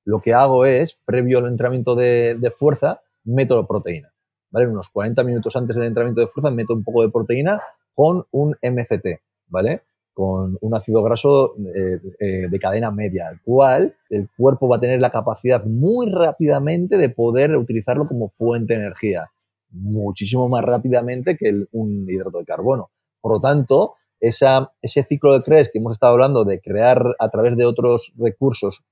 [0.04, 4.16] Lo que hago es, previo al entrenamiento de, de fuerza, meto proteína
[4.56, 4.68] ¿vale?
[4.68, 7.62] Unos 40 minutos antes del entrenamiento de fuerza meto un poco de proteína
[7.94, 9.82] con un MCT, ¿vale?
[10.14, 14.80] Con un ácido graso eh, eh, de cadena media, el cual el cuerpo va a
[14.80, 19.30] tener la capacidad muy rápidamente de poder utilizarlo como fuente de energía,
[19.72, 22.92] muchísimo más rápidamente que un hidrato de carbono.
[23.26, 27.30] Por lo tanto, esa, ese ciclo de Krebs que hemos estado hablando de crear a
[27.30, 28.84] través de otros recursos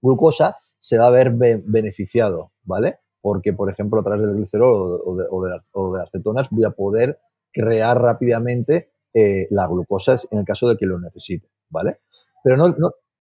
[0.00, 3.00] glucosa se va a ver beneficiado, ¿vale?
[3.20, 7.18] porque, por ejemplo, a través del glicerol o de, las cetonas voy a poder
[7.52, 11.98] crear rápidamente eh, la glucosa en el caso de que lo necesite, ¿vale?
[12.42, 12.74] Pero no...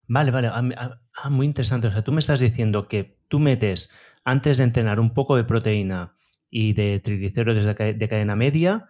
[0.06, 0.48] Vale, vale.
[0.48, 1.88] Ah, muy interesante.
[1.88, 3.90] O sea, tú me estás diciendo que tú metes,
[4.22, 6.14] antes de entrenar, un poco de proteína
[6.48, 8.86] y de triglicéridos de, de cadena media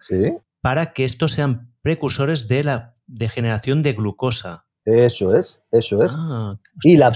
[0.61, 4.65] para que estos sean precursores de la degeneración de glucosa.
[4.85, 6.13] Eso es, eso es.
[6.81, 7.11] y, la,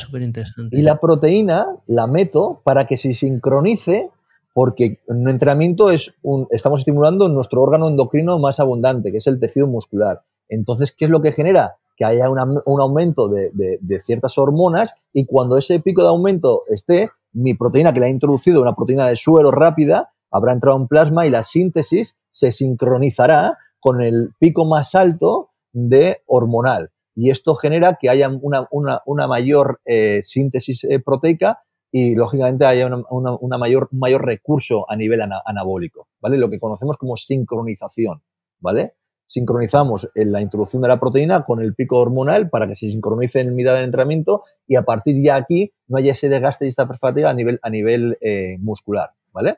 [0.72, 4.09] y la proteína la meto para que se sincronice,
[4.53, 9.39] porque un entrenamiento es un, estamos estimulando nuestro órgano endocrino más abundante, que es el
[9.39, 10.23] tejido muscular.
[10.49, 11.77] Entonces, ¿qué es lo que genera?
[11.95, 17.09] Que haya un aumento de, de, ciertas hormonas y cuando ese pico de aumento esté,
[17.31, 21.26] mi proteína que le ha introducido, una proteína de suero rápida, habrá entrado en plasma
[21.26, 27.98] y la síntesis se sincronizará con el pico más alto de hormonal y esto genera
[27.99, 31.60] que haya una, mayor eh, síntesis eh, proteica
[31.91, 36.38] y lógicamente haya una, mayor, un mayor recurso a nivel anabólico, ¿vale?
[36.38, 38.22] Lo que conocemos como sincronización,
[38.60, 38.94] ¿vale?
[39.28, 43.56] Sincronizamos la introducción de la proteína con el pico hormonal para que se sincronice en
[43.56, 47.30] mitad del entrenamiento y a partir de aquí no haya ese desgaste y esta perfatiga
[47.30, 49.58] a nivel, a nivel eh, muscular, ¿vale?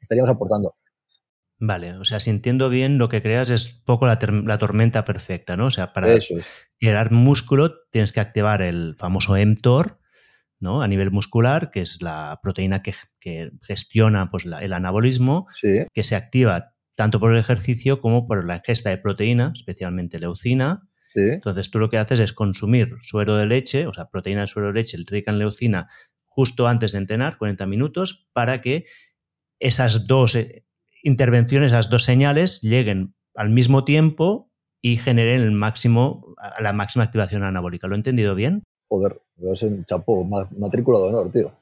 [0.00, 0.74] Estaríamos aportando.
[1.62, 5.66] Vale, o sea, si entiendo bien, lo que creas es poco la, tormenta perfecta, ¿no?
[5.66, 6.16] O sea, para
[6.78, 9.98] crear músculo tienes que activar el famoso mTOR,
[10.58, 10.80] ¿no?
[10.80, 12.94] A nivel muscular, que es la proteína que,
[13.62, 18.88] gestiona pues, el anabolismo, que se activa tanto por el ejercicio como por la ingesta
[18.88, 20.88] de proteína, especialmente leucina.
[21.14, 24.68] Entonces tú lo que haces es consumir suero de leche, o sea, proteína de suero
[24.68, 25.88] de leche rica en leucina,
[26.24, 28.86] justo antes de entrenar, 40 minutos, para que
[29.60, 30.64] esas dos eh,
[31.02, 34.50] intervenciones, las dos señales, lleguen al mismo tiempo
[34.82, 37.86] y generen el máximo, la máxima activación anabólica.
[37.86, 38.62] ¿Lo he entendido bien?
[38.88, 39.20] Joder,
[39.52, 41.52] es un chapo, matrícula de honor, tío.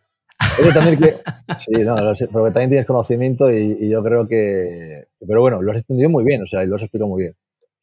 [0.73, 1.15] también que,
[1.59, 1.97] sí, no,
[2.33, 5.09] porque también tienes conocimiento y, yo creo que...
[5.27, 7.35] Pero bueno, lo has entendido muy bien, o sea, y lo has explicado muy bien.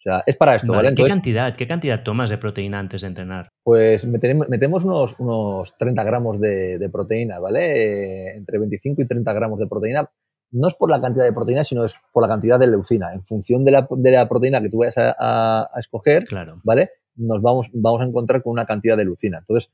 [0.05, 0.93] O sea, es para esto, ¿vale?
[0.93, 3.49] ¿qué, cantidad, ¿Qué cantidad tomas de proteína antes de entrenar?
[3.63, 8.29] Pues metemos, unos, unos 30 gramos de, proteína, ¿vale?
[8.29, 10.07] Eh, entre 25 y 30 gramos de proteína.
[10.51, 13.13] No es por la cantidad de proteína, sino es por la cantidad de leucina.
[13.13, 16.61] En función de la, de la proteína que tú vayas a, a, a escoger, claro.
[16.63, 16.91] ¿vale?
[17.15, 19.39] Nos vamos, vamos a encontrar con una cantidad de leucina.
[19.39, 19.71] Entonces,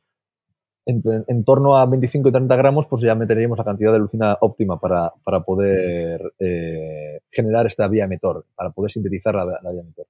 [0.86, 4.80] en, torno a 25 y 30 gramos, pues ya meteríamos la cantidad de leucina óptima
[4.80, 5.12] para,
[5.46, 10.08] poder eh, generar esta vía emetor, para poder sintetizar la, vía emetor.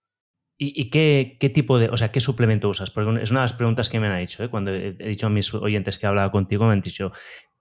[0.64, 2.92] ¿Y, qué, tipo de, o sea, qué suplemento usas?
[2.92, 4.50] Porque es una de las preguntas que me han hecho, ¿eh?
[4.50, 7.12] cuando he dicho a mis oyentes que hablaba contigo, me han dicho,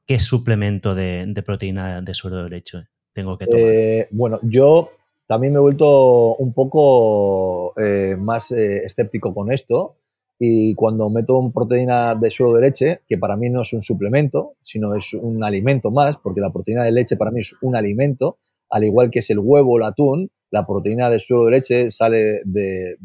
[0.07, 2.79] ¿qué suplemento de, proteína de suero de leche
[3.15, 3.61] tengo que tomar?
[3.63, 4.91] Eh, bueno, yo
[5.27, 7.73] también me he vuelto un poco
[8.19, 9.97] más escéptico con esto,
[10.39, 14.57] y cuando meto proteína de suelo de leche, que para mí no es un suplemento,
[14.61, 18.37] sino es un alimento más, porque la proteína de leche para mí es un alimento,
[18.69, 21.91] al igual que es el huevo o el atún, la proteína de suelo de leche
[21.91, 22.97] sale de,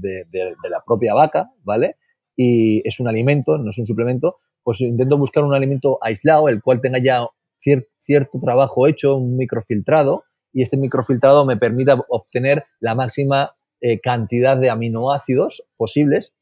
[0.69, 1.97] la propia vaca, ¿vale?
[2.35, 6.61] Y es un alimento, no es un suplemento, pues intento buscar un alimento aislado, el
[6.61, 7.27] cual tenga ya
[7.57, 14.57] cierto trabajo hecho, un microfiltrado, y este microfiltrado me permita obtener la máxima eh, cantidad
[14.57, 16.35] de aminoácidos posibles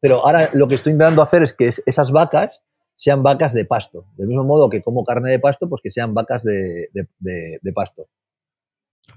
[0.00, 2.62] pero ahora lo que estoy intentando hacer es que esas vacas
[2.94, 4.06] sean vacas de pasto.
[4.16, 6.90] Del mismo modo que como carne de pasto, pues que sean vacas de,
[7.74, 8.08] pasto.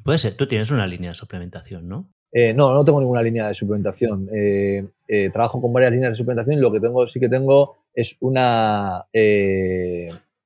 [0.04, 2.10] Puede ser, tú tienes una línea de suplementación, ¿no?
[2.32, 4.30] Eh, no, no tengo ninguna línea de suplementación.
[4.34, 7.78] Eh, eh, trabajo con varias líneas de suplementación y lo que tengo, sí que tengo
[7.94, 9.06] es una,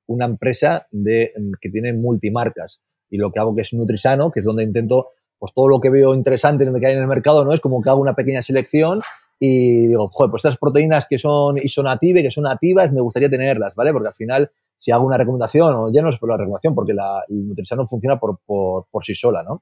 [0.06, 2.82] una empresa de, que tiene multimarcas.
[3.10, 5.90] Y lo que hago que es Nutrisano, que es donde intento, pues todo lo que
[5.90, 7.54] veo interesante que hay en el mercado, ¿no?
[7.54, 9.02] Es como que hago una pequeña selección
[9.38, 13.74] y digo, joder, pues estas proteínas que son isonative, que son nativas, me gustaría tenerlas,
[13.76, 13.92] ¿vale?
[13.92, 14.52] Porque al final,
[14.82, 17.86] si hago una recomendación, o ya no es por la recomendación, porque la, el no
[17.86, 19.62] funciona por, sí sola, ¿no?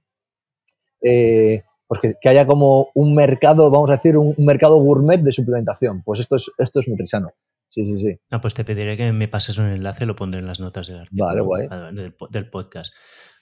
[1.01, 6.03] Eh, pues que, haya como un mercado, vamos a decir, un, mercado gourmet de suplementación.
[6.03, 7.33] Pues esto es, esto es Nutrisano.
[7.67, 8.17] Sí, sí, sí.
[8.31, 10.99] Ah, pues te pediré que me pases un enlace, lo pondré en las notas del
[10.99, 11.25] artículo.
[11.25, 11.67] Vale, guay.
[11.93, 12.93] Del, del, podcast.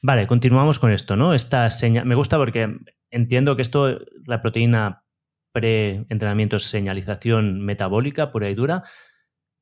[0.01, 1.35] Vale, continuamos con esto, ¿no?
[1.35, 2.07] Esta señal.
[2.07, 2.75] Me gusta porque
[3.11, 5.03] entiendo que esto, la proteína
[5.51, 8.83] pre-entrenamiento señalización metabólica pura y dura.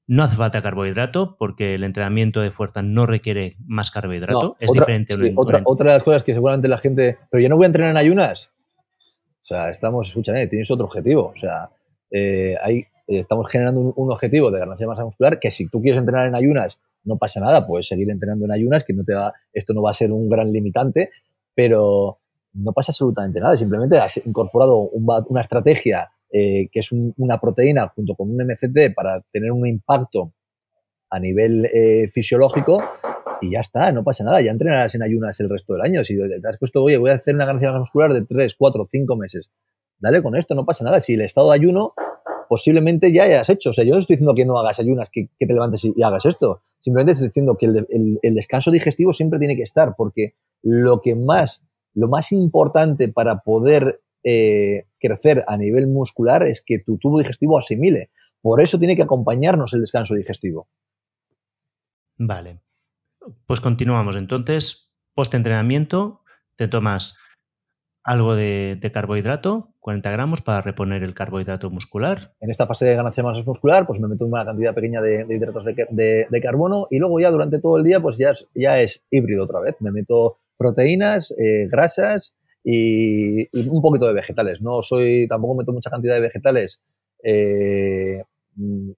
[0.07, 4.56] No hace falta carbohidrato porque el entrenamiento de fuerza no requiere más carbohidrato.
[4.60, 5.15] es diferente.
[5.36, 7.18] otra, otra, de las cosas que seguramente la gente.
[7.32, 8.52] Pero yo no voy a entrenar en ayunas.
[9.41, 11.32] O sea, estamos, escucha, eh, tienes otro objetivo.
[11.34, 11.69] O sea,
[12.11, 15.82] eh, ahí eh, estamos generando un, objetivo de ganancia de masa muscular que si tú
[15.82, 19.14] quieres entrenar en ayunas, no pasa nada, puedes seguir entrenando en ayunas, que no te
[19.14, 21.11] va, esto no va a ser un gran limitante,
[21.53, 22.19] pero,
[22.53, 28.14] no pasa absolutamente nada, simplemente has incorporado una estrategia eh, que es una proteína junto
[28.14, 30.34] con un MCT para tener un impacto
[31.10, 32.84] a nivel eh, fisiológico
[33.40, 36.03] y ya está, no pasa nada, ya entrenarás en ayunas el resto del año.
[36.03, 39.16] Si te has puesto, oye, voy a hacer una ganancia muscular de 3, 4, 5
[39.16, 39.49] meses,
[39.98, 40.99] dale con esto, no pasa nada.
[40.99, 41.94] Si el estado de ayuno
[42.49, 43.70] posiblemente ya hayas hecho.
[43.70, 46.26] O sea, yo no estoy diciendo que no hagas ayunas, que, te levantes y, hagas
[46.26, 46.62] esto.
[46.82, 51.64] Simplemente estoy diciendo que el descanso digestivo siempre tiene que estar, porque lo que más
[51.95, 57.60] lo más importante para poder eh, crecer a nivel muscular es que tu tubo digestivo
[57.60, 58.10] asimile.
[58.41, 60.68] Por eso tiene que acompañarnos el descanso digestivo.
[62.18, 62.60] Vale.
[63.45, 64.15] Pues continuamos.
[64.15, 66.22] Entonces, post-entrenamiento,
[66.56, 67.18] te tomas
[68.03, 72.34] algo de, carbohidrato, 40 gramos para reponer el carbohidrato muscular.
[72.39, 75.26] En esta fase de ganancia de masa muscular, pues me meto una cantidad pequeña de,
[75.30, 79.43] hidratos de, carbono y luego ya durante todo el día, pues ya ya es híbrido
[79.43, 79.76] otra vez.
[79.81, 82.35] Me meto proteínas, eh, grasas
[82.65, 84.61] y, un poquito de vegetales.
[84.61, 86.81] No soy, tampoco meto mucha cantidad de vegetales
[87.23, 88.23] eh,
[88.55, 88.89] mm,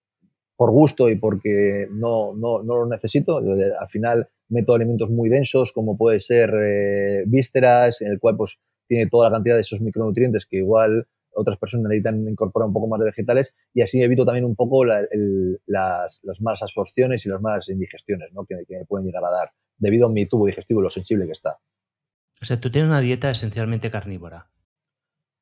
[0.55, 3.37] por gusto y porque no, no, no lo necesito.
[3.37, 8.57] Al final meto alimentos muy densos como puede ser eh, vísceras, en el cual pues
[8.87, 12.87] tiene toda la cantidad de esos micronutrientes que igual otras personas necesitan incorporar un poco
[12.87, 15.07] más de vegetales y así evito también un poco las,
[15.67, 18.45] las, malas absorciones y las malas indigestiones ¿no?
[18.45, 21.33] que, que, me pueden llegar a dar debido a mi tubo digestivo lo sensible que
[21.33, 21.57] está.
[22.41, 24.47] O sea, tú tienes una dieta esencialmente carnívora.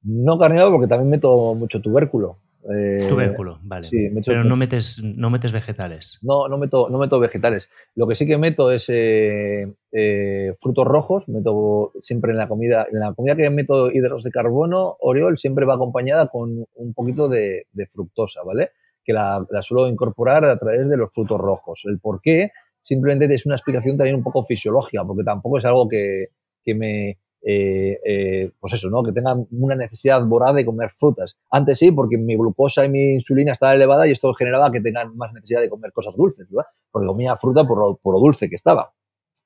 [0.04, 2.40] No carnívora porque también meto mucho tubérculo.
[2.68, 3.86] Eh, tubérculo, vale.
[3.86, 6.18] Sí, Pero no metes, no metes vegetales.
[6.24, 7.70] No, no meto, no meto vegetales.
[7.94, 11.30] Lo que sí que meto es eh, eh, frutos rojos.
[11.30, 12.88] Meto siempre en la comida.
[12.92, 17.30] En la comida que meto hidratos de carbono, Oriol siempre va acompañada con un poquito
[17.30, 18.72] de, fructosa, ¿vale?
[19.04, 21.84] Que la, la, suelo incorporar a través de los frutos rojos.
[21.86, 22.52] El por qué
[22.82, 26.30] simplemente es una explicación también un poco fisiológica, porque tampoco es algo que,
[26.74, 27.18] me
[27.48, 29.04] eh, eh, pues eso, ¿no?
[29.04, 31.38] Que tengan una necesidad vorada de comer frutas.
[31.52, 35.16] Antes sí, porque mi glucosa y mi insulina estaba elevada y esto generaba que tengan
[35.16, 36.70] más necesidad de comer cosas dulces, ¿verdad?
[36.92, 38.92] Porque comía fruta por lo, dulce que estaba.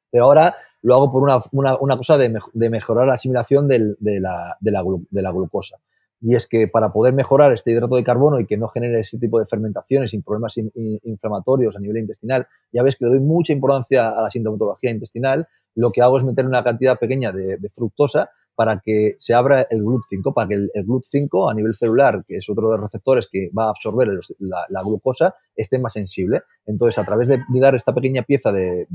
[0.10, 2.30] Pero ahora lo hago por una, cosa de,
[2.70, 5.78] mejorar la asimilación de, la, de la glucosa
[6.22, 9.18] y es que para poder mejorar este hidrato de carbono y que no genere ese
[9.18, 10.56] tipo de fermentaciones y problemas
[11.04, 15.48] inflamatorios a nivel intestinal, ya ves que le doy mucha importancia a la sintomatología intestinal,
[15.76, 19.82] lo que hago es meter una cantidad pequeña de, fructosa para que se abra el
[19.82, 23.50] GLUT5, para que el, GLUT5 a nivel celular, que es otro de los receptores que
[23.58, 24.10] va a absorber
[24.40, 26.42] la, glucosa, esté más sensible.
[26.66, 28.88] Entonces, a través de, dar esta pequeña pieza de,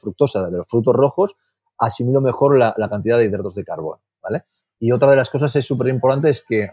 [0.00, 1.36] fructosa de los frutos rojos,
[1.76, 4.44] asimilo mejor la cantidad de hidratos de carbono, ¿vale?
[4.78, 6.70] Y otra de las cosas es súper importante es que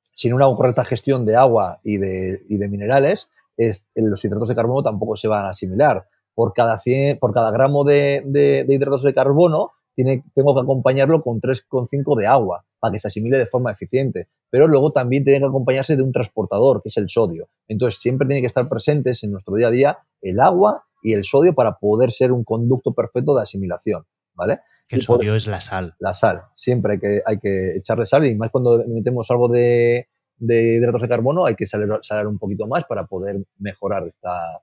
[0.00, 4.54] sin una correcta gestión de agua y de, y de minerales, es, los hidratos de
[4.54, 6.06] carbono tampoco se van a asimilar.
[6.34, 6.80] Por cada,
[7.18, 12.26] por cada gramo de, de, hidratos de carbono tiene, tengo que acompañarlo con 3,5 de
[12.26, 14.28] agua para que se asimile de forma eficiente.
[14.50, 17.48] Pero luego también tiene que acompañarse de un transportador, que es el sodio.
[17.68, 21.24] Entonces siempre tiene que estar presentes en nuestro día a día el agua y el
[21.24, 24.04] sodio para poder ser un conducto perfecto de asimilación.
[24.34, 24.60] ¿Vale?
[24.88, 25.94] Que el sodio es la sal.
[25.98, 26.42] La sal.
[26.54, 30.08] Siempre hay que, hay que echarle sal y más cuando metemos algo de,
[30.38, 34.62] hidratos de carbono hay que salir, salir un poquito más para poder mejorar esta,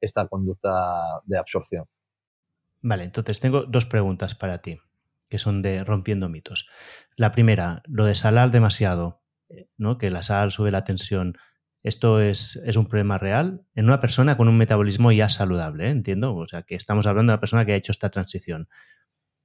[0.00, 1.84] esta conducta de absorción.
[2.82, 4.78] Vale, entonces tengo dos preguntas para ti,
[5.28, 6.68] que son de rompiendo mitos.
[7.16, 9.20] La primera, lo de salar demasiado,
[9.76, 9.98] ¿no?
[9.98, 11.36] que la sal sube la tensión.
[11.82, 13.64] ¿Esto es, es un problema real?
[13.74, 15.90] En una persona con un metabolismo ya saludable, ¿eh?
[15.90, 16.34] entiendo.
[16.34, 18.68] O sea, que estamos hablando de una persona que ha hecho esta transición.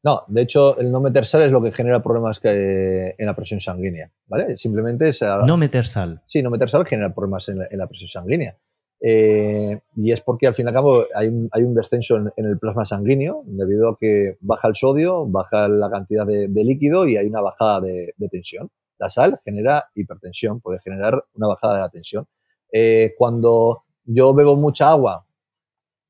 [0.06, 3.36] No, de hecho, el no meter sal es lo que genera problemas que, en la
[3.36, 4.56] presión sanguínea, ¿vale?
[4.56, 5.19] Simplemente es...
[5.48, 6.22] No meter sal.
[6.27, 8.56] Sí, no meter sal genera problemas en la, presión sanguínea.
[9.02, 12.86] Eh, y es porque al fin y al cabo hay un, descenso en, el plasma
[12.86, 17.41] sanguíneo debido a que baja el sodio, baja la cantidad de, líquido y hay una
[17.41, 18.69] bajada de, tensión.
[18.99, 22.27] La sal genera hipertensión, puede generar una bajada de la tensión.
[22.72, 25.26] Eh, cuando yo bebo mucha agua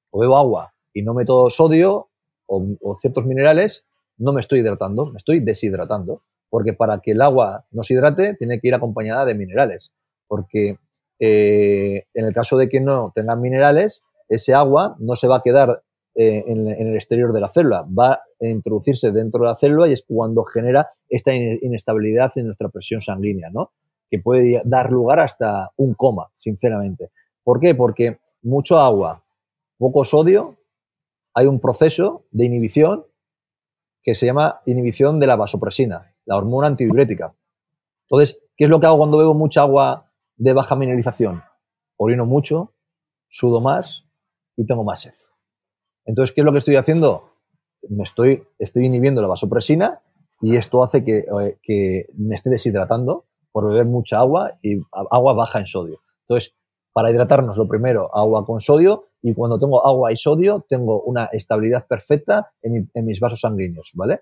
[0.09, 2.09] o bebo agua y no meto sodio,
[2.47, 3.85] o, ciertos minerales,
[4.17, 6.21] no me estoy hidratando, me estoy deshidratando.
[6.49, 9.91] Porque para que el agua no se hidrate, tiene que ir acompañada de minerales.
[10.27, 10.77] Porque
[11.19, 15.41] eh, en el caso de que no tengan minerales, ese agua no se va a
[15.41, 15.83] quedar
[16.17, 19.91] eh, en, el exterior de la célula, va a introducirse dentro de la célula y
[19.91, 23.71] es cuando genera esta inestabilidad en nuestra presión sanguínea, ¿no?
[24.09, 27.11] Que puede dar lugar hasta un coma, sinceramente.
[27.43, 27.75] ¿Por qué?
[27.75, 29.23] Porque mucho agua,
[29.77, 30.55] poco sodio,
[31.35, 33.05] hay un proceso de inhibición
[34.01, 37.35] que se llama inhibición de la vasopresina, la hormona antidiurética.
[38.07, 41.43] Entonces, ¿qué es lo que hago cuando bebo mucha agua de baja mineralización?
[41.97, 42.73] Orino mucho,
[43.27, 44.05] sudo más
[44.55, 45.13] y tengo más sed.
[46.05, 47.33] Entonces, ¿qué es lo que estoy haciendo?
[47.89, 50.01] Me estoy, estoy inhibiendo la vasopresina
[50.39, 55.33] y esto hace que, eh, que me esté deshidratando por beber mucha agua y agua
[55.33, 55.99] baja en sodio.
[56.21, 56.53] Entonces,
[56.95, 61.25] para hidratarnos, lo primero, agua con sodio y cuando tengo agua y sodio, tengo una
[61.25, 64.21] estabilidad perfecta en, mis vasos sanguíneos, ¿vale?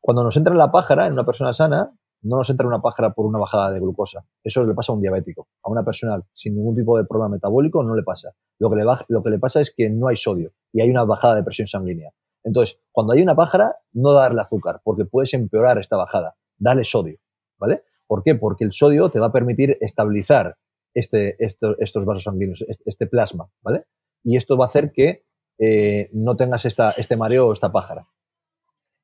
[0.00, 1.90] Cuando nos entra la pájara, en una persona sana,
[2.22, 4.24] no nos entra una pájara por una bajada de glucosa.
[4.44, 5.48] Eso le pasa a un diabético.
[5.64, 8.30] A una persona sin ningún tipo de problema metabólico no le pasa.
[8.60, 11.02] Lo que le, lo que le pasa es que no hay sodio y hay una
[11.02, 12.12] bajada de presión sanguínea.
[12.44, 16.36] Entonces, cuando hay una pájara, no darle azúcar, porque puedes empeorar esta bajada.
[16.56, 17.18] Dale sodio,
[17.58, 17.82] ¿vale?
[18.06, 18.36] ¿Por qué?
[18.36, 20.56] Porque el sodio te va a permitir estabilizar
[20.96, 23.84] este, estos vasos sanguíneos, este plasma, ¿vale?
[24.24, 25.24] Y esto va a hacer que
[25.58, 28.06] eh, no tengas esta, este mareo o esta pájara.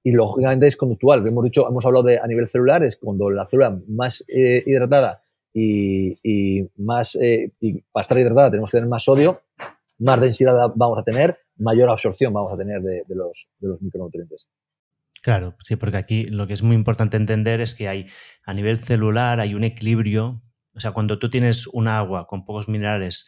[0.03, 1.27] Y lógicamente es conductual.
[1.27, 5.23] Hemos dicho, hemos hablado de a nivel celular, es cuando la célula más eh, hidratada
[5.55, 6.17] y,
[6.77, 9.43] más eh, y para estar hidratada tenemos que tener más sodio,
[9.99, 14.49] más densidad vamos a tener, mayor absorción vamos a tener de, los, de los micronutrientes.
[15.23, 18.07] Claro, sí, porque aquí lo que es muy importante entender es que hay
[18.45, 20.43] a nivel celular hay un equilibrio
[20.75, 23.27] o sea, cuando tú tienes un agua con pocos minerales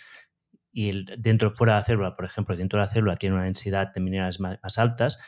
[0.72, 3.44] y el, dentro fuera de la célula, por ejemplo, dentro de la célula tiene una
[3.44, 5.20] densidad de minerales más, altas,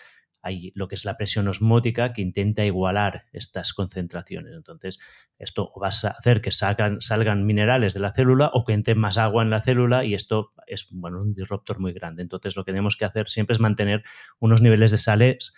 [0.43, 4.53] hay lo que es la presión osmótica que intenta igualar estas concentraciones.
[4.55, 4.99] Entonces,
[5.39, 9.19] esto va a hacer que salgan, salgan minerales de la célula o que entre más
[9.19, 12.23] agua en la célula y esto es bueno, un disruptor muy grande.
[12.23, 14.03] Entonces, lo que tenemos que hacer siempre es mantener
[14.39, 15.55] unos niveles de sales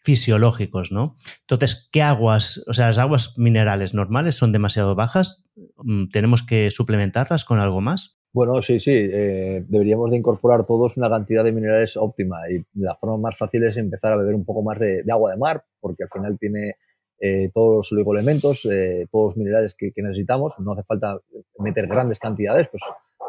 [0.00, 1.14] fisiológicos, ¿no?
[1.40, 5.44] Entonces, ¿qué aguas, o sea, las aguas minerales normales son demasiado bajas?
[5.76, 8.18] Mm, ¿Tenemos que suplementarlas con algo más?
[8.32, 12.94] Bueno, sí, sí, eh, deberíamos de incorporar todos una cantidad de minerales óptima y la
[12.94, 16.04] forma más fácil es empezar a beber un poco más de, agua de mar, porque
[16.04, 16.76] al final tiene
[17.20, 21.18] eh, todos los oligoelementos, eh, todos los minerales que, necesitamos, no hace falta
[21.58, 22.82] meter grandes cantidades, pues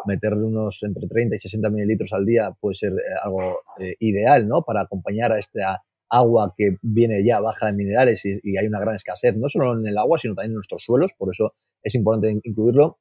[0.06, 2.94] meterle unos entre 30 y 60 mililitros al día puede ser
[3.24, 3.60] algo
[4.00, 4.62] ideal, ¿no?
[4.62, 8.96] Para acompañar a esta agua que viene ya baja de minerales y, hay una gran
[8.96, 11.54] escasez, no solo en el agua, sino también en nuestros suelos, por eso
[11.84, 13.00] es importante incluirlo.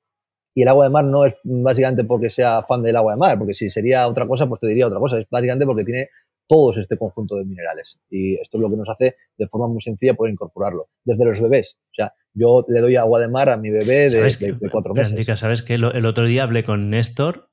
[0.55, 3.39] Y el agua de mar no es básicamente porque sea fan del agua de mar,
[3.39, 6.09] porque si sería otra cosa, pues te diría otra cosa, es básicamente porque tiene
[6.49, 8.01] todos este conjunto de minerales.
[8.11, 10.89] Y esto es lo que nos hace de forma muy sencilla poder incorporarlo.
[11.05, 11.79] Desde los bebés.
[11.91, 15.39] O sea, yo le doy agua de mar a mi bebé de, cuatro meses.
[15.39, 17.51] ¿Sabes que el otro día hablé con Néstor?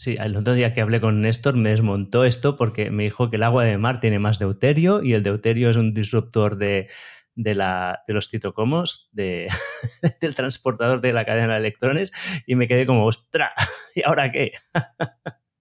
[0.00, 3.36] Sí, el otro día que hablé con Néstor me desmontó esto porque me dijo que
[3.36, 6.88] el agua de mar tiene más deuterio y el deuterio es un disruptor de,
[7.34, 9.48] de, la, de los citocomos, de,
[10.22, 12.12] del transportador de la cadena de electrones,
[12.46, 13.52] y me quedé como, ¡ostra!
[13.94, 14.52] ¿Y ahora qué?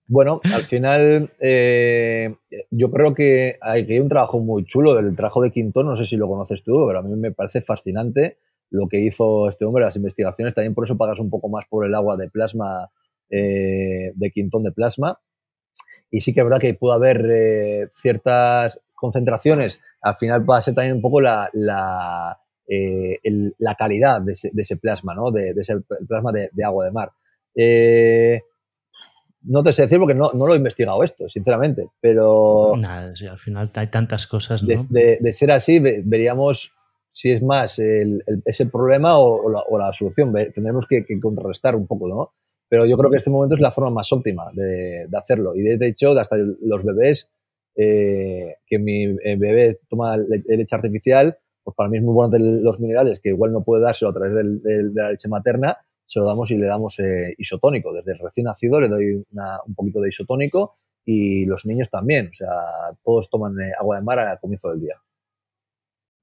[0.08, 2.34] Bueno, al final eh,
[2.72, 6.16] yo creo que hay, un trabajo muy chulo del trabajo de Quintón, no sé si
[6.16, 8.38] lo conoces tú, pero a mí me parece fascinante
[8.70, 11.86] lo que hizo este hombre, las investigaciones, también por eso pagas un poco más por
[11.86, 12.90] el agua de plasma,
[13.30, 15.20] eh, de Quintón de plasma.
[16.12, 20.62] Y sí que es verdad que puede haber eh, ciertas concentraciones, al final va a
[20.62, 22.38] ser también un poco la, la,
[22.68, 25.32] la calidad de ese, plasma, ¿no?
[25.32, 25.78] de, ese
[26.08, 27.12] plasma de, de agua de mar.
[27.56, 28.42] Eh,
[29.44, 32.74] no te sé decir porque no, lo he investigado esto, sinceramente, pero...
[32.78, 34.70] Nada, al final hay tantas cosas, ¿no?
[34.90, 36.74] de, ser así, veríamos
[37.12, 40.34] si es más el, ese problema o, la, solución.
[40.54, 42.34] Tendremos que, contrarrestar un poco, ¿no?
[42.70, 45.56] Pero yo creo que este momento es la forma más óptima de, hacerlo.
[45.56, 47.32] Y de hecho, hasta los bebés,
[47.76, 52.80] eh, que mi eh, bebé toma leche artificial, pues para mí es muy bueno los
[52.80, 55.78] minerales, que igual no puede dárselo a través de la leche materna,
[56.10, 57.94] se lo damos y le damos eh, isotónico.
[57.94, 62.30] Desde el recién nacido le doy un poquito de isotónico y los niños también.
[62.30, 62.50] O sea,
[63.04, 64.96] todos toman eh, agua de mar al comienzo del día.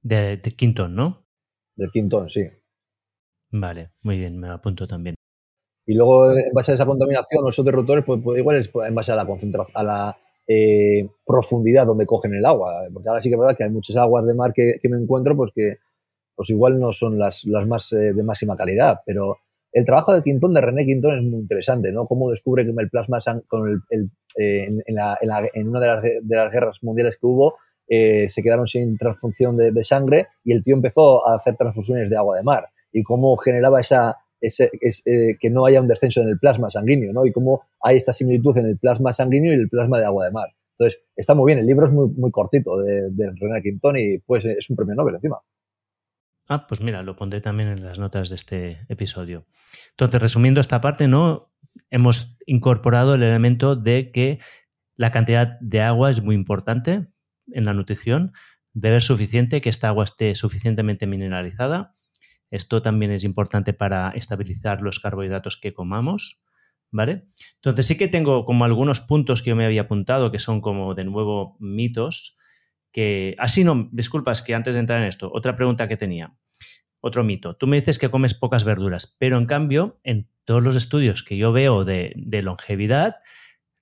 [0.02, 1.24] De, de Quintón, ¿no?
[1.77, 2.48] Del Quintón, sí.
[3.51, 5.15] Vale, muy bien, me lo apunto también.
[5.86, 8.94] Y luego, en base a esa contaminación o esos derrotores, pues, pues, igual es en
[8.94, 10.16] base a la concentración, a la
[10.48, 12.82] eh, profundidad donde cogen el agua.
[12.92, 15.36] Porque ahora sí que es verdad que hay muchas aguas de mar que, me encuentro,
[15.36, 15.76] pues que
[16.34, 19.38] pues igual no son las, las más de máxima calidad, pero
[19.76, 22.06] el trabajo de Quintón, de René Quintón, es muy interesante, ¿no?
[22.06, 27.26] Cómo descubre que el plasma con el, eh, en, una de las, guerras mundiales que
[27.26, 27.56] hubo
[27.86, 32.16] eh, se quedaron sin transfusión de, sangre y el tío empezó a hacer transfusiones de
[32.16, 34.70] agua de mar y cómo generaba esa, ese,
[35.04, 37.26] eh, que no haya un descenso en el plasma sanguíneo, ¿no?
[37.26, 40.32] Y cómo hay esta similitud en el plasma sanguíneo y el plasma de agua de
[40.32, 40.48] mar.
[40.78, 41.58] Entonces, está muy bien.
[41.58, 45.14] El libro es muy, cortito de, de René Quintón y pues es un premio Nobel
[45.14, 45.38] encima.
[46.48, 49.46] Ah, pues mira, lo pondré también en las notas de este episodio.
[49.90, 51.50] Entonces, resumiendo esta parte, ¿no?
[51.90, 54.38] Hemos incorporado el elemento de que
[54.96, 57.08] la cantidad de agua es muy importante
[57.52, 58.32] en la nutrición,
[58.72, 61.95] beber suficiente, que esta agua esté suficientemente mineralizada.
[62.51, 66.40] Esto también es importante para estabilizar los carbohidratos que comamos,
[66.90, 67.24] ¿vale?
[67.56, 70.94] Entonces sí que tengo como algunos puntos que yo me había apuntado que son como
[70.94, 72.36] de nuevo mitos
[72.93, 73.35] que...
[73.39, 76.35] Así ah, no, disculpas que antes de entrar en esto, otra pregunta que tenía.
[77.01, 77.55] Otro mito.
[77.55, 81.36] Tú me dices que comes pocas verduras, pero en cambio, en todos los estudios que
[81.36, 83.16] yo veo de, longevidad,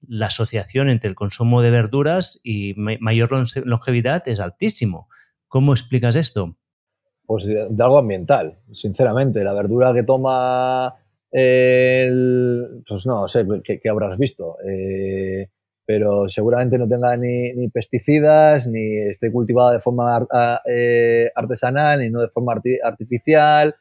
[0.01, 3.31] la asociación entre el consumo de verduras y mayor
[3.65, 5.09] longevidad es altísimo.
[5.47, 6.59] ¿Cómo explicas esto?
[7.27, 9.43] Pues de, algo ambiental, sinceramente.
[9.43, 10.95] La verdura que toma
[11.31, 14.57] el, pues no sé qué, habrás visto.
[14.67, 15.49] Eh,
[15.87, 20.27] pero seguramente no tenga ni, pesticidas, ni esté cultivada de forma
[20.67, 23.75] eh, artesanal, ni no de forma artificial,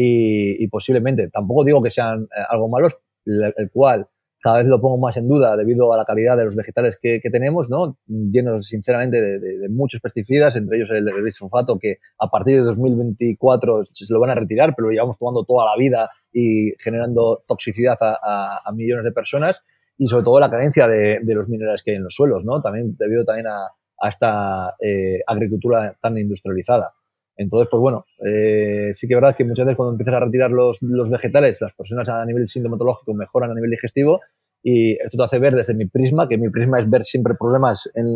[0.00, 2.96] y, posiblemente, tampoco digo que sean eh, algo malos,
[3.26, 4.06] el, cual
[4.40, 7.20] cada vez lo pongo más en duda debido a la calidad de los vegetales que,
[7.30, 7.98] tenemos, ¿no?
[8.06, 14.12] llenos sinceramente de, muchos pesticidas, entre ellos el, el que a partir de 2024 se
[14.12, 18.72] lo van a retirar, pero lo llevamos tomando toda la vida y generando toxicidad a
[18.72, 19.62] millones de personas
[19.98, 22.62] y sobre todo la carencia de, los minerales que hay en los suelos, ¿no?
[22.62, 23.68] También debido también a,
[24.08, 26.94] esta eh, agricultura tan industrializada.
[27.38, 30.50] Entonces, pues bueno, eh, sí que es verdad que muchas veces cuando empiezas a retirar
[30.50, 34.20] los, vegetales, las personas a nivel sintomatológico mejoran a nivel digestivo
[34.60, 37.88] y esto te hace ver desde mi prisma, que mi prisma es ver siempre problemas
[37.94, 38.12] en,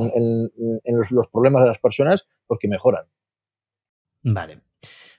[1.11, 3.05] los, problemas de las personas, pues que mejoran.
[4.24, 4.61] Vale.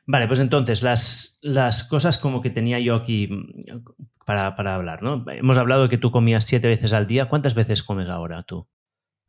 [0.06, 3.86] Vale, pues entonces, las, las cosas como que tenía yo aquí mm,
[4.26, 5.24] para, hablar, ¿no?
[5.32, 7.30] Hemos hablado de que tú comías siete veces al día.
[7.30, 8.68] ¿Cuántas veces comes ahora tú?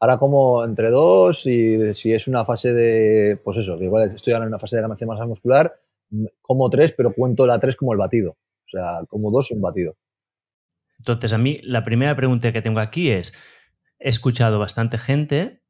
[0.05, 4.35] Ahora como entre dos y si es una fase de, pues eso, que igual estoy
[4.35, 7.59] ahora en una fase de ganancia de masa muscular, mm, como tres, pero cuento la
[7.59, 8.33] tres como el batido.
[8.33, 9.97] O sea, como dos y un batido.
[10.99, 13.33] Entonces, a mí la primera pregunta que tengo aquí es,
[13.99, 15.63] he escuchado bastante gente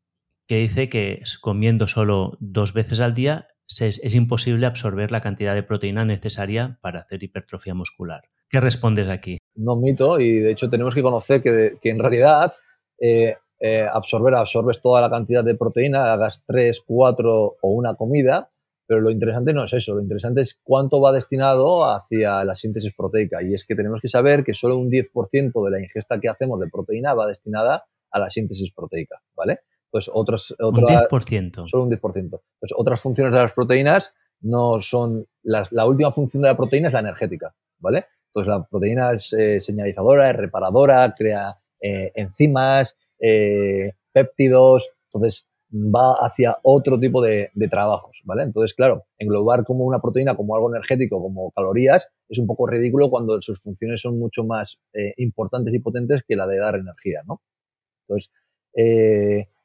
[0.49, 5.63] que dice que comiendo solo dos veces al día es, imposible absorber la cantidad de
[5.63, 8.23] proteína necesaria para hacer hipertrofia muscular.
[8.51, 9.39] ¿Qué respondes aquí?
[9.55, 12.53] No mito y de hecho tenemos que conocer que, en realidad
[13.01, 18.51] eh, eh, absorber, absorbes toda la cantidad de proteína, hagas 3, 4 o una comida,
[18.87, 22.93] pero lo interesante no es eso, lo interesante es cuánto va destinado hacia la síntesis
[22.95, 23.43] proteica.
[23.43, 26.61] Y es que tenemos que saber que solo un 10% de la ingesta que hacemos
[26.61, 29.61] de proteína va destinada a la síntesis proteica, ¿vale?
[29.91, 31.67] Pues otros, un 10%.
[31.67, 32.41] Solo un 10%.
[32.61, 35.27] Pues otras funciones de las proteínas no son...
[35.43, 38.07] la última función de la proteína es la energética, ¿vale?
[38.35, 46.15] Entonces la proteína es eh, señalizadora, es reparadora, crea eh, enzimas, eh, péptidos, entonces va
[46.15, 48.45] hacia otro tipo de, trabajos, ¿vale?
[48.45, 53.11] Entonces, claro, englobar como una proteína como algo energético, como calorías, es un poco ridículo
[53.11, 54.79] cuando sus funciones son mucho más
[55.17, 57.41] importantes y potentes que la de dar energía, ¿no?
[58.07, 58.31] Entonces,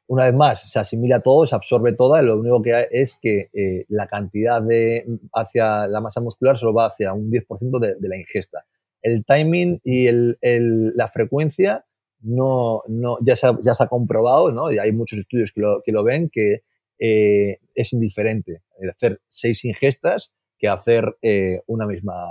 [0.09, 3.49] una vez más, se asimila todo, se absorbe toda, lo único que hay es que
[3.53, 8.09] eh, la cantidad de hacia la masa muscular solo va hacia un 10% de, de,
[8.09, 8.65] la ingesta.
[9.03, 11.85] El timing y la frecuencia
[12.21, 14.71] no, no, ya, se ha, ya se ha comprobado, ¿no?
[14.71, 16.63] y hay muchos estudios que lo, que lo ven, que
[16.99, 22.25] eh, es indiferente hacer seis ingestas que hacer eh, una misma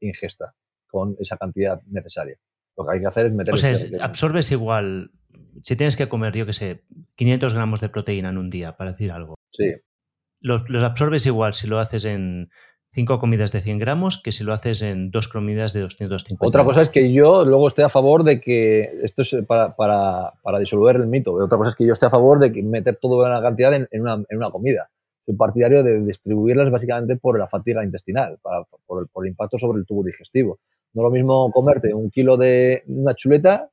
[0.00, 0.54] ingesta
[0.86, 2.36] con esa cantidad necesaria.
[2.76, 3.54] Lo que hay que hacer es meter...
[3.54, 5.10] O sea, absorbes igual
[5.62, 6.84] si tienes que comer, yo qué sé,
[7.16, 9.36] 500 gramos de proteína en un día, para decir algo.
[9.52, 9.74] Sí.
[10.40, 12.50] Los, absorbes igual si lo haces en
[12.96, 16.48] 5 comidas de 100 gramos que si lo haces en dos comidas de 250.
[16.48, 20.58] Otra cosa es que yo luego estoy a favor de que, esto es para, para,
[20.58, 23.42] disolver el mito, otra cosa es que yo estoy a favor de meter toda la
[23.42, 24.88] cantidad en, una, en, una, comida.
[25.26, 28.38] Soy partidario de distribuirlas básicamente por la fatiga intestinal,
[28.86, 30.58] por, el, por el impacto sobre el tubo digestivo.
[30.94, 33.68] No es lo mismo comerte un kilo de una chuleta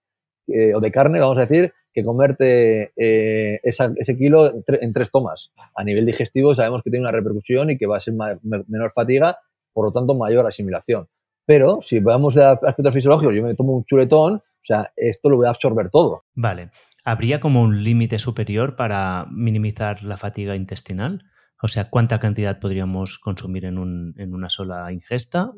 [0.47, 5.51] o de carne, vamos a decir, que comerte eh, ese kilo en, tres tomas.
[5.75, 9.37] A nivel digestivo sabemos que tiene una repercusión y que va a ser menor fatiga,
[9.71, 11.07] por lo tanto mayor asimilación.
[11.45, 15.37] Pero si vamos de aspectos fisiológicos, yo me tomo un chuletón, o sea, esto lo
[15.37, 16.23] voy a absorber todo.
[16.35, 16.69] Vale.
[17.03, 21.25] ¿Habría como un límite superior para minimizar la fatiga intestinal?
[21.61, 25.51] O sea, ¿cuánta cantidad podríamos consumir en, un, en una sola ingesta?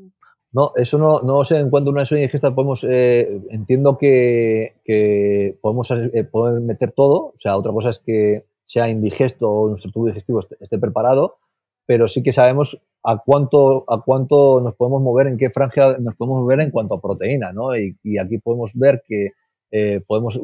[0.56, 4.76] No, eso no, no sé en cuanto a una sola ingesta podemos, eh, entiendo que,
[4.86, 9.68] que podemos eh, poder meter todo, o sea, otra cosa es que sea indigesto o
[9.68, 11.40] nuestro tubo digestivo esté, preparado,
[11.86, 16.15] pero sí que sabemos a cuánto, a cuánto nos podemos mover, en qué franja nos
[16.15, 17.76] podemos mover en cuanto a proteína, ¿no?
[17.76, 19.32] Y, aquí podemos ver que
[19.72, 20.40] eh, podemos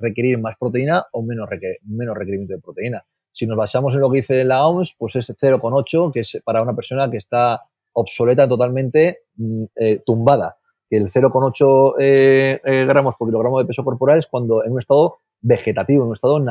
[0.00, 1.48] requerir más proteína o menos,
[1.84, 3.04] menos requerimiento de proteína.
[3.30, 6.62] Si nos basamos en lo que dice la OMS, pues es 0,8, que es para
[6.62, 7.62] una persona que está
[7.98, 10.56] obsoleta totalmente mm, eh, tumbada.
[10.88, 14.78] Que el 0,8 eh, eh, gramos por kilogramo de peso corporal es cuando en un
[14.78, 16.44] estado vegetativo, en un estado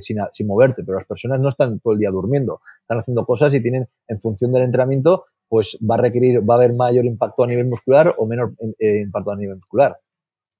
[0.00, 3.54] sin, sin, moverte, pero las personas no están todo el día durmiendo, están haciendo cosas
[3.54, 7.44] y tienen, en función del entrenamiento, pues va a requerir, va a haber mayor impacto
[7.44, 10.00] a nivel muscular o menor impacto a nivel muscular.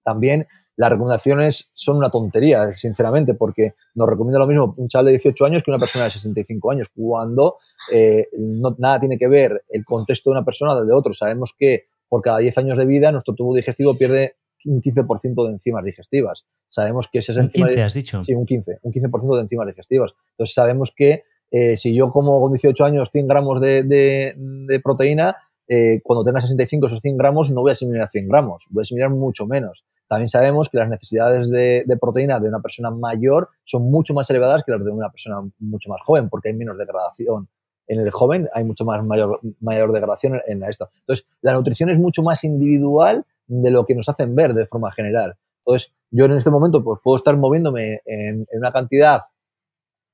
[0.04, 0.46] También
[0.76, 5.44] las recomendaciones son una tontería, sinceramente, porque nos recomienda lo mismo un chaval de 18
[5.44, 7.56] años que una persona de 65 años, cuando
[7.92, 11.12] eh, no, nada tiene que ver el contexto de una persona del de otro.
[11.12, 15.52] Sabemos que por cada 10 años de vida nuestro tubo digestivo pierde un 15% de
[15.52, 16.44] enzimas digestivas.
[16.68, 17.70] Sabemos que esas enzimas...
[17.70, 18.24] ¿Un 15 has dicho?
[18.24, 20.12] Sí, un 15, un 15% de enzimas digestivas.
[20.32, 25.36] Entonces sabemos que eh, si yo como con 18 años 100 gramos de, de proteína,
[25.66, 28.84] eh, cuando tenga 65 o 100 gramos no voy a asimilar 100 gramos, voy a
[28.84, 29.84] asimilar mucho menos.
[30.08, 34.62] También sabemos que las necesidades de, proteína de una persona mayor son mucho más elevadas
[34.64, 37.48] que las de una persona mucho más joven, porque hay menos degradación.
[37.86, 40.90] En el joven hay mucho más mayor, mayor degradación en, esto.
[41.00, 44.92] Entonces, la nutrición es mucho más individual de lo que nos hacen ver de forma
[44.92, 45.36] general.
[45.66, 49.22] Entonces, yo en este momento pues, puedo estar moviéndome en, una cantidad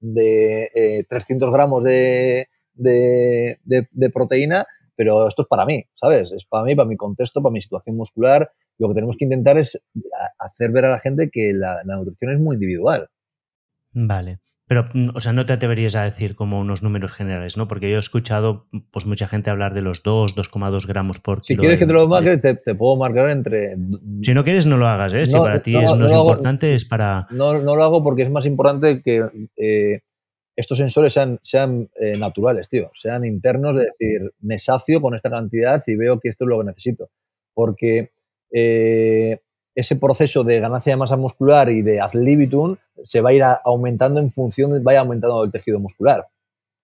[0.00, 4.66] de 300 eh, gramos de, de proteína
[5.00, 6.30] pero esto es para mí, ¿sabes?
[6.30, 8.50] Es para mí, para mi contexto, para mi situación muscular.
[8.76, 9.80] Lo que tenemos que intentar es
[10.38, 13.08] hacer ver a la gente que la, nutrición es muy individual.
[13.94, 14.40] Vale.
[14.66, 17.66] Pero, mm, o sea, no te atreverías a decir como unos números generales, ¿no?
[17.66, 21.56] Porque yo he escuchado, pues, mucha gente hablar de los 2, 2,2 gramos por kilo.
[21.56, 23.78] Si quieres que te lo marque, te, puedo marcar entre...
[24.20, 25.24] Si no quieres, no lo hagas, ¿eh?
[25.24, 27.26] Si para ti es, no, es importante, es para...
[27.30, 29.24] No, no lo hago porque es más importante que
[29.56, 30.02] eh,
[30.60, 35.30] estos sensores sean, sean eh, naturales, tío, sean internos, de decir, me sacio con esta
[35.30, 37.10] cantidad y veo que esto es lo que necesito.
[37.54, 38.12] Porque
[38.52, 39.40] eh,
[39.74, 43.42] ese proceso de ganancia de masa muscular y de ad libitum se va a ir
[43.64, 46.26] aumentando en función de vaya aumentando el tejido muscular.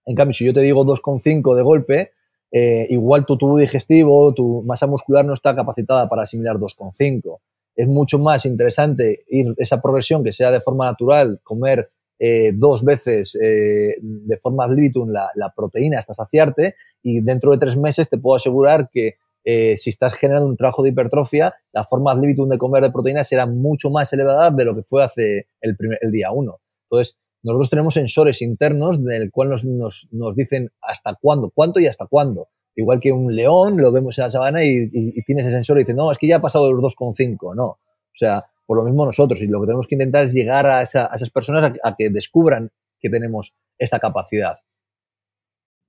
[0.04, 2.12] En cambio, si yo te digo 2,5 de golpe,
[2.52, 7.40] eh, igual tu tubo digestivo, tu masa muscular no está capacitada para asimilar 2,5.
[7.74, 12.82] Es mucho más interesante ir esa progresión que sea de forma natural, comer eh, dos
[12.82, 18.08] veces eh, de forma ad libitum la, proteína hasta saciarte y dentro de tres meses
[18.08, 22.20] te puedo asegurar que eh, si estás generando un trabajo de hipertrofia, la forma ad
[22.20, 25.76] libitum de comer de proteínas será mucho más elevada de lo que fue hace el,
[25.76, 26.58] primer, el día uno.
[26.90, 31.86] Entonces, nosotros tenemos sensores internos del cual nos, nos, nos, dicen hasta cuándo, cuánto y
[31.86, 32.48] hasta cuándo.
[32.74, 35.80] Igual que un león, lo vemos en la sabana y, y, tiene ese sensor y
[35.82, 37.54] dice, no, es que ya ha pasado los 2,5.
[37.54, 37.64] No.
[37.66, 37.78] O
[38.12, 39.40] sea, por lo mismo nosotros.
[39.40, 42.10] Y lo que tenemos que intentar es llegar a, esa, a esas personas a, que
[42.10, 42.70] descubran
[43.00, 44.58] que tenemos esta capacidad.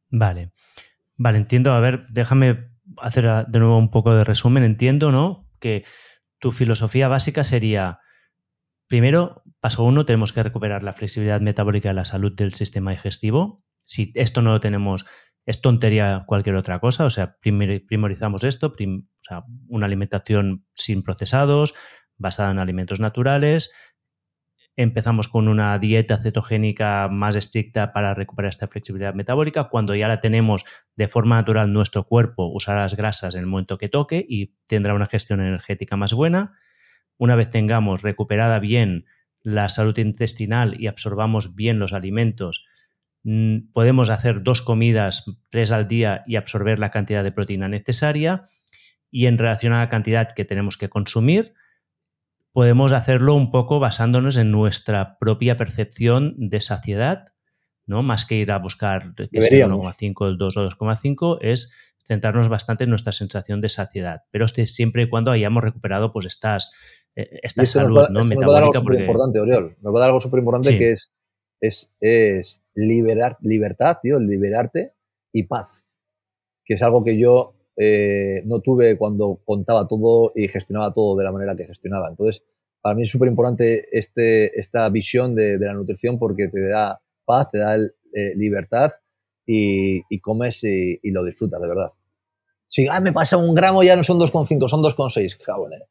[0.10, 0.52] Vale.
[1.16, 1.74] Vale, entiendo.
[1.74, 4.64] A ver, déjame hacer de nuevo un poco de resumen.
[4.64, 5.50] Entiendo, ¿no?
[5.60, 5.84] Que
[6.40, 8.00] tu filosofía básica sería,
[8.88, 13.64] primero, paso uno, tenemos que recuperar la flexibilidad metabólica y la salud del sistema digestivo.
[13.86, 15.06] Si esto no lo tenemos,
[15.46, 17.06] es tontería cualquier otra cosa.
[17.06, 21.74] O sea, priorizamos esto, prim, o sea, una alimentación sin procesados,
[22.18, 23.72] basada en alimentos naturales,
[24.78, 29.66] empezamos con una dieta cetogénica más estricta para recuperar esta flexibilidad metabólica.
[29.66, 30.64] Cuando ya la tenemos
[30.96, 34.94] de forma natural, nuestro cuerpo usará las grasas en el momento que toque y tendrá
[34.94, 36.54] una gestión energética más buena.
[37.18, 39.06] Una vez tengamos recuperada bien
[39.42, 42.66] la salud intestinal y absorbamos bien los alimentos,
[43.24, 48.44] mm, podemos hacer dos comidas, tres al día y absorber la cantidad de proteína necesaria.
[49.10, 51.54] Y en relación a la cantidad que tenemos que consumir,
[52.58, 57.26] podemos hacerlo un poco basándonos en nuestra propia percepción de saciedad,
[57.86, 58.02] ¿no?
[58.02, 61.72] Más que ir a buscar que sea 1,5, el 2 o 2,5, es
[62.04, 64.24] centrarnos bastante en nuestra sensación de saciedad.
[64.32, 66.74] Pero este, siempre y cuando hayamos recuperado pues estas,
[67.16, 68.24] eh, esta salud ¿no?
[68.24, 68.40] metabólica.
[68.40, 69.78] Nos va a dar algo súper importante, Oriol.
[69.80, 70.78] Nos va a dar algo súper importante sí.
[70.80, 71.14] que es,
[71.62, 74.94] es, es liberar, libertad, tío, liberarte
[75.32, 75.84] y paz.
[76.66, 81.24] Que es algo que yo eh, no tuve cuando contaba todo y gestionaba todo de
[81.24, 82.10] la manera que gestionaba.
[82.10, 82.44] Entonces,
[82.82, 87.00] para mí es súper importante este, esta visión de, de, la nutrición porque te da
[87.24, 88.92] paz, te da eh, libertad
[89.46, 91.92] y, y comes y, y, lo disfrutas, de verdad.
[92.68, 95.74] Si ah, me pasa un gramo ya no son 2,5, son 2,6, cabrón.
[95.74, 95.86] Eh.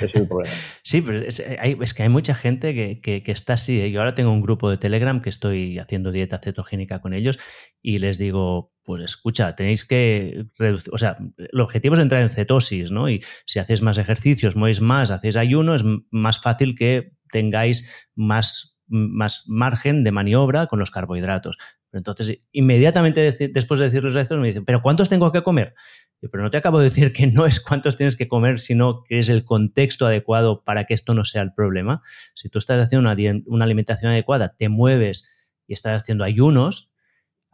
[0.00, 0.54] Es problema.
[0.82, 3.80] sí, pero es, hay, es, que hay mucha gente que, que, que, está así.
[3.80, 3.90] ¿eh?
[3.90, 7.38] Yo ahora tengo un grupo de Telegram que estoy haciendo dieta cetogénica con ellos
[7.80, 12.30] y les digo, pues escucha, tenéis que reducir, o sea, el objetivo es entrar en
[12.30, 13.08] cetosis, ¿no?
[13.08, 18.78] Y si hacéis más ejercicios, movéis más, hacéis ayuno, es más fácil que tengáis más,
[18.86, 21.56] más margen de maniobra con los carbohidratos.
[21.92, 25.74] Entonces, inmediatamente después de decirles eso, me dicen, ¿pero cuántos tengo que comer?
[26.20, 29.18] Pero no te acabo de decir que no es cuántos tienes que comer, sino que
[29.18, 32.02] es el contexto adecuado para que esto no sea el problema.
[32.34, 35.28] Si tú estás haciendo una, alimentación adecuada, te mueves
[35.66, 36.88] y estás haciendo ayunos,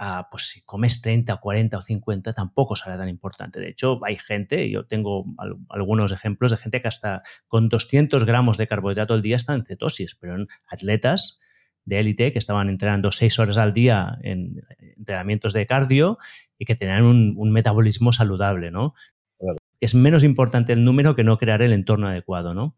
[0.01, 3.59] Uh, pues si comes 30, 40 o 50 tampoco será tan importante.
[3.59, 8.25] De hecho, hay gente, yo tengo al, algunos ejemplos de gente que hasta con 200
[8.25, 11.41] gramos de carbohidrato al día está en cetosis, pero en atletas
[11.89, 14.63] de élite que estaban entrenando 6 horas al día en
[14.97, 16.19] entrenamientos de cardio
[16.59, 18.95] y que tenían un, un metabolismo saludable, ¿no?
[19.39, 19.59] Claro.
[19.81, 22.77] Es menos importante el número que no crear el entorno adecuado, ¿no?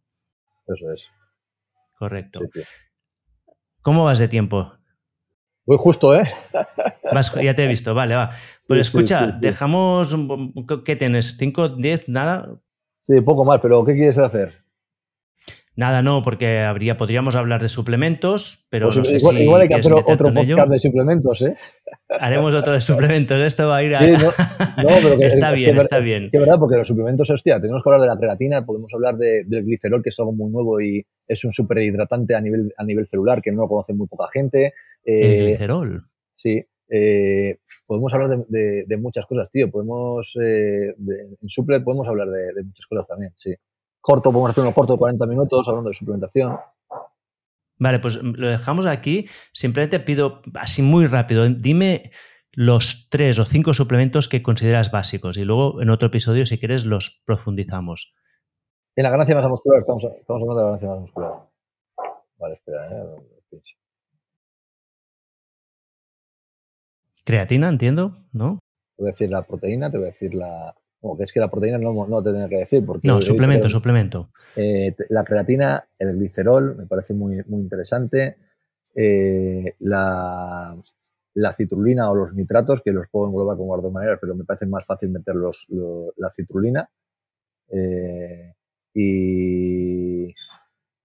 [0.67, 1.11] Eso es.
[1.99, 2.41] Correcto.
[2.41, 2.69] Sí, sí.
[3.83, 4.73] ¿Cómo vas de tiempo?
[5.67, 6.25] Voy justo, ¿eh?
[7.13, 8.31] Vas, ya te he visto, vale, va.
[8.69, 10.17] Pues sí, escucha, dejamos.
[10.85, 11.39] ¿Qué tienes?
[11.39, 12.57] ¿5, 10, nada?
[13.01, 14.65] Sí, poco más, pero ¿qué quieres hacer?
[15.81, 19.63] Nada, no, porque habría, podríamos hablar de suplementos, pero pues no sé igual, si igual
[19.63, 20.67] hay que hacer otro podcast ello.
[20.67, 21.55] de suplementos, ¿eh?
[22.21, 24.01] Haremos otro de suplementos, esto va a ir a...
[24.01, 26.29] Sí, no, no, pero que, está bien, que, está bien.
[26.31, 29.45] Que verdad, porque los suplementos, hostia, tenemos que hablar de la creatina, podemos hablar de,
[29.47, 33.07] del glicerol, que es algo muy nuevo y es un superhidratante a nivel, a nivel
[33.07, 34.75] celular, que no lo conoce muy poca gente.
[35.03, 36.05] Eh, ¿El glicerol?
[36.35, 39.71] Sí, eh, podemos hablar de, de, de, muchas cosas, tío.
[39.71, 43.55] Podemos, eh, en suple podemos hablar de, muchas cosas también, sí.
[44.01, 46.59] Corto, podemos hacer uno corto de 40 minutos hablando de suplementación.
[47.79, 49.27] Vale, pues lo dejamos aquí.
[49.53, 52.11] Simplemente pido, así muy rápido, dime
[52.53, 56.85] los tres o cinco suplementos que consideras básicos y luego en otro episodio, si quieres,
[56.85, 58.15] los profundizamos.
[58.97, 61.33] En la ganancia masa muscular, estamos, estamos hablando de la ganancia masa muscular.
[62.39, 63.31] Vale, espera, ¿eh?
[67.25, 68.59] Creatina, entiendo, ¿no?
[68.97, 70.75] Te voy a decir la proteína, te voy a decir la.
[71.01, 72.85] Bueno, que es que la proteína no, no te tenía que decir.
[72.85, 74.31] Porque no, suplemento, que, suplemento.
[74.57, 78.37] Eh, la creatina, el glicerol, me parece muy, muy interesante.
[78.95, 80.77] Eh, la,
[81.35, 84.45] la, citrulina o los nitratos, que los puedo englobar como de dos maneras, pero me
[84.45, 86.91] parece más fácil meter los, los la citrulina.
[87.73, 88.53] Eh,
[88.93, 90.33] y, y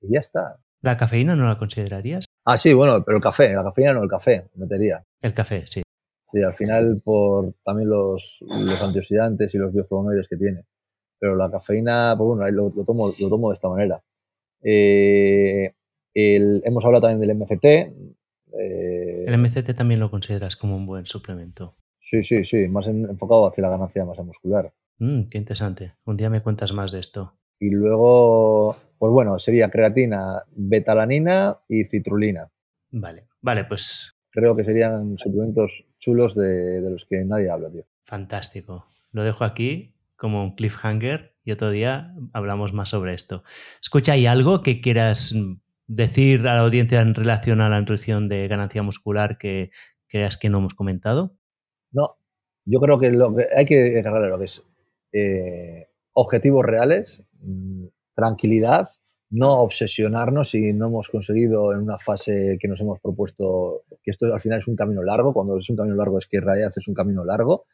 [0.01, 0.57] ya está.
[0.81, 2.25] ¿La cafeína no la considerarías?
[2.43, 5.03] Ah, sí, bueno, pero el café, la cafeína no, el café, metería.
[5.21, 5.84] El café, sí.
[6.35, 10.65] Sí, al final por también los, los antioxidantes y los bioflavonoides que tiene.
[11.17, 14.03] Pero la cafeína, pues bueno, lo, lo, tomo, lo tomo de esta manera.
[14.61, 15.73] Eh,
[16.13, 17.65] el, hemos hablado también del MCT.
[18.59, 21.77] Eh, el MCT también lo consideras como un buen suplemento.
[22.01, 24.73] Sí, sí, sí, más en, enfocado hacia la ganancia de masa muscular.
[24.99, 25.93] Mm, qué interesante.
[26.03, 27.33] Un día me cuentas más de esto.
[27.61, 32.51] Y luego, pues bueno, sería creatina, betalanina y citrulina.
[32.91, 34.11] Vale, vale, pues.
[34.35, 37.83] Creo que serían suplementos chulos de, de los que nadie habla, tío.
[38.05, 38.85] Fantástico.
[39.11, 43.43] Lo dejo aquí como un cliffhanger y otro día hablamos más sobre esto.
[43.81, 45.33] Escucha, ¿hay algo que quieras
[45.87, 49.71] decir a la audiencia en relación a la nutrición de ganancia muscular que
[50.07, 51.37] creas que no hemos comentado?
[51.91, 52.17] No,
[52.65, 54.63] yo creo que, lo que hay que agarrar lo que es
[55.11, 58.89] eh, objetivos reales, mm, tranquilidad,
[59.35, 64.33] no obsesionarnos si no hemos conseguido en una fase que nos hemos propuesto, que esto
[64.33, 66.71] al final es un camino largo, cuando es un camino largo es que en realidad
[66.75, 67.65] es un camino largo,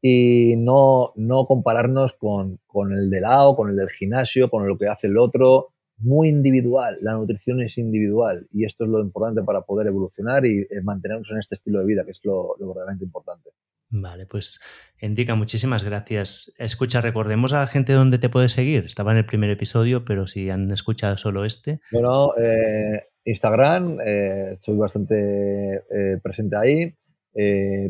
[0.00, 4.78] y no, no compararnos con, con el de lado, con el del gimnasio, con lo
[4.78, 5.68] que hace el otro,
[5.98, 10.60] muy individual, la nutrición es individual y esto es lo importante para poder evolucionar y
[10.60, 13.50] eh, mantenernos en este estilo de vida, que es lo, verdaderamente importante.
[13.88, 14.60] Vale, pues
[15.00, 16.52] Indica, muchísimas gracias.
[16.58, 18.84] Escucha, recordemos a la gente dónde te puede seguir.
[18.84, 21.80] Estaba en el primer episodio, pero si han escuchado solo este.
[21.92, 25.82] Bueno, eh, Instagram, eh, estoy bastante
[26.22, 26.94] presente ahí.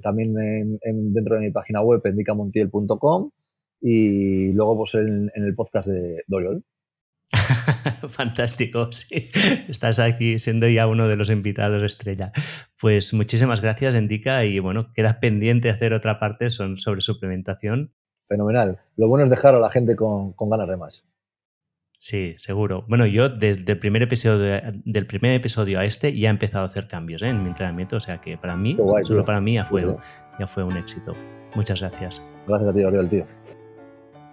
[0.03, 0.35] también
[0.83, 3.31] dentro de mi página web, indicamontiel.com
[3.81, 6.65] y luego pues en, el podcast de Doriol.
[8.09, 9.31] Fantástico, sí.
[9.69, 12.33] Estás aquí siendo ya uno de los invitados estrella.
[12.81, 17.93] Pues muchísimas gracias, Indica, y bueno, queda pendiente hacer otra parte son sobre suplementación.
[18.29, 18.81] Fenomenal.
[18.97, 21.07] Lo bueno es dejar a la gente con, ganas de más.
[21.99, 22.85] Sí, seguro.
[22.89, 26.67] Bueno, yo desde el primer episodio, del primer episodio a este ya he empezado a
[26.67, 27.29] hacer cambios ¿eh?
[27.29, 29.87] en mi entrenamiento, o sea que para mí, solo para mí ya fue,
[30.39, 31.15] ya fue un éxito.
[31.55, 32.23] Muchas gracias.
[32.47, 33.27] Gracias a ti, Oriol, tío.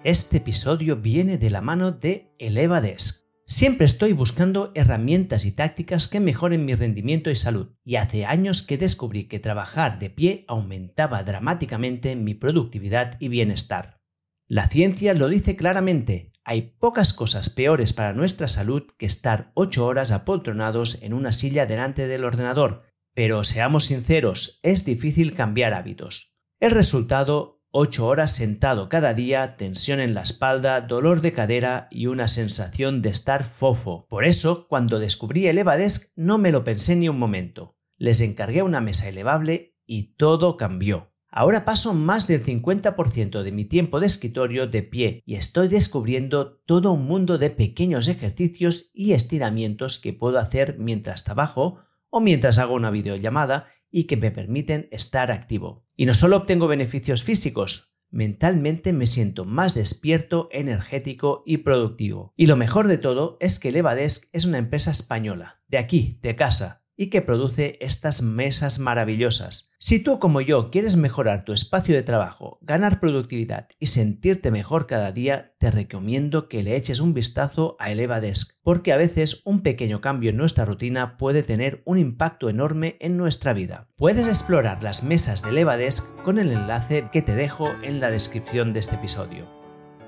[0.03, 3.25] Este episodio viene de la mano de ElevaDesk.
[3.45, 8.63] Siempre estoy buscando herramientas y tácticas que mejoren mi rendimiento y salud, y hace años
[8.63, 14.01] que descubrí que trabajar de pie aumentaba dramáticamente mi productividad y bienestar.
[14.45, 19.85] La ciencia lo dice claramente, hay pocas cosas peores para nuestra salud que estar 8
[19.85, 26.35] horas apoltronados en una silla delante del ordenador, pero seamos sinceros, es difícil cambiar hábitos.
[26.59, 32.05] El resultado 8 horas sentado cada día, tensión en la espalda, dolor de cadera y
[32.05, 34.05] una sensación de estar fofo.
[34.09, 37.75] Por eso, cuando descubrí el Evadesk no me lo pensé ni un momento.
[37.97, 41.15] Les encargué una mesa elevable y todo cambió.
[41.29, 46.59] Ahora paso más del 50% de mi tiempo de escritorio de pie y estoy descubriendo
[46.67, 51.79] todo un mundo de pequeños ejercicios y estiramientos que puedo hacer mientras trabajo
[52.11, 55.85] o mientras hago una videollamada y que me permiten estar activo.
[55.95, 62.33] Y no solo obtengo beneficios físicos, mentalmente me siento más despierto, energético y productivo.
[62.35, 66.35] Y lo mejor de todo es que Levadesk es una empresa española, de aquí, de
[66.35, 69.71] casa, y que produce estas mesas maravillosas.
[69.79, 74.87] Si tú como yo quieres mejorar tu espacio de trabajo, ganar productividad y sentirte mejor
[74.87, 79.61] cada día, te recomiendo que le eches un vistazo a ElevaDesk, porque a veces un
[79.61, 83.89] pequeño cambio en nuestra rutina puede tener un impacto enorme en nuestra vida.
[83.95, 88.73] Puedes explorar las mesas de ElevaDesk con el enlace que te dejo en la descripción
[88.73, 89.45] de este episodio.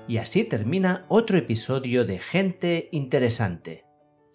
[0.08, 3.85] Y así termina otro episodio de Gente Interesante